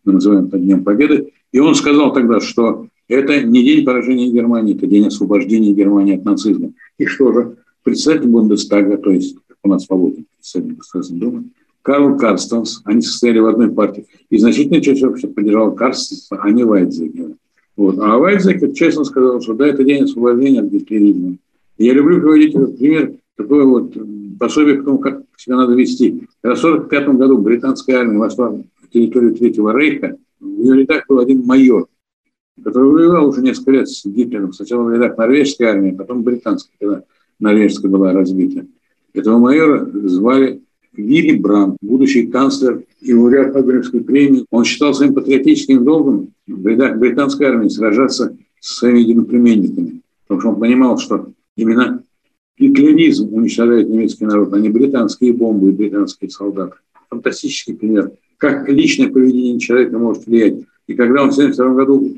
мы 0.04 0.12
называем 0.12 0.46
это 0.46 0.58
Днем 0.58 0.82
Победы. 0.82 1.32
И 1.52 1.60
он 1.60 1.74
сказал 1.74 2.12
тогда, 2.12 2.40
что 2.40 2.88
это 3.06 3.42
не 3.42 3.62
день 3.62 3.84
поражения 3.84 4.30
Германии, 4.30 4.74
это 4.74 4.86
день 4.86 5.06
освобождения 5.06 5.72
Германии 5.72 6.16
от 6.16 6.24
нацизма. 6.24 6.72
И 6.98 7.04
что 7.04 7.32
же? 7.32 7.56
Председатель 7.84 8.28
Бундестага, 8.28 8.96
то 8.96 9.10
есть 9.10 9.36
у 9.62 9.68
нас 9.68 9.84
свободный 9.84 10.24
председатель 10.36 10.76
Государственной 10.76 11.20
Думы, 11.20 11.44
Карл 11.82 12.16
Карстенс, 12.16 12.80
они 12.84 13.02
состояли 13.02 13.40
в 13.40 13.46
одной 13.46 13.70
партии. 13.70 14.06
И 14.30 14.38
значительная 14.38 14.80
часть 14.80 15.02
общества 15.02 15.28
поддержала 15.28 15.72
Карстенса, 15.72 16.38
а 16.40 16.50
не 16.50 16.64
Вайтзекера. 16.64 17.34
Вот. 17.76 17.98
А 17.98 18.16
Вайтзекер 18.18 18.72
честно 18.72 19.04
сказал, 19.04 19.40
что 19.42 19.54
да, 19.54 19.66
это 19.66 19.84
день 19.84 20.04
освобождения 20.04 20.60
от 20.60 20.70
гитлеризма. 20.70 21.36
Я 21.76 21.92
люблю 21.92 22.20
приводить 22.20 22.54
этот 22.54 22.78
пример, 22.78 23.14
такое 23.36 23.64
вот 23.64 23.94
пособие 24.38 24.76
к 24.76 24.84
тому, 24.84 24.98
как 24.98 25.21
себя 25.42 25.56
надо 25.56 25.74
вести. 25.74 26.26
Когда 26.40 26.56
в 26.56 26.64
1945 26.64 27.16
году 27.16 27.38
британская 27.38 27.94
армия 27.96 28.18
вошла 28.18 28.50
в 28.50 28.88
территорию 28.92 29.34
Третьего 29.34 29.76
Рейха, 29.76 30.16
в 30.40 30.46
ее 30.46 30.80
рядах 30.80 31.04
был 31.08 31.18
один 31.18 31.44
майор. 31.44 31.88
который 32.62 32.90
воевал 32.90 33.28
уже 33.28 33.42
несколько 33.42 33.70
лет 33.72 33.88
с 33.88 34.04
Гитлером. 34.04 34.52
Сначала 34.52 34.82
в 34.82 34.92
рядах 34.92 35.16
норвежской 35.16 35.66
армии, 35.66 35.92
потом 35.92 36.22
британской, 36.22 36.72
когда 36.78 37.02
норвежская 37.40 37.90
была 37.90 38.12
разбита. 38.12 38.66
Этого 39.14 39.38
майора 39.38 39.88
звали 40.08 40.62
Вилли 40.92 41.38
Бранд, 41.38 41.76
будущий 41.80 42.26
канцлер 42.26 42.84
и 43.00 43.14
лауреат 43.14 43.54
Нобелевской 43.54 44.00
премии. 44.00 44.44
Он 44.50 44.64
считал 44.64 44.94
своим 44.94 45.14
патриотическим 45.14 45.84
долгом 45.84 46.32
в 46.46 46.66
рядах 46.66 46.98
британской 46.98 47.46
армии 47.46 47.68
сражаться 47.68 48.36
с 48.60 48.76
своими 48.76 49.00
единоплеменниками. 49.00 50.02
Потому 50.26 50.40
что 50.40 50.50
он 50.50 50.60
понимал, 50.60 50.98
что 50.98 51.32
именно 51.56 52.02
гитлеризм 52.68 53.34
уничтожает 53.34 53.88
немецкий 53.88 54.24
народ, 54.24 54.52
а 54.52 54.58
не 54.58 54.68
британские 54.68 55.32
бомбы 55.32 55.68
и 55.68 55.72
британские 55.72 56.30
солдаты. 56.30 56.76
Фантастический 57.10 57.74
пример, 57.74 58.12
как 58.38 58.68
личное 58.68 59.08
поведение 59.08 59.58
человека 59.58 59.98
может 59.98 60.26
влиять. 60.26 60.64
И 60.86 60.94
когда 60.94 61.22
он 61.22 61.30
в 61.30 61.38
1972 61.38 61.74
году 61.74 62.16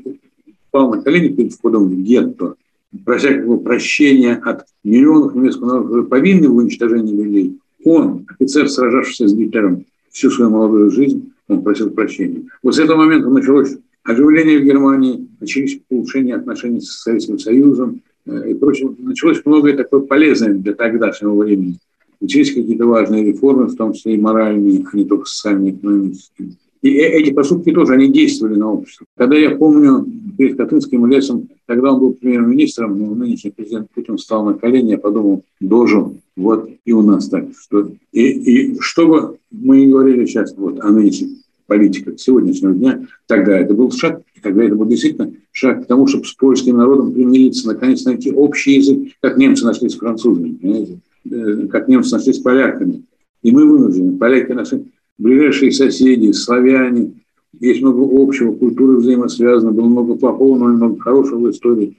упал 0.69 0.95
на 0.95 1.01
колени 1.01 1.29
перед 1.29 1.53
входом 1.53 1.89
в 1.89 1.95
гетто, 2.01 2.55
прося 3.03 3.33
как 3.33 3.63
прощения 3.63 4.35
от 4.35 4.65
миллионов 4.83 5.35
немецкого 5.35 5.67
народа, 5.67 5.87
которые 5.87 6.07
повинны 6.07 6.49
в 6.49 6.55
уничтожении 6.55 7.13
людей, 7.13 7.59
он, 7.83 8.25
офицер, 8.27 8.69
сражавшийся 8.69 9.27
с 9.27 9.33
Гитлером 9.33 9.85
всю 10.11 10.31
свою 10.31 10.51
молодую 10.51 10.91
жизнь, 10.91 11.31
он 11.47 11.61
просил 11.61 11.89
прощения. 11.89 12.43
Вот 12.63 12.75
с 12.75 12.79
этого 12.79 12.97
момента 12.97 13.29
началось 13.29 13.77
оживление 14.03 14.59
в 14.59 14.63
Германии, 14.63 15.27
начались 15.39 15.79
улучшения 15.89 16.35
отношений 16.35 16.81
с 16.81 17.01
Советским 17.01 17.37
Союзом 17.39 18.01
и 18.25 18.53
прочее. 18.53 18.95
Началось 18.97 19.41
многое 19.45 19.75
такое 19.75 20.01
полезное 20.01 20.53
для 20.53 20.73
тогдашнего 20.73 21.35
времени. 21.35 21.77
Начались 22.19 22.53
какие-то 22.53 22.85
важные 22.85 23.25
реформы, 23.25 23.67
в 23.67 23.75
том 23.75 23.93
числе 23.93 24.15
и 24.15 24.21
моральные, 24.21 24.85
а 24.91 24.97
не 24.97 25.05
только 25.05 25.25
социальные, 25.25 25.73
экономические. 25.73 26.49
И 26.81 26.89
э, 26.89 27.19
эти 27.19 27.33
поступки 27.33 27.71
тоже, 27.71 27.93
они 27.93 28.11
действовали 28.11 28.55
на 28.55 28.71
общество. 28.71 29.05
Когда 29.17 29.35
я 29.35 29.55
помню 29.55 30.05
перед 30.37 30.57
Катынским 30.57 31.05
лесом, 31.07 31.49
когда 31.65 31.91
он 31.91 31.99
был 31.99 32.13
премьер-министром, 32.13 32.99
но 32.99 33.15
нынешний 33.15 33.51
президент 33.51 33.89
Путин 33.91 34.17
встал 34.17 34.45
на 34.45 34.53
колени, 34.53 34.91
я 34.91 34.97
подумал, 34.97 35.43
должен, 35.59 36.21
вот 36.35 36.69
и 36.85 36.91
у 36.93 37.01
нас 37.01 37.27
так. 37.27 37.45
Что, 37.59 37.89
и, 38.11 38.21
и 38.21 38.79
что 38.79 39.07
бы 39.07 39.37
мы 39.51 39.81
ни 39.81 39.91
говорили 39.91 40.25
сейчас 40.25 40.53
вот, 40.55 40.79
о 40.79 40.89
нынешней 40.89 41.37
политика 41.67 42.17
сегодняшнего 42.17 42.73
дня, 42.73 43.07
тогда 43.27 43.57
это 43.57 43.73
был 43.73 43.91
шаг, 43.91 44.21
тогда 44.41 44.63
это 44.63 44.75
был 44.75 44.85
действительно 44.85 45.33
шаг 45.51 45.83
к 45.83 45.87
тому, 45.87 46.07
чтобы 46.07 46.25
с 46.25 46.33
польским 46.33 46.77
народом 46.77 47.13
примириться, 47.13 47.67
наконец 47.67 48.03
найти 48.05 48.31
общий 48.31 48.75
язык, 48.75 49.13
как 49.21 49.37
немцы 49.37 49.65
нашли 49.65 49.89
с 49.89 49.95
французами, 49.95 50.53
понимаете? 50.53 50.99
Э, 51.29 51.67
как 51.71 51.87
немцы 51.87 52.13
нашли 52.13 52.33
с 52.33 52.39
поляками. 52.39 53.03
И 53.41 53.51
мы 53.51 53.65
вынуждены, 53.65 54.17
поляки 54.17 54.51
наши 54.51 54.83
ближайшие 55.17 55.71
соседи, 55.71 56.31
славяне, 56.31 57.13
есть 57.59 57.81
много 57.81 58.03
общего, 58.21 58.53
культуры 58.53 58.97
взаимосвязаны, 58.97 59.71
было 59.71 59.85
много 59.85 60.15
плохого, 60.15 60.57
но 60.57 60.65
много 60.65 60.99
хорошего 60.99 61.47
в 61.47 61.51
истории, 61.51 61.95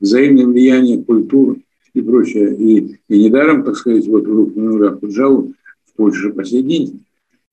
взаимное 0.00 0.46
влияние 0.46 1.02
культур 1.02 1.58
и 1.94 2.00
прочее. 2.00 2.56
И, 2.56 2.96
и 3.08 3.24
недаром, 3.24 3.64
так 3.64 3.76
сказать, 3.76 4.06
вот 4.06 4.26
в 4.26 4.98
Куджаву 4.98 5.52
в 5.86 5.96
Польше 5.96 6.30
по 6.32 6.44
сей 6.44 6.62
день 6.62 7.04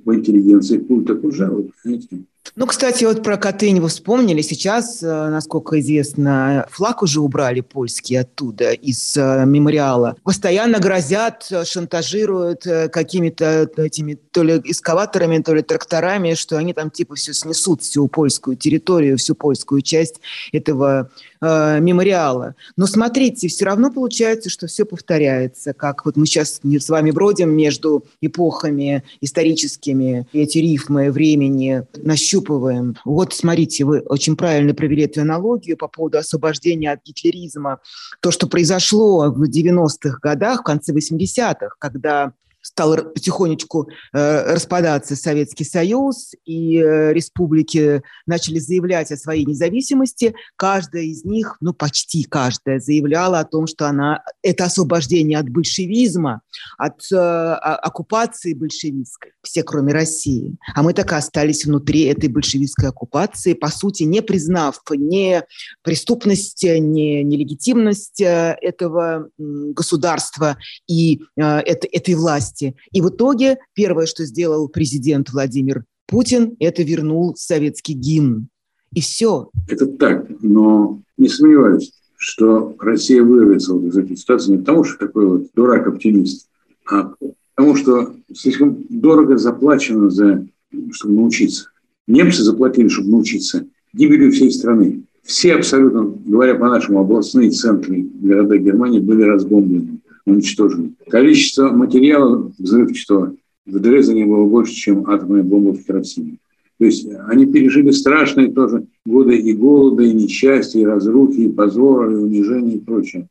в 0.03 0.13
интеллигенции 0.13 0.77
культа 0.77 1.15
Куджавы, 1.15 1.71
понимаете? 1.83 2.23
Ну, 2.55 2.65
кстати, 2.65 3.03
вот 3.05 3.23
про 3.23 3.37
Катынь 3.37 3.79
вы 3.79 3.89
вспомнили. 3.89 4.41
Сейчас, 4.41 5.03
э, 5.03 5.29
насколько 5.29 5.79
известно, 5.79 6.65
флаг 6.69 7.03
уже 7.03 7.21
убрали 7.21 7.61
польский 7.61 8.19
оттуда, 8.19 8.71
из 8.71 9.15
э, 9.15 9.45
мемориала. 9.45 10.15
Постоянно 10.23 10.79
грозят, 10.79 11.47
э, 11.51 11.63
шантажируют 11.63 12.63
какими-то 12.91 13.69
этими 13.77 14.15
то 14.31 14.43
ли 14.43 14.61
эскаваторами, 14.65 15.39
то 15.39 15.53
ли 15.53 15.61
тракторами, 15.61 16.33
что 16.33 16.57
они 16.57 16.73
там 16.73 16.89
типа 16.89 17.15
все 17.15 17.33
снесут, 17.33 17.81
всю 17.81 18.07
польскую 18.07 18.57
территорию, 18.57 19.17
всю 19.17 19.35
польскую 19.35 19.81
часть 19.81 20.19
этого 20.51 21.11
э, 21.41 21.79
мемориала. 21.79 22.55
Но 22.77 22.85
смотрите, 22.85 23.47
все 23.47 23.65
равно 23.65 23.91
получается, 23.91 24.49
что 24.49 24.67
все 24.67 24.85
повторяется, 24.85 25.73
как 25.73 26.05
вот 26.05 26.15
мы 26.15 26.25
сейчас 26.25 26.59
с 26.63 26.89
вами 26.89 27.11
бродим 27.11 27.51
между 27.51 28.05
эпохами 28.21 29.03
историческими, 29.21 30.27
эти 30.33 30.57
рифмы 30.57 31.11
времени 31.11 31.83
нащупываем. 31.97 32.95
Вот 33.05 33.33
смотрите, 33.33 33.85
вы 33.85 33.99
очень 33.99 34.35
правильно 34.35 34.73
провели 34.73 35.03
эту 35.03 35.21
аналогию 35.21 35.77
по 35.77 35.87
поводу 35.87 36.17
освобождения 36.17 36.91
от 36.91 37.03
гитлеризма. 37.03 37.79
То, 38.21 38.31
что 38.31 38.47
произошло 38.47 39.31
в 39.31 39.43
90-х 39.49 40.19
годах, 40.21 40.61
в 40.61 40.63
конце 40.63 40.93
80-х, 40.93 41.75
когда 41.79 42.33
стал 42.69 42.95
потихонечку 42.95 43.89
э, 44.13 44.53
распадаться 44.53 45.15
Советский 45.15 45.63
Союз, 45.63 46.33
и 46.45 46.77
э, 46.77 47.13
республики 47.13 48.03
начали 48.27 48.59
заявлять 48.59 49.11
о 49.11 49.17
своей 49.17 49.43
независимости. 49.45 50.35
Каждая 50.55 51.03
из 51.03 51.25
них, 51.25 51.57
ну 51.61 51.73
почти 51.73 52.23
каждая, 52.23 52.79
заявляла 52.79 53.39
о 53.39 53.45
том, 53.45 53.65
что 53.65 53.87
она 53.87 54.21
это 54.43 54.65
освобождение 54.65 55.39
от 55.39 55.49
большевизма, 55.49 56.41
от 56.77 57.01
э, 57.11 57.15
оккупации 57.15 58.53
большевистской, 58.53 59.31
все 59.41 59.63
кроме 59.63 59.91
России. 59.91 60.55
А 60.75 60.83
мы 60.83 60.93
так 60.93 61.11
и 61.11 61.15
остались 61.15 61.65
внутри 61.65 62.03
этой 62.03 62.29
большевистской 62.29 62.89
оккупации, 62.89 63.53
по 63.53 63.69
сути, 63.69 64.03
не 64.03 64.21
признав 64.21 64.79
ни 64.91 65.41
преступность, 65.81 66.63
ни 66.63 67.23
нелегитимность 67.23 68.21
э, 68.21 68.57
этого 68.61 69.29
государства 69.37 70.57
и 70.87 71.19
э, 71.35 71.43
этой 71.43 72.13
власти 72.13 72.68
И 72.91 73.01
в 73.01 73.09
итоге 73.09 73.57
первое, 73.73 74.05
что 74.05 74.25
сделал 74.25 74.67
президент 74.67 75.31
Владимир 75.31 75.83
Путин, 76.07 76.55
это 76.59 76.83
вернул 76.83 77.35
советский 77.35 77.93
гимн. 77.93 78.49
И 78.93 79.01
все. 79.01 79.49
Это 79.67 79.85
так, 79.85 80.27
но 80.41 81.01
не 81.17 81.29
сомневаюсь, 81.29 81.93
что 82.17 82.75
Россия 82.79 83.23
вырвется 83.23 83.73
вот 83.73 83.85
из 83.85 83.97
этой 83.97 84.17
ситуации 84.17 84.51
не 84.51 84.57
потому, 84.57 84.83
что 84.83 84.97
такой 84.97 85.27
вот 85.27 85.47
дурак-оптимист, 85.53 86.47
а 86.89 87.13
потому 87.55 87.75
что 87.75 88.15
слишком 88.33 88.85
дорого 88.89 89.37
заплачено 89.37 90.09
за, 90.09 90.47
чтобы 90.91 91.13
научиться. 91.13 91.69
Немцы 92.07 92.41
заплатили, 92.41 92.87
чтобы 92.87 93.09
научиться 93.09 93.67
гибелью 93.93 94.31
всей 94.31 94.51
страны. 94.51 95.03
Все 95.23 95.53
абсолютно, 95.53 96.11
говоря 96.25 96.55
по-нашему, 96.55 96.99
областные 96.99 97.51
центры 97.51 98.01
города 98.01 98.57
Германии 98.57 98.99
были 98.99 99.21
разбомблены 99.21 99.99
уничтожены. 100.29 100.93
Количество 101.09 101.69
материала 101.69 102.51
взрывчатого 102.57 103.35
в 103.65 103.79
Дрезdeне 103.79 104.25
было 104.25 104.45
больше, 104.45 104.73
чем 104.73 105.09
атомная 105.09 105.43
бомба 105.43 105.73
в 105.73 105.81
Хиросиме. 105.81 106.37
То 106.79 106.85
есть 106.85 107.07
они 107.27 107.45
пережили 107.45 107.91
страшные 107.91 108.51
тоже 108.51 108.85
годы 109.05 109.37
и 109.37 109.53
голода, 109.53 110.03
и 110.03 110.13
несчастья, 110.13 110.79
и 110.79 110.85
разрухи, 110.85 111.41
и 111.41 111.51
позора, 111.51 112.11
и 112.11 112.15
унижения, 112.15 112.75
и 112.75 112.79
прочее. 112.79 113.27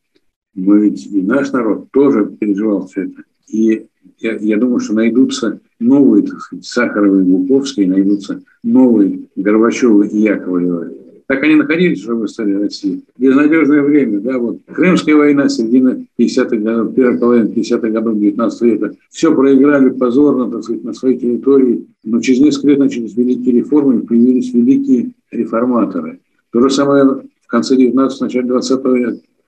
Мы 0.55 0.80
ведь 0.80 1.07
и 1.07 1.22
наш 1.22 1.53
народ 1.53 1.90
тоже 1.90 2.26
переживал 2.26 2.86
все 2.86 3.05
это. 3.05 3.22
И 3.49 3.86
я, 4.18 4.36
я 4.36 4.59
думаю, 4.59 4.80
что 4.80 4.94
найдутся 4.94 5.61
новые, 5.80 6.26
так 6.26 6.40
сказать, 6.40 6.66
Сахаровы 6.66 7.22
и 7.22 7.24
Глуповские, 7.24 7.88
найдутся 7.88 8.42
новые 8.62 9.20
Горбачевы 9.36 10.09
и 10.09 10.20
Яковлевы, 10.20 10.97
так 11.28 11.42
они 11.42 11.56
находились 11.56 12.02
уже 12.02 12.14
в 12.14 12.24
истории 12.24 12.54
России. 12.54 13.02
Безнадежное 13.18 13.82
время, 13.82 14.18
да, 14.20 14.38
вот. 14.38 14.60
Крымская 14.66 15.14
война, 15.14 15.50
середина 15.50 16.02
50-х 16.18 16.56
годов, 16.56 16.94
первая 16.94 17.18
половина 17.18 17.48
50-х 17.48 17.88
годов 17.90 18.18
19 18.18 18.62
века. 18.62 18.94
Все 19.10 19.34
проиграли 19.34 19.90
позорно, 19.90 20.50
так 20.50 20.64
сказать, 20.64 20.84
на 20.84 20.94
своей 20.94 21.18
территории. 21.18 21.84
Но 22.02 22.22
через 22.22 22.40
несколько 22.40 22.68
лет 22.68 22.78
начались 22.78 23.14
великие 23.14 23.56
реформы, 23.56 23.98
и 23.98 24.06
появились 24.06 24.54
великие 24.54 25.10
реформаторы. 25.30 26.20
То 26.50 26.62
же 26.62 26.70
самое 26.70 27.04
в 27.04 27.46
конце 27.46 27.76
19 27.76 28.20
начале 28.22 28.46
20 28.46 28.80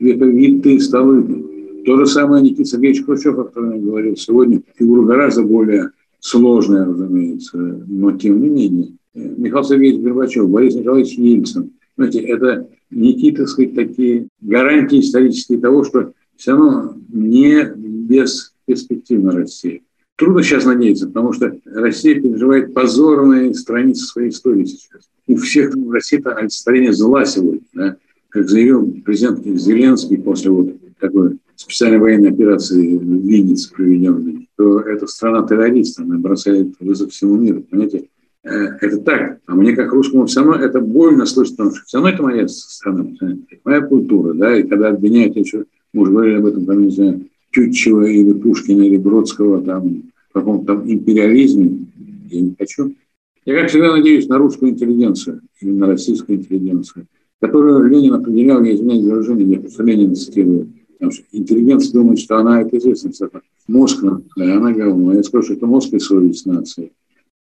века 0.00 0.24
Витте 0.26 0.78
Столыпин. 0.80 1.46
То 1.86 1.96
же 1.96 2.04
самое 2.04 2.42
Никита 2.42 2.66
Сергеевич 2.66 3.06
Хрущев, 3.06 3.38
о 3.38 3.44
котором 3.44 3.72
я 3.72 3.80
говорил 3.80 4.16
сегодня, 4.16 4.60
фигура 4.78 5.06
гораздо 5.06 5.44
более 5.44 5.92
сложная, 6.18 6.84
разумеется, 6.84 7.56
но 7.56 8.12
тем 8.12 8.42
не 8.42 8.50
менее. 8.50 8.88
Михаил 9.14 9.64
Сергеевич 9.64 10.02
Горбачев, 10.02 10.48
Борис 10.48 10.74
Николаевич 10.74 11.14
Ельцин. 11.14 11.72
Знаете, 11.96 12.20
это 12.20 12.68
некие, 12.90 13.34
так 13.34 13.48
сказать, 13.48 13.74
такие 13.74 14.28
гарантии 14.40 15.00
исторические 15.00 15.58
того, 15.58 15.84
что 15.84 16.12
все 16.36 16.52
равно 16.52 16.96
не 17.12 17.64
без 17.76 18.54
перспективна 18.66 19.32
Россия. 19.32 19.80
Трудно 20.16 20.42
сейчас 20.42 20.64
надеяться, 20.64 21.06
потому 21.06 21.32
что 21.32 21.58
Россия 21.64 22.20
переживает 22.20 22.74
позорные 22.74 23.54
страницы 23.54 24.04
своей 24.04 24.30
истории 24.30 24.64
сейчас. 24.64 25.08
У 25.26 25.36
всех 25.36 25.74
в 25.74 25.90
России 25.90 26.18
это 26.18 26.32
олицетворение 26.34 26.92
зла 26.92 27.24
сегодня. 27.24 27.62
Да? 27.72 27.96
Как 28.28 28.48
заявил 28.48 29.00
президент 29.04 29.44
Зеленский 29.44 30.18
после 30.18 30.50
вот 30.50 30.76
такой 30.98 31.38
специальной 31.56 31.98
военной 31.98 32.30
операции 32.30 32.96
в 32.96 33.02
Виннице 33.02 33.72
проведенной, 33.72 34.48
что 34.54 34.80
это 34.80 35.06
страна 35.06 35.46
террористов, 35.46 36.04
она 36.04 36.18
бросает 36.18 36.74
вызов 36.80 37.10
всему 37.12 37.36
миру. 37.36 37.62
Понимаете, 37.62 38.04
это 38.42 38.98
так. 38.98 39.40
А 39.46 39.54
мне 39.54 39.74
как 39.74 39.92
русскому 39.92 40.26
все 40.26 40.40
равно 40.40 40.64
это 40.64 40.80
больно 40.80 41.26
слышать, 41.26 41.56
потому 41.56 41.76
что 41.76 41.84
все 41.86 41.98
равно 41.98 42.10
это 42.10 42.22
моя 42.22 42.48
страна, 42.48 43.06
моя 43.64 43.80
культура, 43.82 44.34
да, 44.34 44.58
и 44.58 44.62
когда 44.62 44.88
обвиняют 44.88 45.36
еще, 45.36 45.64
мы 45.92 46.02
уже 46.02 46.12
говорили 46.12 46.36
об 46.36 46.46
этом, 46.46 46.64
там, 46.66 46.84
не 46.84 46.90
знаю, 46.90 47.26
Тютчева 47.52 48.04
или 48.04 48.32
Пушкина 48.32 48.82
или 48.82 48.96
Бродского, 48.96 49.60
там, 49.62 50.04
в 50.30 50.32
каком-то 50.32 50.66
там 50.66 50.90
империализме, 50.90 51.86
я 52.30 52.40
не 52.40 52.54
хочу. 52.58 52.94
Я, 53.44 53.60
как 53.60 53.70
всегда, 53.70 53.92
надеюсь 53.92 54.28
на 54.28 54.38
русскую 54.38 54.70
интеллигенцию 54.70 55.40
или 55.60 55.72
на 55.72 55.86
российскую 55.86 56.38
интеллигенцию, 56.38 57.06
которую 57.40 57.88
Ленин 57.88 58.14
определял, 58.14 58.62
я 58.62 58.74
извиняюсь 58.74 59.04
за 59.04 59.10
выражение, 59.10 59.48
я 59.48 59.60
просто 59.60 59.82
Ленина 59.82 60.14
цитирую, 60.14 60.68
потому 60.92 61.12
что 61.12 61.24
интеллигенция 61.32 61.92
думает, 61.92 62.18
что 62.20 62.36
она, 62.36 62.62
это 62.62 62.78
известно, 62.78 63.10
мозг, 63.66 64.04
она 64.04 64.72
говорила, 64.72 65.12
я 65.12 65.22
скажу, 65.22 65.44
что 65.44 65.54
это 65.54 65.66
мозг 65.66 65.92
и 65.92 65.98
совесть 65.98 66.46
нации. 66.46 66.92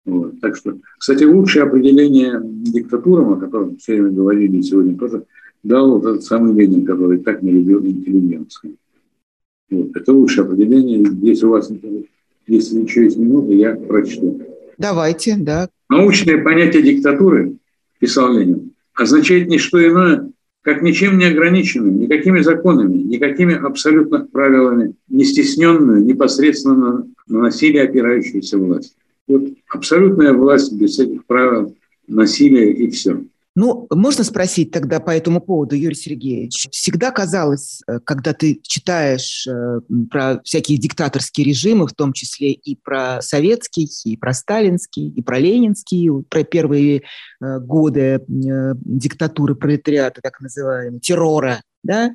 Вот. 0.06 0.40
Так 0.40 0.56
что, 0.56 0.78
кстати, 0.98 1.24
лучшее 1.24 1.64
определение 1.64 2.40
диктатурам, 2.44 3.34
о 3.34 3.38
котором 3.38 3.78
все 3.78 3.94
время 3.94 4.12
говорили 4.12 4.62
сегодня 4.62 4.98
тоже, 4.98 5.24
дал 5.64 5.92
вот 5.92 6.06
этот 6.06 6.24
самый 6.24 6.54
Ленин, 6.54 6.86
который 6.86 7.20
так 7.20 7.42
не 7.42 7.52
любил 7.52 7.86
интеллигенцию. 7.86 8.76
Вот. 9.70 9.96
Это 9.96 10.14
лучшее 10.14 10.46
определение. 10.46 11.06
Если 11.22 11.46
у 11.46 11.52
вас 11.52 11.72
если 12.48 12.82
еще 12.82 13.04
есть 13.04 13.18
минута, 13.18 13.54
я 13.54 13.76
прочту. 13.76 14.42
Давайте, 14.78 15.36
да. 15.38 15.70
Научное 15.90 16.44
понятие 16.44 16.82
диктатуры, 16.82 17.58
писал 18.00 18.34
Ленин, 18.34 18.72
означает 18.96 19.48
не 19.48 19.60
что 19.60 19.86
иное, 19.86 20.32
как 20.62 20.82
ничем 20.82 21.18
не 21.18 21.26
ограниченную, 21.26 21.94
никакими 21.94 22.42
законами, 22.42 22.98
никакими 22.98 23.54
абсолютно 23.54 24.26
правилами, 24.26 24.94
не 25.08 25.26
стесненную 25.26 26.04
непосредственно 26.04 27.06
на 27.28 27.40
насилие 27.40 27.84
опирающуюся 27.84 28.58
власть. 28.58 28.96
Вот 29.30 29.44
абсолютная 29.70 30.34
власть 30.34 30.74
без 30.74 30.92
всяких 30.92 31.26
правил, 31.26 31.76
насилия 32.08 32.74
и 32.74 32.90
все. 32.90 33.22
Ну, 33.56 33.88
можно 33.90 34.24
спросить 34.24 34.72
тогда 34.72 35.00
по 35.00 35.10
этому 35.12 35.42
поводу, 35.42 35.76
Юрий 35.76 35.96
Сергеевич? 35.96 36.68
Всегда 36.72 37.12
казалось, 37.12 37.82
э, 37.88 38.00
когда 38.06 38.34
ты 38.34 38.60
читаешь 38.64 39.46
э, 39.48 39.82
про 40.10 40.40
всякие 40.44 40.78
диктаторские 40.78 41.46
режимы, 41.48 41.88
в 41.88 41.94
том 41.94 42.14
числе 42.14 42.54
и 42.54 42.76
про 42.76 43.22
советский, 43.22 43.90
и 44.06 44.16
про 44.18 44.34
сталинский, 44.34 45.10
и 45.10 45.22
про 45.22 45.40
ленинский, 45.40 46.10
про 46.30 46.44
первые 46.44 47.02
э, 47.42 47.60
годы 47.60 48.24
диктатуры 48.28 49.56
пролетариата, 49.56 50.22
так 50.22 50.40
называемого, 50.40 51.02
террора, 51.02 51.62
да, 51.84 52.14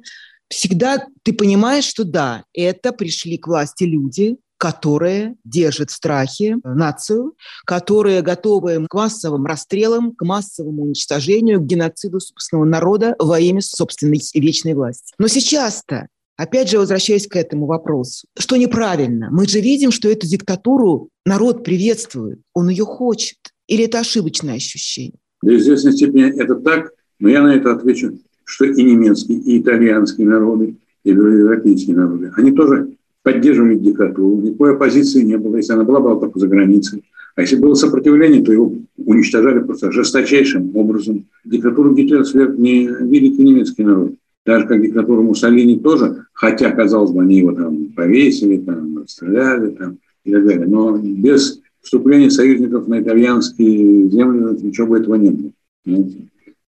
всегда 0.48 1.06
ты 1.24 1.32
понимаешь, 1.32 1.84
что 1.84 2.04
да, 2.04 2.44
это 2.54 2.92
пришли 2.92 3.38
к 3.38 3.48
власти 3.48 3.84
люди, 3.84 4.38
которые 4.58 5.34
держат 5.44 5.90
в 5.90 5.94
страхе 5.94 6.56
нацию, 6.64 7.34
которые 7.66 8.22
готовы 8.22 8.86
к 8.88 8.94
массовым 8.94 9.44
расстрелам, 9.46 10.12
к 10.14 10.24
массовому 10.24 10.84
уничтожению, 10.84 11.60
к 11.60 11.66
геноциду 11.66 12.20
собственного 12.20 12.64
народа 12.64 13.14
во 13.18 13.38
имя 13.38 13.60
собственной 13.60 14.20
вечной 14.34 14.74
власти. 14.74 15.12
Но 15.18 15.28
сейчас-то 15.28 16.08
Опять 16.36 16.68
же, 16.68 16.78
возвращаясь 16.78 17.28
к 17.28 17.36
этому 17.36 17.66
вопросу, 17.66 18.26
что 18.36 18.56
неправильно? 18.56 19.28
Мы 19.30 19.46
же 19.46 19.60
видим, 19.60 19.92
что 19.92 20.08
эту 20.08 20.26
диктатуру 20.26 21.08
народ 21.24 21.62
приветствует, 21.62 22.40
он 22.52 22.68
ее 22.70 22.84
хочет. 22.84 23.38
Или 23.68 23.84
это 23.84 24.00
ошибочное 24.00 24.56
ощущение? 24.56 25.18
До 25.42 25.56
известной 25.56 25.92
степени 25.92 26.24
это 26.36 26.56
так, 26.56 26.90
но 27.20 27.28
я 27.28 27.40
на 27.40 27.54
это 27.54 27.72
отвечу, 27.72 28.18
что 28.44 28.64
и 28.64 28.82
немецкие, 28.82 29.38
и 29.38 29.60
итальянские 29.60 30.26
народы, 30.26 30.76
и 31.04 31.10
европейские 31.10 31.96
народы, 31.96 32.32
они 32.36 32.50
тоже 32.50 32.96
поддерживали 33.24 33.76
диктатуру, 33.76 34.36
никакой 34.36 34.74
оппозиции 34.74 35.22
не 35.22 35.36
было. 35.36 35.56
Если 35.56 35.72
она 35.72 35.82
была, 35.82 35.98
была 35.98 36.20
только 36.20 36.38
за 36.38 36.46
границей. 36.46 37.02
А 37.34 37.40
если 37.40 37.56
было 37.56 37.74
сопротивление, 37.74 38.44
то 38.44 38.52
его 38.52 38.72
уничтожали 38.96 39.58
просто 39.58 39.90
жесточайшим 39.90 40.76
образом. 40.76 41.24
Диктатуру 41.44 41.94
Гитлера 41.94 42.22
сверх 42.22 42.56
не 42.56 42.86
великий 42.86 43.42
немецкий 43.42 43.82
народ. 43.82 44.12
Даже 44.46 44.66
как 44.66 44.82
диктатуру 44.82 45.22
Муссолини 45.22 45.80
тоже, 45.80 46.26
хотя, 46.34 46.70
казалось 46.70 47.12
бы, 47.12 47.22
они 47.22 47.38
его 47.38 47.52
там 47.52 47.86
повесили, 47.96 48.58
там, 48.58 48.98
расстреляли 48.98 49.70
там, 49.70 49.96
и 50.24 50.32
так 50.32 50.46
далее. 50.46 50.66
Но 50.66 50.96
без 50.98 51.60
вступления 51.80 52.30
союзников 52.30 52.86
на 52.88 53.00
итальянские 53.00 54.10
земли 54.10 54.58
ничего 54.62 54.88
бы 54.88 54.98
этого 54.98 55.14
не 55.14 55.30
было. 55.30 56.04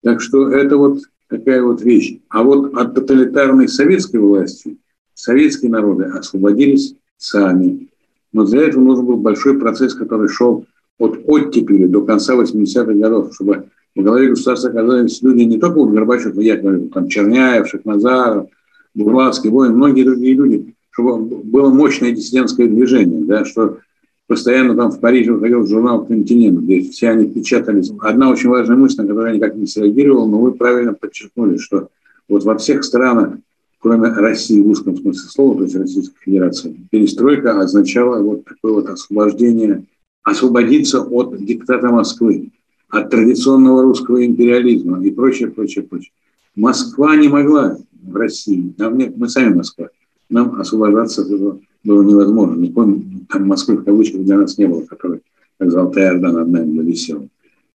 Так 0.03 0.21
что 0.21 0.49
это 0.49 0.77
вот 0.77 0.99
такая 1.29 1.63
вот 1.63 1.81
вещь. 1.81 2.19
А 2.29 2.43
вот 2.43 2.75
от 2.75 2.93
тоталитарной 2.93 3.67
советской 3.67 4.17
власти 4.17 4.77
советские 5.13 5.71
народы 5.71 6.05
освободились 6.05 6.95
сами. 7.17 7.87
Но 8.31 8.45
для 8.45 8.63
этого 8.63 8.83
нужен 8.83 9.05
был 9.05 9.17
большой 9.17 9.59
процесс, 9.59 9.93
который 9.93 10.27
шел 10.27 10.65
от 10.99 11.19
оттепели 11.25 11.85
до 11.85 12.01
конца 12.01 12.35
80-х 12.35 12.93
годов, 12.93 13.33
чтобы 13.33 13.65
в 13.95 14.01
голове 14.01 14.29
государства 14.29 14.69
оказались 14.69 15.21
люди 15.21 15.43
не 15.43 15.59
только 15.59 15.79
вот 15.79 15.91
Горбачев, 15.91 16.33
но 16.35 16.41
я 16.41 16.57
говорю, 16.57 16.89
там 16.89 17.07
Черняев, 17.07 17.67
Шахназаров, 17.67 18.47
Бурлавский, 18.95 19.49
Воин, 19.49 19.73
многие 19.73 20.03
другие 20.03 20.33
люди, 20.33 20.75
чтобы 20.91 21.17
было 21.43 21.69
мощное 21.69 22.11
диссидентское 22.11 22.67
движение, 22.67 23.23
да, 23.23 23.45
что 23.45 23.79
постоянно 24.27 24.75
там 24.75 24.91
в 24.91 24.99
Париже 24.99 25.33
выходил 25.33 25.65
журнал 25.67 26.05
«Континент», 26.05 26.59
где 26.61 26.81
все 26.89 27.09
они 27.09 27.27
печатались. 27.27 27.91
Одна 27.99 28.29
очень 28.31 28.49
важная 28.49 28.77
мысль, 28.77 29.01
на 29.01 29.07
которую 29.07 29.31
я 29.31 29.37
никак 29.37 29.55
не 29.55 29.67
среагировал, 29.67 30.27
но 30.27 30.39
вы 30.39 30.53
правильно 30.53 30.93
подчеркнули, 30.93 31.57
что 31.57 31.89
вот 32.27 32.43
во 32.43 32.57
всех 32.57 32.83
странах 32.83 33.37
кроме 33.83 34.07
России 34.07 34.61
в 34.61 34.69
узком 34.69 34.95
смысле 34.95 35.29
слова, 35.29 35.57
то 35.57 35.63
есть 35.63 35.75
Российской 35.75 36.17
Федерации, 36.21 36.75
перестройка 36.89 37.59
означала 37.59 38.23
вот 38.23 38.45
такое 38.45 38.75
вот 38.75 38.87
освобождение, 38.87 39.83
освободиться 40.23 41.01
от 41.01 41.37
диктата 41.43 41.89
Москвы, 41.89 42.51
от 42.87 43.09
традиционного 43.09 43.81
русского 43.83 44.25
империализма 44.25 45.03
и 45.05 45.11
прочее, 45.11 45.49
прочее, 45.49 45.83
прочее. 45.83 46.11
Москва 46.55 47.17
не 47.17 47.27
могла 47.27 47.77
в 48.01 48.15
России, 48.15 48.73
нам 48.77 48.97
нет, 48.97 49.17
мы 49.17 49.27
сами 49.27 49.53
Москва, 49.53 49.89
нам 50.29 50.55
освобождаться 50.61 51.23
от 51.23 51.31
этого 51.31 51.59
было 51.83 52.03
невозможно. 52.03 52.55
Не 52.55 52.69
помню, 52.69 53.03
там 53.27 53.45
Москвы 53.47 53.75
в 53.75 53.83
кавычках 53.83 54.21
для 54.21 54.37
нас 54.37 54.57
не 54.57 54.65
было, 54.65 54.85
который, 54.85 55.19
как 55.59 55.71
Золотая 55.71 56.11
Орда 56.11 56.31
над 56.31 56.47
нами 56.47 56.79
висела. 56.83 57.27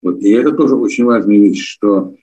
Вот. 0.01 0.21
И 0.21 0.29
это 0.29 0.53
тоже 0.53 0.75
очень 0.75 1.03
важная 1.03 1.37
вещь, 1.37 1.65
что 1.65 2.15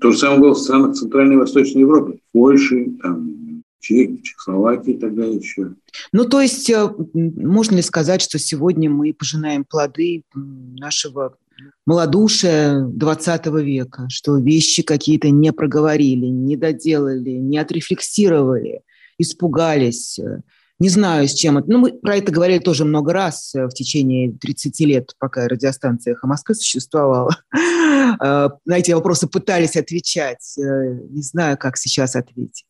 то 0.00 0.10
же 0.10 0.18
самое 0.18 0.40
было 0.40 0.54
в 0.54 0.58
странах 0.58 0.94
Центральной 0.96 1.34
и 1.34 1.38
Восточной 1.38 1.82
Европы. 1.82 2.18
Польши, 2.32 2.92
там, 3.02 3.62
Чехии, 3.80 4.20
Чехословакии 4.22 4.92
далее 5.14 5.36
еще. 5.36 5.74
Ну, 6.12 6.24
то 6.24 6.40
есть, 6.40 6.70
э, 6.70 6.90
можно 7.12 7.76
ли 7.76 7.82
сказать, 7.82 8.22
что 8.22 8.38
сегодня 8.38 8.90
мы 8.90 9.12
пожинаем 9.12 9.64
плоды 9.64 10.22
нашего 10.34 11.36
малодушия 11.86 12.80
20 12.80 13.46
века, 13.62 14.08
что 14.08 14.38
вещи 14.38 14.82
какие-то 14.82 15.30
не 15.30 15.52
проговорили, 15.52 16.26
не 16.26 16.56
доделали, 16.56 17.30
не 17.30 17.58
отрефлексировали, 17.58 18.80
испугались, 19.18 20.18
э, 20.18 20.40
не 20.80 20.88
знаю, 20.88 21.28
с 21.28 21.34
чем 21.34 21.58
это. 21.58 21.70
Ну, 21.70 21.78
мы 21.78 21.92
про 21.92 22.16
это 22.16 22.32
говорили 22.32 22.58
тоже 22.58 22.84
много 22.84 23.12
раз 23.12 23.54
э, 23.54 23.66
в 23.66 23.70
течение 23.70 24.32
30 24.32 24.80
лет, 24.80 25.12
пока 25.18 25.46
радиостанция 25.46 26.14
«Эхо 26.14 26.26
Москвы» 26.26 26.54
существовала. 26.54 27.30
Э, 28.20 28.50
на 28.66 28.78
эти 28.78 28.92
вопросы 28.92 29.26
пытались 29.26 29.76
отвечать. 29.76 30.58
Э, 30.58 30.98
не 31.08 31.22
знаю, 31.22 31.56
как 31.58 31.78
сейчас 31.78 32.16
ответить. 32.16 32.66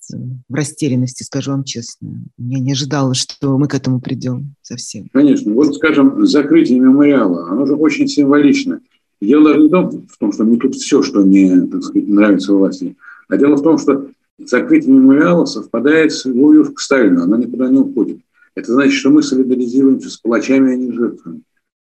В 0.48 0.55
растерянности, 0.55 1.24
скажу 1.24 1.50
вам 1.50 1.64
честно. 1.64 2.24
Я 2.38 2.61
не 2.61 2.72
ожидала, 2.72 3.14
что 3.14 3.59
мы 3.59 3.66
к 3.66 3.74
этому 3.74 4.00
придем 4.00 4.55
совсем. 4.62 5.09
Конечно. 5.12 5.52
Вот, 5.52 5.74
скажем, 5.74 6.24
закрытие 6.24 6.78
мемориала, 6.78 7.50
оно 7.50 7.66
же 7.66 7.74
очень 7.74 8.07
символично. 8.07 8.80
Дело 9.20 9.57
не 9.59 9.68
в 9.68 10.16
том, 10.18 10.32
что 10.32 10.44
мне 10.44 10.57
тут 10.57 10.76
все, 10.76 11.02
что 11.02 11.20
мне, 11.20 11.62
так 11.66 11.82
сказать, 11.82 12.09
нравится 12.09 12.52
власти, 12.52 12.96
а 13.28 13.36
дело 13.36 13.57
в 13.57 13.62
том, 13.62 13.78
что 13.78 14.07
закрытие 14.39 14.93
мемориала 14.93 15.45
совпадает 15.45 16.12
с 16.12 16.24
любовью 16.24 16.72
к 16.72 16.80
Сталину, 16.80 17.22
она 17.22 17.37
никуда 17.37 17.68
не 17.68 17.78
уходит. 17.78 18.18
Это 18.55 18.72
значит, 18.72 18.95
что 18.95 19.11
мы 19.11 19.22
солидаризируемся 19.22 20.11
с 20.11 20.16
палачами, 20.16 20.72
а 20.72 20.76
не 20.76 20.93
жертвами. 20.93 21.43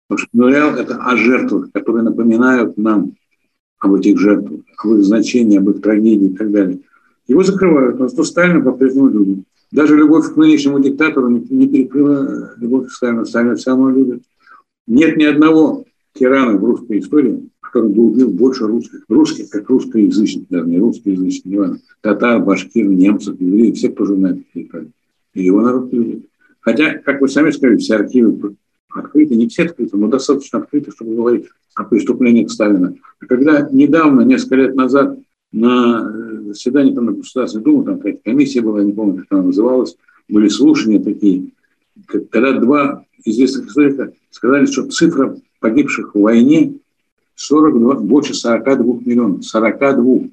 Потому 0.07 0.17
что 0.17 0.37
мемориал– 0.37 0.75
это 0.77 0.95
о 0.97 1.15
жертвах, 1.17 1.71
которые 1.71 2.03
напоминают 2.03 2.77
нам 2.77 3.13
об 3.79 3.95
этих 3.95 4.19
жертвах, 4.19 4.61
об 4.77 4.91
их 4.91 5.03
значении, 5.03 5.57
об 5.57 5.69
их 5.69 5.81
трагедии 5.81 6.27
и 6.27 6.35
так 6.35 6.51
далее. 6.51 6.79
Его 7.27 7.43
закрывают, 7.43 7.93
потому 7.93 8.09
что 8.09 8.23
Сталина 8.23 8.61
по-прежнему 8.61 9.09
любит. 9.09 9.45
Даже 9.71 9.97
любовь 9.97 10.33
к 10.33 10.37
нынешнему 10.37 10.79
диктатору 10.79 11.29
не, 11.29 11.45
не 11.49 11.67
перекрыла 11.67 12.53
любовь 12.57 12.87
к 12.87 12.91
Сталину. 12.91 13.25
Сталина 13.25 13.55
все 13.55 13.71
равно 13.71 13.89
любит. 13.89 14.23
Нет 14.87 15.17
ни 15.17 15.23
одного 15.23 15.85
тирана 16.13 16.57
в 16.57 16.63
русской 16.63 16.99
истории, 16.99 17.49
который 17.61 17.89
бы 17.89 18.03
убил 18.03 18.29
больше 18.29 18.65
русских. 18.65 19.03
Русских, 19.07 19.49
как 19.49 19.69
русскоязычных, 19.69 20.47
даже 20.49 20.67
не 20.67 20.79
русскоязычных, 20.79 21.45
не 21.45 21.57
важно. 21.57 21.79
Татар, 22.01 22.43
башкир, 22.43 22.85
немцев, 22.85 23.39
евреев, 23.39 23.75
все, 23.75 23.89
кто 23.89 24.05
И 24.05 25.43
его 25.43 25.61
народ 25.61 25.91
любит. 25.91 26.25
Хотя, 26.61 26.97
как 26.99 27.21
вы 27.21 27.27
сами 27.27 27.51
сказали, 27.51 27.77
все 27.77 27.95
архивы 27.95 28.55
открыты, 28.89 29.35
не 29.35 29.47
все 29.47 29.63
открыты, 29.63 29.97
но 29.97 30.07
достаточно 30.07 30.59
открыты, 30.59 30.91
чтобы 30.91 31.15
говорить 31.15 31.47
о 31.75 31.83
преступлениях 31.83 32.51
Сталина. 32.51 32.95
А 33.19 33.25
когда 33.25 33.67
недавно, 33.71 34.21
несколько 34.21 34.55
лет 34.55 34.75
назад, 34.75 35.17
на 35.51 36.11
э, 36.11 36.41
заседании 36.47 36.93
там, 36.93 37.05
на 37.05 37.11
Государственной 37.13 37.63
Думы, 37.63 37.85
там 37.85 37.97
какая-то 37.97 38.21
комиссия 38.23 38.61
была, 38.61 38.83
не 38.83 38.91
помню, 38.91 39.19
как 39.19 39.27
она 39.31 39.43
называлась, 39.43 39.95
были 40.27 40.47
слушания 40.47 40.99
такие, 40.99 41.51
когда 42.31 42.59
два 42.59 43.05
известных 43.23 43.67
историка 43.67 44.13
сказали, 44.31 44.65
что 44.65 44.89
цифра 44.89 45.37
погибших 45.63 46.13
в 46.13 46.19
войне 46.19 46.73
42, 47.35 47.95
больше 48.01 48.33
42 48.33 48.99
миллионов. 49.05 49.45
42. 49.45 50.29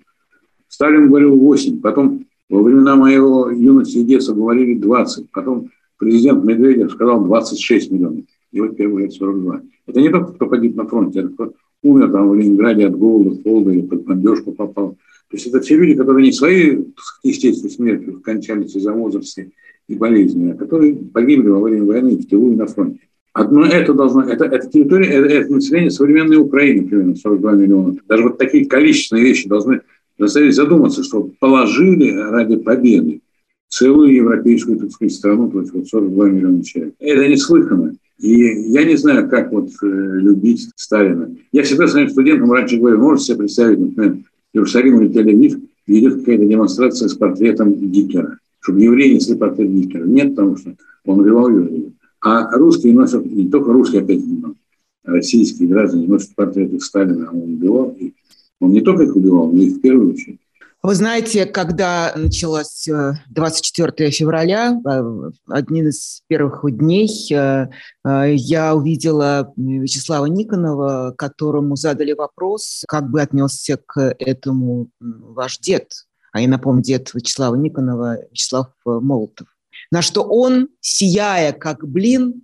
Сталин 0.68 1.06
говорил 1.06 1.36
8, 1.36 1.80
потом 1.80 2.26
во 2.48 2.62
времена 2.62 2.96
моего 2.96 3.48
юности 3.48 3.98
и 3.98 4.04
детства 4.04 4.34
говорили 4.34 4.74
20, 4.74 5.30
потом 5.30 5.70
президент 5.98 6.44
Медведев 6.44 6.90
сказал 6.90 7.24
26 7.24 7.92
миллионов. 7.92 8.24
и 8.50 8.60
вот 8.60 8.76
первый 8.76 9.08
42. 9.08 9.60
Это 9.86 10.00
не 10.00 10.08
только 10.08 10.32
кто 10.32 10.46
погиб 10.46 10.74
на 10.74 10.84
фронте, 10.84 11.20
это 11.20 11.28
кто 11.28 11.52
умер 11.84 12.10
там 12.10 12.28
в 12.28 12.34
Ленинграде 12.34 12.88
от 12.88 12.98
голода, 12.98 13.40
холода 13.40 13.70
или 13.70 13.82
под 13.82 14.04
бомбежку 14.04 14.50
попал. 14.50 14.96
То 15.30 15.36
есть 15.36 15.46
это 15.46 15.60
все 15.60 15.76
люди, 15.76 15.94
которые 15.94 16.26
не 16.26 16.32
своей 16.32 16.92
естественной 17.22 17.70
смертью 17.70 18.18
скончались 18.18 18.74
из-за 18.74 18.92
возраста 18.92 19.44
и 19.86 19.94
болезни, 19.94 20.50
а 20.50 20.56
которые 20.56 20.96
погибли 20.96 21.48
во 21.48 21.60
время 21.60 21.84
войны 21.84 22.16
в 22.16 22.26
тылу 22.26 22.50
и 22.50 22.56
на 22.56 22.66
фронте. 22.66 23.00
Одно 23.32 23.64
это 23.64 23.94
должно, 23.94 24.22
это, 24.22 24.44
это 24.44 24.68
территория, 24.68 25.08
это, 25.08 25.28
это 25.28 25.52
население 25.52 25.90
современной 25.90 26.36
Украины, 26.36 26.88
примерно 26.88 27.14
42 27.14 27.52
миллиона. 27.52 27.96
Даже 28.08 28.24
вот 28.24 28.38
такие 28.38 28.66
количественные 28.66 29.24
вещи 29.24 29.48
должны 29.48 29.82
заставить 30.18 30.54
задуматься, 30.54 31.04
что 31.04 31.30
положили 31.38 32.10
ради 32.12 32.56
победы 32.56 33.20
целую 33.68 34.14
европейскую, 34.14 34.78
так 34.78 34.90
сказать, 34.90 35.14
страну, 35.14 35.48
то 35.48 35.60
есть 35.60 35.72
вот 35.72 35.86
42 35.86 36.28
миллиона 36.28 36.64
человек. 36.64 36.94
Это 36.98 37.28
неслыханно. 37.28 37.94
И 38.18 38.72
я 38.72 38.84
не 38.84 38.96
знаю, 38.96 39.30
как 39.30 39.52
вот 39.52 39.70
э, 39.82 39.86
любить 39.86 40.68
Сталина. 40.76 41.34
Я 41.52 41.62
всегда 41.62 41.86
своим 41.86 42.10
студентам 42.10 42.52
раньше 42.52 42.76
говорю, 42.76 42.98
можете 42.98 43.28
себе 43.28 43.38
представить, 43.38 43.78
например, 43.78 44.18
Иерусалим 44.52 45.00
или 45.00 45.10
Тель-Авив, 45.10 45.60
идет 45.86 46.18
какая-то 46.18 46.44
демонстрация 46.44 47.08
с 47.08 47.14
портретом 47.14 47.74
Гитлера, 47.74 48.38
чтобы 48.60 48.80
евреи 48.80 49.14
несли 49.14 49.36
портрет 49.36 49.70
Гитлера. 49.70 50.04
Нет, 50.04 50.34
потому 50.34 50.56
что 50.56 50.74
он 51.06 51.20
убивал 51.20 51.48
евреев. 51.48 51.92
А 52.22 52.50
русские 52.56 52.92
носят, 52.92 53.24
не 53.24 53.48
только 53.48 53.72
русские, 53.72 54.02
опять 54.02 54.24
не 54.24 54.42
а 54.42 55.12
российские 55.12 55.68
граждане 55.68 56.06
носят 56.06 56.34
портреты 56.34 56.78
Сталина, 56.80 57.28
а 57.30 57.34
он 57.34 57.54
убивал 57.54 57.90
их. 57.92 58.12
Он 58.60 58.72
не 58.72 58.82
только 58.82 59.04
их 59.04 59.16
убивал, 59.16 59.50
но 59.50 59.62
и 59.62 59.70
в 59.70 59.80
первую 59.80 60.12
очередь. 60.12 60.40
Вы 60.82 60.94
знаете, 60.94 61.44
когда 61.44 62.14
началось 62.16 62.88
24 63.28 63.92
э, 63.98 64.10
февраля, 64.10 64.80
э, 64.82 65.30
один 65.46 65.88
из 65.88 66.22
первых 66.26 66.64
дней, 66.74 67.08
э, 67.30 67.68
я 68.04 68.74
увидела 68.74 69.52
Вячеслава 69.56 70.24
Никонова, 70.24 71.14
которому 71.18 71.76
задали 71.76 72.12
вопрос, 72.12 72.84
как 72.88 73.10
бы 73.10 73.20
отнесся 73.20 73.78
к 73.84 74.14
этому 74.18 74.88
ваш 75.00 75.58
дед. 75.58 75.92
А 76.32 76.40
я 76.40 76.48
напомню, 76.48 76.82
дед 76.82 77.12
Вячеслава 77.12 77.56
Никонова, 77.56 78.16
Вячеслав 78.30 78.68
Молотов. 78.86 79.48
На 79.90 80.02
что 80.02 80.22
он, 80.22 80.68
сияя 80.80 81.52
как 81.52 81.86
блин 81.88 82.42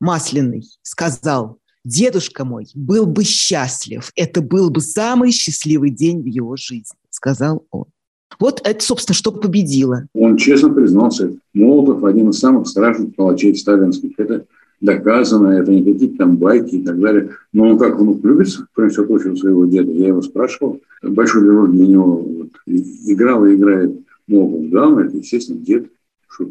масляный, 0.00 0.64
сказал, 0.82 1.58
дедушка 1.84 2.44
мой 2.44 2.66
был 2.74 3.06
бы 3.06 3.24
счастлив, 3.24 4.10
это 4.16 4.42
был 4.42 4.70
бы 4.70 4.80
самый 4.80 5.30
счастливый 5.30 5.90
день 5.90 6.22
в 6.22 6.26
его 6.26 6.56
жизни, 6.56 6.96
сказал 7.10 7.66
он. 7.70 7.86
Вот 8.40 8.60
это, 8.64 8.84
собственно, 8.84 9.14
что 9.14 9.32
победило. 9.32 10.06
Он 10.14 10.36
честно 10.36 10.70
признался, 10.70 11.32
Молотов 11.52 12.04
один 12.04 12.30
из 12.30 12.38
самых 12.38 12.68
страшных 12.68 13.14
палачей 13.14 13.54
сталинских. 13.54 14.10
Это 14.18 14.44
доказано, 14.80 15.48
это 15.48 15.70
не 15.70 15.84
какие-то 15.84 16.18
там 16.18 16.36
байки 16.36 16.76
и 16.76 16.82
так 16.82 16.98
далее. 16.98 17.30
Но 17.52 17.68
он 17.68 17.78
как 17.78 17.98
внук 17.98 18.24
любится, 18.24 18.66
кроме 18.74 18.90
всего 18.90 19.06
прочего, 19.06 19.36
своего 19.36 19.64
деда. 19.66 19.90
Я 19.92 20.08
его 20.08 20.20
спрашивал. 20.20 20.80
Большой 21.02 21.42
герой 21.42 21.70
для 21.70 21.86
него 21.86 22.16
вот, 22.16 22.48
играл 22.66 23.46
и 23.46 23.54
играет 23.54 24.00
Молотов. 24.26 24.70
Да, 24.70 24.88
но 24.88 25.00
это, 25.00 25.16
естественно, 25.16 25.60
дед. 25.60 25.86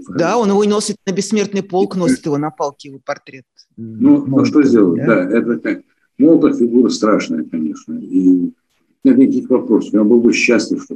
Да, 0.10 0.38
он 0.38 0.50
его 0.50 0.64
носит 0.64 0.98
на 1.06 1.12
бессмертный 1.12 1.64
полк, 1.64 1.96
носит 1.96 2.26
его 2.26 2.38
на 2.38 2.52
палке, 2.52 2.90
его 2.90 3.00
портрет. 3.04 3.46
Ну, 3.78 4.26
ну 4.26 4.46
что 4.46 4.64
сделать, 4.64 5.06
да? 5.06 5.26
да, 5.26 5.38
это 5.40 5.60
как... 5.60 5.82
Молотов 6.20 6.60
фигура 6.60 6.90
страшная, 6.90 7.44
конечно, 7.44 7.94
и 7.98 8.54
нет 9.04 9.18
никаких 9.18 9.50
вопросов. 9.50 9.94
Я 9.94 10.04
был 10.04 10.22
бы 10.22 10.32
счастлив, 10.32 10.84
что 10.84 10.96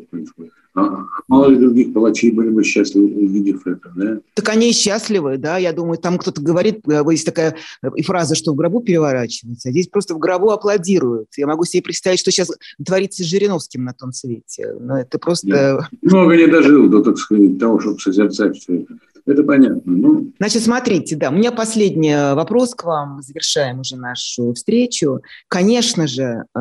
мало 1.28 1.47
ли 1.49 1.57
других 1.57 1.93
палачей 1.93 2.32
были 2.32 2.49
бы 2.49 2.63
счастливы, 2.63 3.07
увидев 3.07 3.65
это, 3.65 3.91
да? 3.95 4.19
Так 4.34 4.49
они 4.49 4.71
счастливы, 4.71 5.38
да. 5.38 5.57
Я 5.57 5.73
думаю, 5.73 5.97
там 5.97 6.17
кто-то 6.17 6.41
говорит, 6.41 6.88
э, 6.88 7.03
есть 7.09 7.25
такая 7.25 7.55
э, 7.82 8.01
фраза, 8.03 8.36
что 8.36 8.53
в 8.53 8.55
гробу 8.55 8.82
переворачивается, 8.82 9.69
а 9.69 9.71
здесь 9.71 9.88
просто 9.88 10.15
в 10.15 10.19
гробу 10.19 10.51
аплодируют. 10.51 11.30
Я 11.38 11.47
могу 11.47 11.65
себе 11.65 11.84
представить, 11.84 12.19
что 12.19 12.32
сейчас 12.32 12.51
творится 12.84 13.23
с 13.23 13.28
Жириновским 13.28 13.84
на 13.84 13.93
том 13.93 14.11
свете. 14.13 14.75
Но 14.80 14.99
это 14.99 15.19
просто... 15.19 15.47
Я 15.47 15.88
много 16.01 16.36
не 16.36 16.47
дожил 16.47 16.89
до, 16.89 17.01
так 17.03 17.17
сказать, 17.17 17.59
того, 17.59 17.80
чтобы 17.80 17.99
созерцать 17.99 18.57
все 18.57 18.82
это. 18.82 18.93
Это 19.28 19.43
понятно. 19.43 19.82
Ну. 19.86 20.32
Значит, 20.39 20.63
смотрите, 20.63 21.17
да, 21.17 21.30
у 21.30 21.34
меня 21.34 21.51
последний 21.51 22.11
э, 22.11 22.34
вопрос 22.34 22.73
к 22.73 22.86
вам. 22.86 23.21
Завершаем 23.21 23.82
уже 23.82 23.97
нашу 23.97 24.53
встречу. 24.53 25.21
Конечно 25.49 26.07
же, 26.07 26.45
э, 26.55 26.59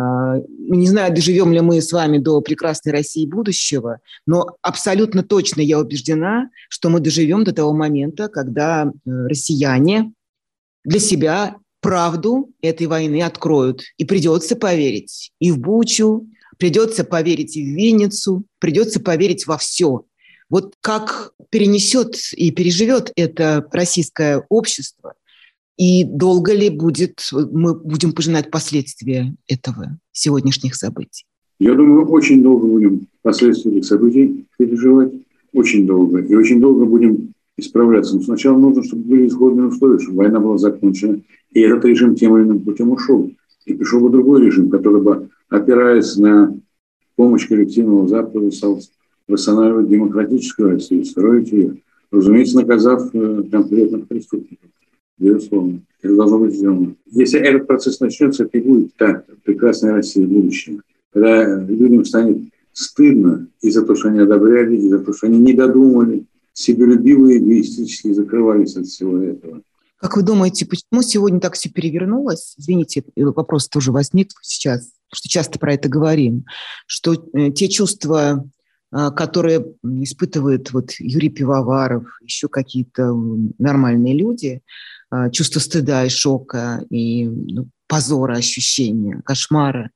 не 0.48 0.88
знаю, 0.88 1.14
доживем 1.14 1.52
ли 1.52 1.60
мы 1.60 1.80
с 1.80 1.92
вами 1.92 2.18
до 2.18 2.40
прекрасной 2.40 2.90
России 2.90 3.24
будущего, 3.24 4.00
но 4.26 4.56
абсолютно 4.62 5.22
точно 5.22 5.60
я 5.60 5.78
убеждена, 5.78 6.50
что 6.68 6.90
мы 6.90 6.98
доживем 6.98 7.44
до 7.44 7.52
того 7.52 7.72
момента, 7.72 8.26
когда 8.26 8.84
э, 8.84 9.10
россияне 9.28 10.12
для 10.84 10.98
себя 10.98 11.56
правду 11.80 12.50
этой 12.62 12.88
войны 12.88 13.22
откроют. 13.22 13.82
И 13.96 14.04
придется 14.04 14.56
поверить 14.56 15.30
и 15.38 15.52
в 15.52 15.60
Бучу, 15.60 16.26
придется 16.58 17.04
поверить 17.04 17.56
и 17.56 17.62
в 17.62 17.76
Винницу, 17.76 18.42
придется 18.58 18.98
поверить 18.98 19.46
во 19.46 19.56
все. 19.56 20.04
Вот 20.49 20.74
как 20.80 21.32
перенесет 21.51 22.16
и 22.34 22.51
переживет 22.51 23.12
это 23.16 23.66
российское 23.72 24.44
общество, 24.49 25.14
и 25.76 26.05
долго 26.05 26.55
ли 26.55 26.70
будет, 26.70 27.28
мы 27.32 27.74
будем 27.74 28.12
пожинать 28.12 28.51
последствия 28.51 29.34
этого 29.47 29.99
сегодняшних 30.12 30.74
событий? 30.74 31.26
Я 31.59 31.74
думаю, 31.74 32.07
очень 32.09 32.42
долго 32.42 32.66
будем 32.66 33.09
последствия 33.22 33.72
этих 33.72 33.84
событий 33.84 34.47
переживать, 34.59 35.12
очень 35.53 35.86
долго. 35.86 36.20
И 36.20 36.34
очень 36.34 36.61
долго 36.61 36.84
будем 36.84 37.32
исправляться. 37.57 38.16
Но 38.16 38.22
сначала 38.22 38.59
нужно, 38.59 38.84
чтобы 38.84 39.03
были 39.05 39.26
исходные 39.26 39.68
условия, 39.68 39.99
чтобы 39.99 40.18
война 40.18 40.40
была 40.40 40.59
закончена, 40.59 41.20
и 41.51 41.61
этот 41.61 41.84
режим 41.86 42.14
тем 42.14 42.36
или 42.36 42.44
иным 42.44 42.61
путем 42.61 42.90
ушел. 42.90 43.30
И 43.64 43.74
пришел 43.74 44.01
бы 44.01 44.11
другой 44.11 44.44
режим, 44.44 44.70
который 44.70 45.03
бы, 45.03 45.28
опираясь 45.49 46.16
на 46.16 46.55
помощь 47.16 47.49
коллективного 47.49 48.07
Запада, 48.07 48.51
восстанавливать 49.29 49.89
демократическую 49.89 50.70
Россию, 50.70 51.05
строить 51.05 51.53
ее, 51.53 51.77
разумеется, 52.11 52.57
наказав 52.57 53.14
э, 53.14 53.43
конкретных 53.51 54.07
преступников. 54.07 54.70
Безусловно. 55.18 55.81
Это 56.03 56.14
должно 56.14 56.39
быть 56.39 56.55
сделано. 56.55 56.95
Если 57.11 57.41
этот 57.41 57.66
процесс 57.66 58.01
начнется, 58.01 58.45
это 58.45 58.59
и 58.59 58.61
будет 58.61 58.95
та 58.97 59.24
прекрасная 59.45 59.95
Россия 59.95 60.27
будущего. 60.27 60.83
Когда 61.12 61.61
людям 61.61 62.05
станет 62.05 62.43
стыдно 62.72 63.49
и 63.62 63.70
за 63.70 63.85
то, 63.85 63.95
что 63.95 64.09
они 64.09 64.20
одобряли, 64.20 64.77
и 64.77 64.89
за 64.89 64.99
то, 64.99 65.12
что 65.14 65.27
они 65.27 65.39
не 65.39 65.55
додумали, 65.55 66.27
себелюбивые, 66.53 67.39
эгоистически 67.39 68.12
закрывались 68.12 68.77
от 68.77 68.87
всего 68.87 69.18
этого. 69.18 69.62
Как 69.99 70.16
вы 70.16 70.22
думаете, 70.22 70.66
почему 70.66 71.03
сегодня 71.03 71.41
так 71.41 71.55
все 71.55 71.70
перевернулось? 71.70 72.55
Извините, 72.59 73.03
вопрос 73.16 73.68
тоже 73.68 73.93
возник 73.93 74.31
сейчас, 74.43 74.91
что 75.12 75.29
часто 75.29 75.59
про 75.59 75.72
это 75.72 75.89
говорим, 75.89 76.45
что 76.87 77.14
э, 77.33 77.51
те 77.51 77.68
чувства 77.68 78.45
которые 78.93 79.64
испытывает 79.82 80.72
вот 80.72 80.93
Юрий 80.99 81.28
Пивоваров, 81.28 82.05
еще 82.22 82.49
какие-то 82.49 83.12
нормальные 83.59 84.14
люди, 84.14 84.62
а, 85.11 85.30
чувство 85.30 85.61
стыда 85.61 86.05
и 86.05 86.09
шока, 86.09 86.84
и 86.91 87.26
ну, 87.26 87.68
позора, 87.87 88.37
ощущения, 88.37 89.22
кошмара. 89.24 89.91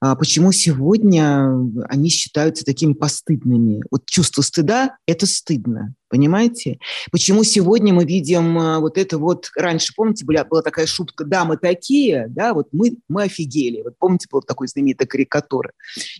А 0.00 0.14
почему 0.14 0.52
сегодня 0.52 1.48
они 1.88 2.08
считаются 2.10 2.64
такими 2.64 2.92
постыдными? 2.92 3.82
Вот 3.90 4.06
чувство 4.06 4.42
стыда– 4.42 4.96
это 5.06 5.26
стыдно, 5.26 5.94
понимаете? 6.08 6.78
Почему 7.10 7.44
сегодня 7.44 7.94
мы 7.94 8.04
видим 8.04 8.58
а, 8.58 8.80
вот 8.80 8.98
это 8.98 9.18
вот, 9.18 9.50
раньше, 9.56 9.94
помните, 9.96 10.24
была, 10.24 10.44
была 10.44 10.62
такая 10.62 10.86
шутка 10.86 11.24
«да, 11.24 11.44
мы 11.44 11.56
такие», 11.56 12.26
да, 12.28 12.52
вот 12.52 12.68
мы, 12.72 12.98
мы 13.08 13.24
офигели. 13.24 13.82
Вот 13.82 13.94
помните, 13.98 14.28
была 14.30 14.42
такой 14.42 14.68
знаменитая 14.68 15.06
карикатура 15.06 15.72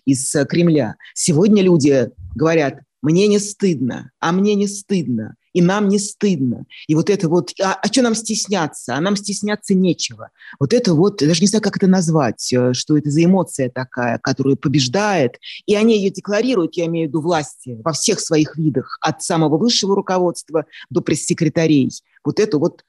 из 0.04 0.34
а, 0.34 0.46
Кремля. 0.46 0.96
Сегодня 1.14 1.62
люди 1.62 2.10
говорят 2.34 2.80
«мне 3.06 3.28
не 3.28 3.38
стыдно», 3.38 4.10
«а 4.18 4.32
мне 4.32 4.56
не 4.56 4.66
стыдно», 4.66 5.36
и 5.52 5.62
нам 5.62 5.86
не 5.88 5.98
стыдно. 5.98 6.66
И 6.88 6.96
вот 6.96 7.08
это 7.08 7.28
вот, 7.28 7.52
а, 7.62 7.78
а 7.80 7.86
что 7.86 8.02
нам 8.02 8.16
стесняться? 8.16 8.96
А 8.96 9.00
нам 9.00 9.16
стесняться 9.16 9.74
нечего. 9.74 10.30
Вот 10.58 10.74
это 10.74 10.92
вот, 10.92 11.18
даже 11.18 11.40
не 11.40 11.46
знаю, 11.46 11.62
как 11.62 11.76
это 11.76 11.86
назвать, 11.86 12.52
э, 12.52 12.74
что 12.74 12.98
это 12.98 13.10
за 13.10 13.24
эмоция 13.24 13.70
такая, 13.70 14.18
которая 14.18 14.56
побеждает, 14.56 15.38
и 15.66 15.76
они 15.76 15.96
ее 15.96 16.10
декларируют, 16.10 16.76
я 16.76 16.86
имею 16.86 17.06
в 17.06 17.10
виду 17.10 17.22
власти, 17.22 17.78
во 17.82 17.92
всех 17.92 18.18
своих 18.18 18.56
видах, 18.56 18.98
от 19.00 19.22
самого 19.22 19.56
высшего 19.56 19.94
руководства 19.94 20.66
до 20.90 21.00
пресс-секретарей. 21.00 21.90
Вот 22.24 22.40
это 22.40 22.58
вот 22.58 22.82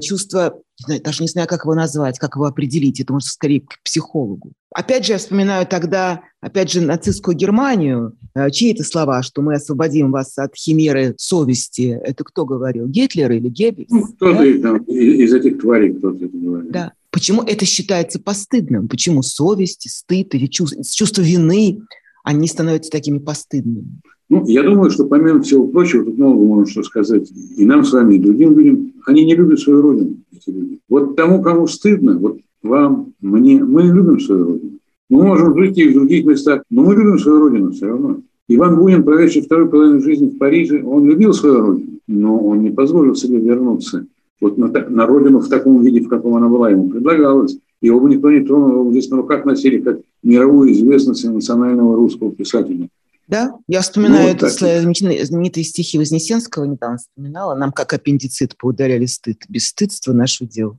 чувство, 0.00 0.60
не 0.80 0.84
знаю, 0.84 1.02
даже 1.02 1.22
не 1.22 1.28
знаю, 1.28 1.48
как 1.48 1.64
его 1.64 1.74
назвать, 1.74 2.18
как 2.18 2.36
его 2.36 2.46
определить, 2.46 3.00
это 3.00 3.12
может 3.12 3.28
скорее 3.28 3.60
к 3.60 3.80
психологу. 3.84 4.52
Опять 4.74 5.06
же, 5.06 5.12
я 5.12 5.18
вспоминаю 5.18 5.66
тогда, 5.66 6.22
опять 6.40 6.70
же, 6.70 6.80
нацистскую 6.80 7.36
Германию, 7.36 8.16
э, 8.34 8.50
чьи 8.50 8.72
это 8.72 8.82
слова, 8.82 9.22
что 9.22 9.40
мы 9.40 9.54
освободим 9.54 10.10
вас 10.10 10.36
от 10.38 10.54
химеры 10.56 11.14
совести, 11.16 11.98
это 12.02 12.24
кто 12.24 12.44
говорил, 12.44 12.88
Гитлер 12.88 13.30
или 13.30 13.48
Геббельс? 13.48 13.90
Ну, 13.90 14.02
кто-то 14.02 14.58
да? 14.58 14.68
там, 14.68 14.76
из 14.84 15.32
этих 15.32 15.60
тварей 15.60 15.92
кто-то 15.92 16.24
это 16.24 16.36
говорил. 16.36 16.70
Да. 16.70 16.92
Почему 17.10 17.42
это 17.42 17.64
считается 17.64 18.18
постыдным? 18.18 18.88
Почему 18.88 19.22
совесть, 19.22 19.88
стыд 19.88 20.34
или 20.34 20.46
чувство, 20.46 20.82
чувство 20.82 21.22
вины, 21.22 21.80
они 22.24 22.48
становятся 22.48 22.90
такими 22.90 23.18
постыдными? 23.18 24.00
Ну, 24.30 24.44
я 24.46 24.62
думаю, 24.62 24.90
что 24.90 25.04
помимо 25.04 25.42
всего 25.42 25.66
прочего, 25.66 26.04
тут 26.04 26.16
много 26.16 26.42
можно 26.42 26.66
что 26.66 26.82
сказать 26.82 27.30
и 27.56 27.64
нам 27.64 27.84
с 27.84 27.92
вами, 27.92 28.14
и 28.14 28.18
другим 28.18 28.56
людям. 28.56 28.92
Они 29.06 29.24
не 29.24 29.34
любят 29.34 29.60
свою 29.60 29.82
родину, 29.82 30.16
эти 30.32 30.50
люди. 30.50 30.78
Вот 30.88 31.14
тому, 31.14 31.42
кому 31.42 31.66
стыдно, 31.66 32.16
вот 32.18 32.38
вам, 32.62 33.12
мне, 33.20 33.62
мы 33.62 33.82
любим 33.82 34.18
свою 34.18 34.44
родину. 34.44 34.70
Мы 35.10 35.22
можем 35.22 35.56
жить 35.58 35.76
и 35.76 35.88
в 35.88 35.94
других 35.94 36.24
местах, 36.24 36.62
но 36.70 36.84
мы 36.84 36.94
любим 36.94 37.18
свою 37.18 37.40
родину 37.40 37.72
все 37.72 37.86
равно. 37.86 38.20
Иван 38.48 38.76
Бунин, 38.76 39.02
проведший 39.02 39.42
вторую 39.42 39.68
половину 39.68 40.00
жизни 40.00 40.28
в 40.28 40.38
Париже, 40.38 40.82
он 40.82 41.06
любил 41.06 41.32
свою 41.34 41.60
родину, 41.60 41.98
но 42.06 42.38
он 42.38 42.62
не 42.62 42.70
позволил 42.70 43.14
себе 43.14 43.38
вернуться 43.38 44.06
вот 44.40 44.58
на, 44.58 44.68
на 44.68 45.06
родину 45.06 45.40
в 45.40 45.48
таком 45.48 45.82
виде, 45.82 46.00
в 46.00 46.08
каком 46.08 46.34
она 46.34 46.48
была. 46.48 46.70
Ему 46.70 46.88
предлагалось. 46.88 47.58
Его 47.80 48.00
бы 48.00 48.08
никто 48.10 48.30
не 48.30 48.40
тронул, 48.40 48.70
его 48.70 48.90
здесь 48.90 49.10
на 49.10 49.18
руках 49.18 49.44
носили, 49.44 49.78
как 49.78 50.00
мировую 50.22 50.72
известность 50.72 51.24
национального 51.24 51.96
русского 51.96 52.32
писателя. 52.32 52.88
Да, 53.26 53.54
я 53.68 53.80
вспоминаю 53.80 54.34
ну, 54.34 54.38
вот 54.40 54.50
знаменитые, 54.52 55.24
знаменитые 55.24 55.64
стихи 55.64 55.98
Вознесенского, 55.98 56.64
недавно 56.64 56.98
вспоминала. 56.98 57.54
Нам, 57.54 57.72
как 57.72 57.92
аппендицит, 57.92 58.56
поударяли 58.56 59.06
стыд. 59.06 59.44
Бесстыдство 59.48 60.12
наше 60.12 60.44
дело. 60.44 60.78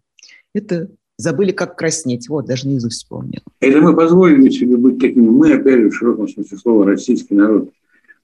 Это 0.53 0.89
забыли, 1.17 1.51
как 1.51 1.77
краснеть. 1.77 2.29
Вот, 2.29 2.45
даже 2.45 2.67
наизусть 2.67 2.97
вспомнил. 2.97 3.41
Это 3.59 3.81
мы 3.81 3.95
позволили 3.95 4.49
себе 4.49 4.77
быть 4.77 4.99
такими. 4.99 5.27
Мы, 5.27 5.53
опять 5.53 5.81
же, 5.81 5.89
в 5.89 5.95
широком 5.95 6.27
смысле 6.27 6.57
слова, 6.57 6.85
российский 6.85 7.35
народ. 7.35 7.71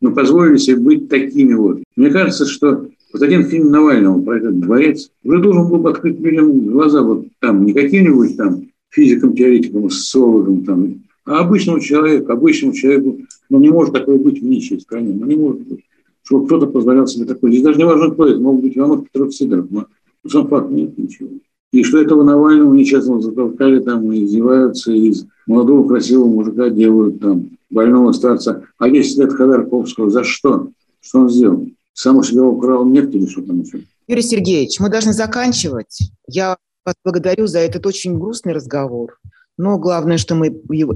Мы 0.01 0.13
позволили 0.13 0.57
себе 0.57 0.78
быть 0.78 1.09
такими 1.09 1.53
вот. 1.53 1.84
Мне 1.95 2.09
кажется, 2.09 2.45
что 2.45 2.88
вот 3.13 3.22
один 3.22 3.45
фильм 3.45 3.72
Навального 3.72 4.22
про 4.22 4.38
этот 4.38 4.59
дворец 4.59 5.11
уже 5.24 5.39
должен 5.39 5.69
был 5.69 5.78
бы 5.78 5.91
открыть 5.91 6.19
людям 6.19 6.67
глаза 6.67 7.01
вот 7.01 7.28
там, 7.39 7.65
не 7.65 7.74
каким-нибудь 7.74 8.38
там 8.38 8.67
физиком, 8.89 9.36
теоретиком, 9.36 9.89
социологом, 9.89 10.65
там, 10.65 11.03
а 11.26 11.39
обычному 11.39 11.80
человеку, 11.80 12.32
обычному 12.32 12.74
человеку, 12.74 13.19
ну, 13.49 13.59
не 13.59 13.69
может 13.69 13.93
такое 13.93 14.17
быть 14.17 14.41
в 14.41 14.45
нищей 14.45 14.80
стране, 14.80 15.13
ну, 15.13 15.26
не 15.26 15.36
может 15.36 15.61
быть. 15.61 15.86
Чтобы 16.24 16.45
кто-то 16.45 16.67
позволял 16.67 17.07
себе 17.07 17.26
такое. 17.26 17.51
Здесь 17.51 17.63
даже 17.63 17.78
не 17.78 17.86
важно, 17.86 18.11
кто 18.11 18.28
это, 18.28 18.39
могут 18.39 18.61
быть 18.61 18.78
Иванов 18.78 19.09
Петров 19.09 19.34
Сидоров, 19.34 19.67
но 19.69 19.88
сам 20.28 20.47
факт 20.47 20.69
нет 20.69 20.97
ничего. 20.97 21.30
И 21.72 21.84
что 21.84 21.99
этого 21.99 22.24
Навального 22.24 22.74
нечестно 22.74 23.22
затолкали 23.22 23.80
там 23.80 24.11
и 24.11 24.26
издеваются, 24.26 24.91
из 24.91 25.26
молодого 25.47 25.88
красивого 25.88 26.28
мужика 26.28 26.69
делают 26.69 27.22
там 27.22 27.49
больного 27.69 28.11
старца. 28.11 28.65
А 28.78 28.89
10 28.89 29.17
лет 29.17 29.34
Ходорковского 29.34 30.09
за 30.09 30.24
что? 30.24 30.69
Что 30.99 31.19
он 31.19 31.30
сделал? 31.30 31.67
Сам 31.93 32.17
у 32.17 32.24
себя 32.24 32.43
украл 32.43 32.86
нефть 32.86 33.15
или 33.15 33.26
что 33.26 33.41
там 33.41 33.61
еще? 33.61 33.82
Юрий 34.07 34.22
Сергеевич, 34.22 34.80
мы 34.80 34.89
должны 34.89 35.13
заканчивать. 35.13 36.11
Я 36.28 36.57
вас 36.86 36.95
благодарю 37.03 37.47
за 37.47 37.59
этот 37.59 37.86
очень 37.86 38.17
грустный 38.17 38.53
разговор. 38.53 39.17
Но 39.62 39.78
главное, 39.78 40.18
что 40.18 40.34
мы 40.34 40.47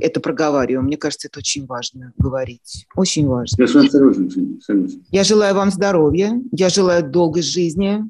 это 0.02 0.20
проговариваем. 0.20 0.86
Мне 0.86 0.98
кажется, 0.98 1.28
это 1.28 1.38
очень 1.38 1.68
важно 1.68 2.14
говорить. 2.18 2.88
Очень 2.96 3.28
важно. 3.28 3.62
Я 3.62 3.68
с 3.68 3.76
вами 3.76 3.88
согласен. 3.90 4.60
согласен. 4.60 5.06
Я 5.12 5.24
желаю 5.24 5.54
вам 5.54 5.70
здоровья, 5.70 6.42
я 6.52 6.70
желаю 6.70 7.08
долгой 7.08 7.44
жизни. 7.44 8.02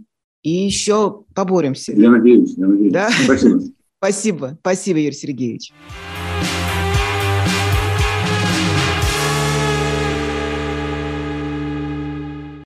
И 0.43 0.51
еще 0.51 1.25
поборемся. 1.33 1.91
Я 1.91 2.09
надеюсь, 2.09 2.53
я 2.55 2.67
надеюсь. 2.67 2.93
Да? 2.93 3.09
Спасибо. 3.25 3.63
Спасибо. 3.97 4.57
Спасибо, 4.61 4.99
Юрий 4.99 5.15
Сергеевич. 5.15 5.73